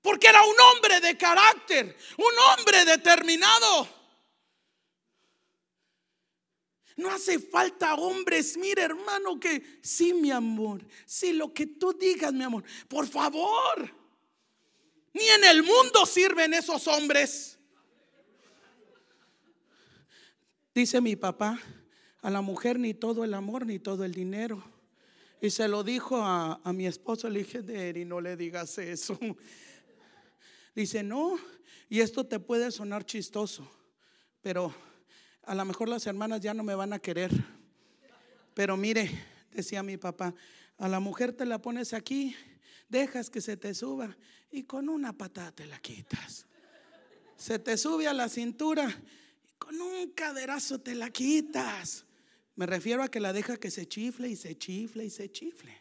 Porque 0.02 0.28
era 0.28 0.42
un 0.44 0.56
hombre 0.60 1.02
de 1.02 1.18
carácter, 1.18 1.98
un 2.18 2.40
hombre 2.40 2.86
determinado. 2.86 3.95
No 6.96 7.10
hace 7.10 7.40
falta 7.40 7.96
hombres, 7.96 8.58
mire 8.58 8.84
hermano, 8.84 9.40
que 9.40 9.80
sí, 9.82 10.14
mi 10.14 10.32
amor, 10.32 10.86
sí, 11.06 11.34
lo 11.34 11.54
que 11.54 11.68
tú 11.68 11.94
digas, 11.94 12.32
mi 12.32 12.44
amor, 12.44 12.64
por 12.88 13.06
favor. 13.06 13.92
Ni 15.14 15.28
en 15.28 15.44
el 15.46 15.64
mundo 15.64 16.06
sirven 16.06 16.54
esos 16.54 16.88
hombres. 16.88 17.58
Dice 20.74 21.00
mi 21.00 21.16
papá, 21.16 21.60
a 22.22 22.30
la 22.30 22.42
mujer 22.42 22.80
ni 22.80 22.94
todo 22.94 23.24
el 23.24 23.34
amor 23.34 23.66
ni 23.66 23.80
todo 23.80 24.04
el 24.04 24.14
dinero. 24.14 24.64
Y 25.42 25.50
se 25.50 25.68
lo 25.68 25.84
dijo 25.84 26.18
a, 26.22 26.60
mi 26.74 26.88
esposo, 26.88 27.30
le 27.30 27.40
dije, 27.40 27.64
Eri, 27.68 28.04
no 28.04 28.20
le 28.20 28.36
digas 28.36 28.78
eso. 28.78 29.18
Dice, 30.76 31.04
no, 31.04 31.38
y 31.88 32.02
esto 32.02 32.26
te 32.26 32.40
puede 32.40 32.72
sonar 32.72 33.06
chistoso, 33.06 33.70
pero 34.42 34.76
a 35.46 35.56
lo 35.56 35.66
mejor 35.66 35.90
las 35.90 36.08
hermanas 36.08 36.42
ya 36.42 36.54
no 36.54 36.64
me 36.64 36.76
van 36.76 36.94
a 36.94 37.00
querer. 37.00 37.32
Pero 38.54 38.78
mire, 38.78 39.12
decía 39.52 39.84
mi 39.84 39.98
papá, 39.98 40.34
a 40.78 40.88
la 40.88 41.00
mujer 41.00 41.34
te 41.34 41.46
la 41.46 41.60
pones 41.62 41.94
aquí, 41.94 42.36
dejas 42.90 43.30
que 43.30 43.42
se 43.42 43.58
te 43.58 43.74
suba 43.74 44.16
y 44.52 44.64
con 44.64 44.90
una 44.90 45.14
patada 45.14 45.52
te 45.52 45.66
la 45.66 45.80
quitas. 45.80 46.46
Se 47.38 47.60
te 47.60 47.78
sube 47.78 48.08
a 48.08 48.14
la 48.14 48.30
cintura 48.30 48.90
y 49.46 49.52
con 49.58 49.80
un 49.80 50.12
caderazo 50.12 50.80
te 50.80 50.96
la 50.96 51.10
quitas. 51.10 52.06
Me 52.56 52.66
refiero 52.66 53.04
a 53.04 53.10
que 53.10 53.20
la 53.20 53.34
deja 53.34 53.58
que 53.58 53.70
se 53.70 53.88
chifle 53.88 54.30
y 54.30 54.36
se 54.36 54.58
chifle 54.58 55.06
y 55.06 55.10
se 55.10 55.30
chifle. 55.30 55.76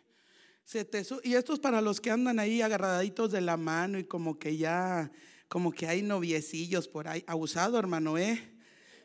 Se 0.64 0.84
te 0.84 1.06
y 1.22 1.34
esto 1.34 1.52
es 1.54 1.60
para 1.60 1.80
los 1.80 2.00
que 2.00 2.10
andan 2.10 2.38
ahí 2.38 2.62
agarraditos 2.62 3.30
de 3.30 3.40
la 3.40 3.56
mano 3.56 3.98
y 3.98 4.04
como 4.04 4.38
que 4.38 4.56
ya, 4.56 5.12
como 5.46 5.72
que 5.72 5.86
hay 5.86 6.02
noviecillos 6.02 6.88
por 6.88 7.06
ahí. 7.06 7.22
Abusado, 7.26 7.78
hermano, 7.78 8.18
¿eh? 8.18 8.53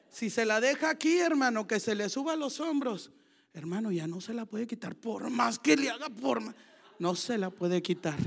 Si 0.09 0.29
se 0.29 0.45
la 0.45 0.59
deja 0.59 0.89
aquí, 0.89 1.19
hermano, 1.19 1.67
que 1.67 1.79
se 1.79 1.95
le 1.95 2.09
suba 2.09 2.35
los 2.35 2.59
hombros, 2.59 3.11
hermano, 3.53 3.91
ya 3.91 4.07
no 4.07 4.21
se 4.21 4.33
la 4.33 4.45
puede 4.45 4.65
quitar. 4.67 4.95
Por 4.95 5.29
más 5.29 5.59
que 5.59 5.77
le 5.77 5.89
haga, 5.89 6.09
por 6.09 6.41
más, 6.41 6.55
no 6.97 7.15
se 7.15 7.37
la 7.37 7.49
puede 7.49 7.81
quitar. 7.81 8.17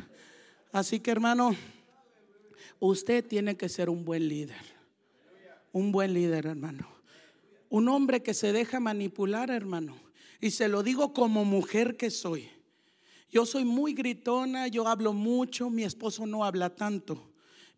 Así 0.71 1.01
que, 1.01 1.11
hermano, 1.11 1.55
usted 2.79 3.27
tiene 3.27 3.57
que 3.57 3.69
ser 3.69 3.91
un 3.91 4.05
buen 4.05 4.29
líder. 4.29 4.63
Un 5.73 5.91
buen 5.91 6.15
líder, 6.15 6.47
hermano. 6.47 6.87
Un 7.69 7.89
hombre 7.89 8.23
que 8.23 8.35
se 8.35 8.53
deja 8.53 8.79
manipular, 8.79 9.51
hermano. 9.51 9.97
Y 10.41 10.51
se 10.51 10.69
lo 10.69 10.83
digo 10.83 11.13
como 11.13 11.45
mujer 11.45 11.97
que 11.97 12.11
soy. 12.11 12.49
Yo 13.31 13.47
soy 13.47 13.65
muy 13.65 13.95
gritona, 13.95 14.69
yo 14.69 14.87
hablo 14.87 15.15
mucho, 15.15 15.71
mi 15.71 15.85
esposo 15.85 16.27
no 16.27 16.45
habla 16.45 16.71
tanto 16.71 17.32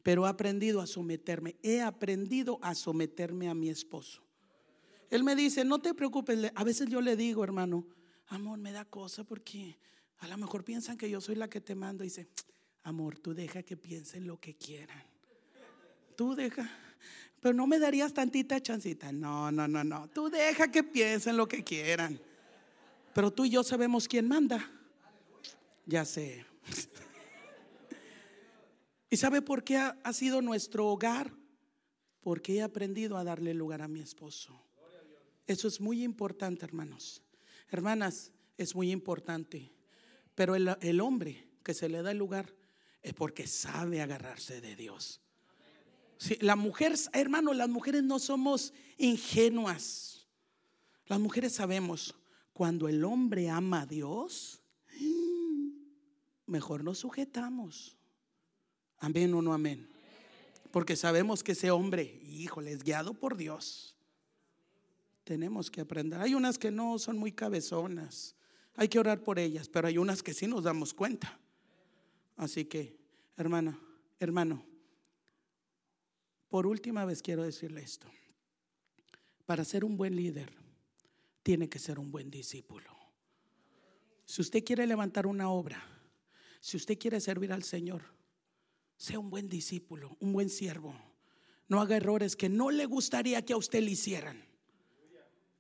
pero 0.04 0.26
he 0.26 0.28
aprendido 0.28 0.82
a 0.82 0.86
someterme. 0.86 1.56
He 1.62 1.80
aprendido 1.80 2.58
a 2.62 2.74
someterme 2.74 3.48
a 3.48 3.54
mi 3.54 3.70
esposo. 3.70 4.22
Él 5.10 5.24
me 5.24 5.34
dice, 5.34 5.64
no 5.64 5.80
te 5.80 5.94
preocupes. 5.94 6.52
A 6.54 6.62
veces 6.62 6.88
yo 6.88 7.00
le 7.00 7.16
digo, 7.16 7.42
hermano, 7.42 7.86
amor, 8.26 8.58
me 8.58 8.70
da 8.70 8.84
cosa 8.84 9.24
porque 9.24 9.78
a 10.18 10.28
lo 10.28 10.36
mejor 10.36 10.62
piensan 10.62 10.98
que 10.98 11.08
yo 11.08 11.22
soy 11.22 11.36
la 11.36 11.48
que 11.48 11.62
te 11.62 11.74
mando. 11.74 12.04
Y 12.04 12.08
dice, 12.08 12.28
amor, 12.82 13.18
tú 13.18 13.32
deja 13.32 13.62
que 13.62 13.78
piensen 13.78 14.26
lo 14.26 14.38
que 14.38 14.54
quieran. 14.54 15.02
Tú 16.16 16.34
deja. 16.34 16.70
Pero 17.40 17.54
no 17.54 17.66
me 17.66 17.78
darías 17.78 18.12
tantita 18.12 18.60
chancita. 18.60 19.10
No, 19.10 19.50
no, 19.50 19.66
no, 19.66 19.82
no. 19.84 20.10
Tú 20.10 20.28
deja 20.28 20.70
que 20.70 20.84
piensen 20.84 21.38
lo 21.38 21.48
que 21.48 21.64
quieran. 21.64 22.20
Pero 23.14 23.32
tú 23.32 23.46
y 23.46 23.50
yo 23.50 23.64
sabemos 23.64 24.06
quién 24.06 24.28
manda. 24.28 24.70
Ya 25.86 26.04
sé. 26.04 26.44
¿Y 29.14 29.16
sabe 29.16 29.42
por 29.42 29.62
qué 29.62 29.76
ha, 29.76 30.12
sido 30.12 30.42
nuestro 30.42 30.88
hogar? 30.88 31.32
Porque 32.20 32.56
he 32.56 32.62
aprendido 32.62 33.16
a 33.16 33.22
darle 33.22 33.54
lugar 33.54 33.80
a 33.80 33.86
mi 33.86 34.00
esposo. 34.00 34.60
Eso 35.46 35.68
es 35.68 35.80
muy 35.80 36.02
importante, 36.02 36.64
hermanos. 36.64 37.22
Hermanas, 37.70 38.32
es 38.58 38.74
muy 38.74 38.90
importante. 38.90 39.72
Pero 40.34 40.56
el, 40.56 41.00
hombre 41.00 41.46
que 41.62 41.74
se 41.74 41.88
le 41.88 42.02
da 42.02 42.10
el 42.10 42.18
lugar 42.18 42.56
es 43.02 43.14
porque 43.14 43.46
sabe 43.46 44.02
agarrarse 44.02 44.60
de 44.60 44.74
Dios. 44.74 45.20
Sí, 46.18 46.36
la 46.40 46.56
mujer, 46.56 46.96
hermano, 47.12 47.54
las 47.54 47.68
mujeres 47.68 48.02
no 48.02 48.18
somos 48.18 48.72
ingenuas. 48.98 50.26
Las 51.06 51.20
mujeres 51.20 51.52
sabemos, 51.52 52.16
cuando 52.52 52.88
el 52.88 53.04
hombre 53.04 53.48
ama 53.48 53.82
a 53.82 53.86
Dios, 53.86 54.60
mejor 56.46 56.82
nos 56.82 56.98
sujetamos. 56.98 57.96
Amén 59.04 59.34
o 59.34 59.42
no 59.42 59.52
amén. 59.52 59.86
Porque 60.70 60.96
sabemos 60.96 61.44
que 61.44 61.52
ese 61.52 61.70
hombre, 61.70 62.22
híjole, 62.24 62.72
es 62.72 62.82
guiado 62.82 63.12
por 63.12 63.36
Dios. 63.36 63.94
Tenemos 65.24 65.70
que 65.70 65.82
aprender. 65.82 66.20
Hay 66.20 66.34
unas 66.34 66.56
que 66.56 66.70
no 66.70 66.98
son 66.98 67.18
muy 67.18 67.30
cabezonas. 67.30 68.34
Hay 68.76 68.88
que 68.88 68.98
orar 68.98 69.22
por 69.22 69.38
ellas, 69.38 69.68
pero 69.68 69.88
hay 69.88 69.98
unas 69.98 70.22
que 70.22 70.32
sí 70.32 70.46
nos 70.46 70.64
damos 70.64 70.94
cuenta. 70.94 71.38
Así 72.36 72.64
que, 72.64 72.96
hermana, 73.36 73.78
hermano, 74.18 74.64
por 76.48 76.66
última 76.66 77.04
vez 77.04 77.20
quiero 77.20 77.42
decirle 77.42 77.82
esto. 77.82 78.06
Para 79.44 79.64
ser 79.66 79.84
un 79.84 79.98
buen 79.98 80.16
líder, 80.16 80.50
tiene 81.42 81.68
que 81.68 81.78
ser 81.78 81.98
un 81.98 82.10
buen 82.10 82.30
discípulo. 82.30 82.90
Si 84.24 84.40
usted 84.40 84.64
quiere 84.64 84.86
levantar 84.86 85.26
una 85.26 85.50
obra, 85.50 85.84
si 86.60 86.78
usted 86.78 86.98
quiere 86.98 87.20
servir 87.20 87.52
al 87.52 87.62
Señor, 87.62 88.13
sea 89.04 89.18
un 89.18 89.28
buen 89.28 89.50
discípulo, 89.50 90.16
un 90.18 90.32
buen 90.32 90.48
siervo. 90.48 90.94
No 91.68 91.82
haga 91.82 91.96
errores 91.96 92.36
que 92.36 92.48
no 92.48 92.70
le 92.70 92.86
gustaría 92.86 93.44
que 93.44 93.52
a 93.52 93.58
usted 93.58 93.82
le 93.82 93.90
hicieran. 93.90 94.42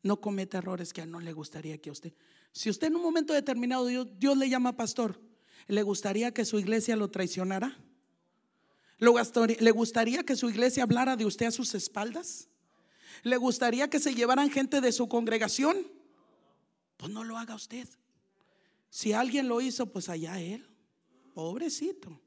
No 0.02 0.18
cometa 0.20 0.58
errores 0.58 0.94
que 0.94 1.04
no 1.04 1.20
le 1.20 1.34
gustaría 1.34 1.76
que 1.76 1.90
a 1.90 1.92
usted. 1.92 2.14
Si 2.52 2.70
usted 2.70 2.86
en 2.86 2.96
un 2.96 3.02
momento 3.02 3.34
determinado 3.34 3.86
Dios, 3.86 4.38
le 4.38 4.48
llama 4.48 4.76
pastor, 4.76 5.20
¿le 5.66 5.82
gustaría 5.82 6.32
que 6.32 6.46
su 6.46 6.58
iglesia 6.58 6.96
lo 6.96 7.10
traicionara? 7.10 7.78
¿Le 8.98 9.70
gustaría 9.72 10.24
que 10.24 10.36
su 10.36 10.48
iglesia 10.48 10.84
hablara 10.84 11.16
de 11.16 11.26
usted 11.26 11.46
a 11.46 11.50
sus 11.50 11.74
espaldas? 11.74 12.48
¿Le 13.24 13.36
gustaría 13.36 13.90
que 13.90 14.00
se 14.00 14.14
llevaran 14.14 14.50
gente 14.50 14.80
de 14.80 14.90
su 14.90 15.06
congregación? 15.06 15.86
Pues 16.96 17.12
no 17.12 17.24
lo 17.24 17.36
haga 17.36 17.54
usted. 17.54 17.88
Si 18.88 19.12
alguien 19.12 19.48
lo 19.48 19.60
hizo, 19.60 19.92
pues 19.92 20.08
allá 20.08 20.40
él. 20.40 20.66
Pobrecito 21.34 22.23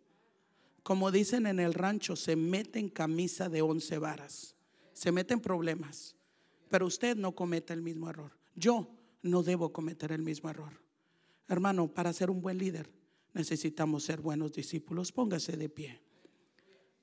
como 0.88 1.12
dicen 1.12 1.48
en 1.48 1.60
el 1.60 1.74
rancho, 1.74 2.16
se 2.16 2.38
mete 2.38 2.80
en 2.80 2.88
camisa 2.88 3.50
de 3.50 3.62
once 3.62 3.98
varas, 3.98 4.56
se 4.94 5.12
mete 5.12 5.34
en 5.34 5.42
problemas. 5.42 6.16
Pero 6.70 6.86
usted 6.86 7.18
no 7.18 7.36
cometa 7.36 7.74
el 7.74 7.82
mismo 7.82 8.10
error. 8.10 8.38
Yo 8.56 8.88
no 9.22 9.44
debo 9.44 9.74
cometer 9.74 10.14
el 10.14 10.22
mismo 10.22 10.50
error. 10.50 10.72
Hermano, 11.50 11.94
para 11.94 12.14
ser 12.14 12.30
un 12.30 12.42
buen 12.42 12.58
líder 12.58 12.90
necesitamos 13.34 14.06
ser 14.06 14.22
buenos 14.22 14.54
discípulos. 14.54 15.12
Póngase 15.12 15.58
de 15.58 15.68
pie. 15.68 16.00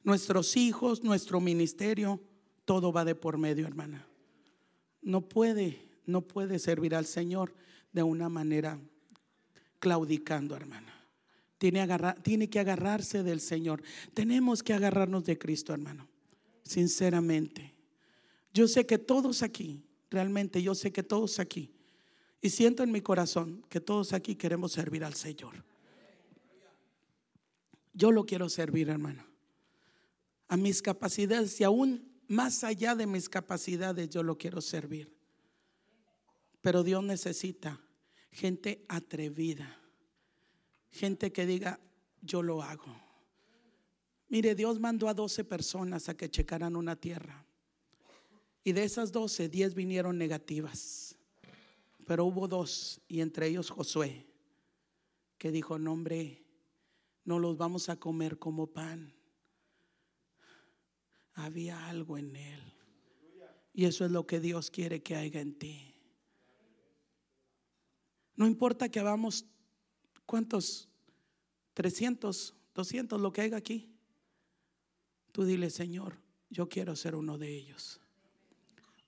Nuestros 0.03 0.57
hijos, 0.57 1.05
nuestro 1.05 1.43
ministerio, 1.43 2.23
todo 2.65 2.91
va 2.91 3.05
de 3.05 3.15
por 3.15 3.37
medio, 3.37 3.67
hermana. 3.67 4.09
No 5.03 5.29
puede, 5.29 5.91
no 6.07 6.23
puede 6.23 6.59
servir 6.59 6.95
al 6.95 7.05
Señor 7.05 7.55
de 7.93 8.03
una 8.03 8.31
manera 8.31 8.81
claudicando, 9.79 10.57
hermana. 10.57 10.94
Tiene, 12.23 12.51
que 12.51 12.61
agarrarse 12.61 13.23
del 13.23 13.41
Señor. 13.41 13.83
Tenemos 14.13 14.63
que 14.63 14.75
agarrarnos 14.75 15.25
de 15.25 15.39
Cristo, 15.39 15.73
hermano. 15.73 16.07
Sinceramente. 16.63 17.75
Yo 18.53 18.69
sé 18.69 18.85
que 18.85 18.99
todos 18.99 19.43
aquí, 19.43 19.83
realmente 20.11 20.63
yo 20.63 20.75
sé 20.75 20.93
que 20.93 21.03
todos 21.03 21.39
aquí, 21.39 21.73
y 22.43 22.51
siento 22.51 22.83
en 22.83 22.93
mi 22.93 23.01
corazón 23.01 23.65
que 23.71 23.81
todos 23.81 24.13
aquí 24.13 24.35
queremos 24.35 24.73
servir 24.73 25.05
al 25.05 25.15
Señor. 25.15 25.65
Yo 27.95 28.13
lo 28.13 28.27
quiero 28.27 28.51
servir, 28.51 28.91
hermano. 28.91 29.25
A 30.49 30.59
mis 30.59 30.83
capacidades 30.83 31.59
y 31.63 31.65
aún 31.65 32.13
más 32.29 32.63
allá 32.63 32.95
de 32.95 33.07
mis 33.07 33.31
capacidades, 33.31 34.11
yo 34.11 34.23
lo 34.23 34.37
quiero 34.37 34.61
servir. 34.61 35.11
Pero 36.61 36.83
Dios 36.83 37.03
necesita 37.03 37.81
gente 38.31 38.85
atrevida 38.87 39.81
gente 40.95 41.33
que 41.33 41.45
diga, 41.45 41.81
yo 42.23 42.41
lo 42.43 42.63
hago. 42.63 42.97
Mire, 44.29 44.55
Dios 44.55 44.79
mandó 44.79 45.09
a 45.09 45.15
12 45.15 45.45
personas 45.45 46.09
a 46.09 46.17
que 46.17 46.31
checaran 46.31 46.77
una 46.77 46.97
tierra. 46.97 47.45
Y 48.63 48.73
de 48.73 48.85
esas 48.85 49.11
12, 49.11 49.49
10 49.49 49.75
vinieron 49.75 50.17
negativas. 50.17 51.17
Pero 52.07 52.25
hubo 52.27 52.47
dos, 52.47 53.01
y 53.09 53.21
entre 53.21 53.49
ellos 53.49 53.71
Josué, 53.71 54.27
que 55.37 55.51
dijo, 55.51 55.79
no 55.79 55.93
hombre, 55.93 56.45
no 57.25 57.39
los 57.39 57.57
vamos 57.57 57.89
a 57.89 57.99
comer 57.99 58.39
como 58.39 58.69
pan. 58.69 59.13
Había 61.35 61.89
algo 61.89 62.17
en 62.19 62.37
él. 62.37 62.61
Y 63.73 63.87
eso 63.87 64.05
es 64.05 64.13
lo 64.13 64.27
que 64.27 64.39
Dios 64.39 64.71
quiere 64.71 65.03
que 65.03 65.17
haya 65.17 65.41
en 65.41 65.59
ti. 65.59 65.95
No 68.37 68.47
importa 68.47 68.89
que 68.89 69.03
vamos 69.03 69.47
¿Cuántos? 70.27 70.89
300, 71.75 72.55
200, 72.75 73.21
lo 73.21 73.33
que 73.33 73.43
haya 73.43 73.57
aquí. 73.57 73.91
Tú 75.33 75.45
dile, 75.45 75.71
Señor, 75.71 76.19
yo 76.51 76.69
quiero 76.69 76.95
ser 76.97 77.15
uno 77.17 77.39
de 77.39 77.55
ellos. 77.55 78.01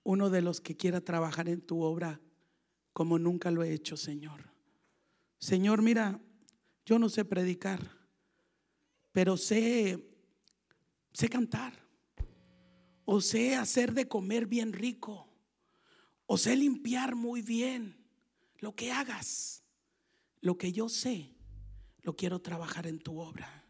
Uno 0.03 0.29
de 0.29 0.41
los 0.41 0.61
que 0.61 0.75
quiera 0.75 1.01
trabajar 1.01 1.49
en 1.49 1.61
tu 1.61 1.81
obra 1.81 2.19
como 2.93 3.19
nunca 3.19 3.51
lo 3.51 3.63
he 3.63 3.73
hecho, 3.73 3.95
Señor. 3.95 4.51
Señor, 5.39 5.81
mira, 5.81 6.19
yo 6.85 6.97
no 6.97 7.09
sé 7.09 7.25
predicar, 7.25 7.79
pero 9.11 9.37
sé, 9.37 10.03
sé 11.13 11.29
cantar. 11.29 11.87
O 13.05 13.21
sé 13.21 13.55
hacer 13.55 13.93
de 13.93 14.07
comer 14.07 14.47
bien 14.47 14.73
rico. 14.73 15.29
O 16.25 16.37
sé 16.37 16.57
limpiar 16.57 17.15
muy 17.15 17.41
bien. 17.41 17.95
Lo 18.57 18.75
que 18.75 18.91
hagas. 18.91 19.63
Lo 20.47 20.57
que 20.57 20.71
yo 20.71 20.87
sé, 20.87 21.35
lo 22.03 22.15
quiero 22.15 22.39
trabajar 22.39 22.87
en 22.87 22.99
tu 22.99 23.19
obra. 23.19 23.65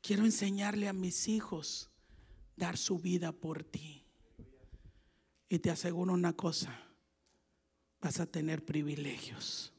Quiero 0.00 0.24
enseñarle 0.24 0.88
a 0.88 0.94
mis 0.94 1.28
hijos 1.28 1.90
dar 2.56 2.78
su 2.78 2.98
vida 2.98 3.32
por 3.32 3.64
ti. 3.64 4.02
Y 5.46 5.58
te 5.58 5.70
aseguro 5.70 6.14
una 6.14 6.32
cosa, 6.32 6.74
vas 8.00 8.18
a 8.18 8.24
tener 8.24 8.64
privilegios. 8.64 9.73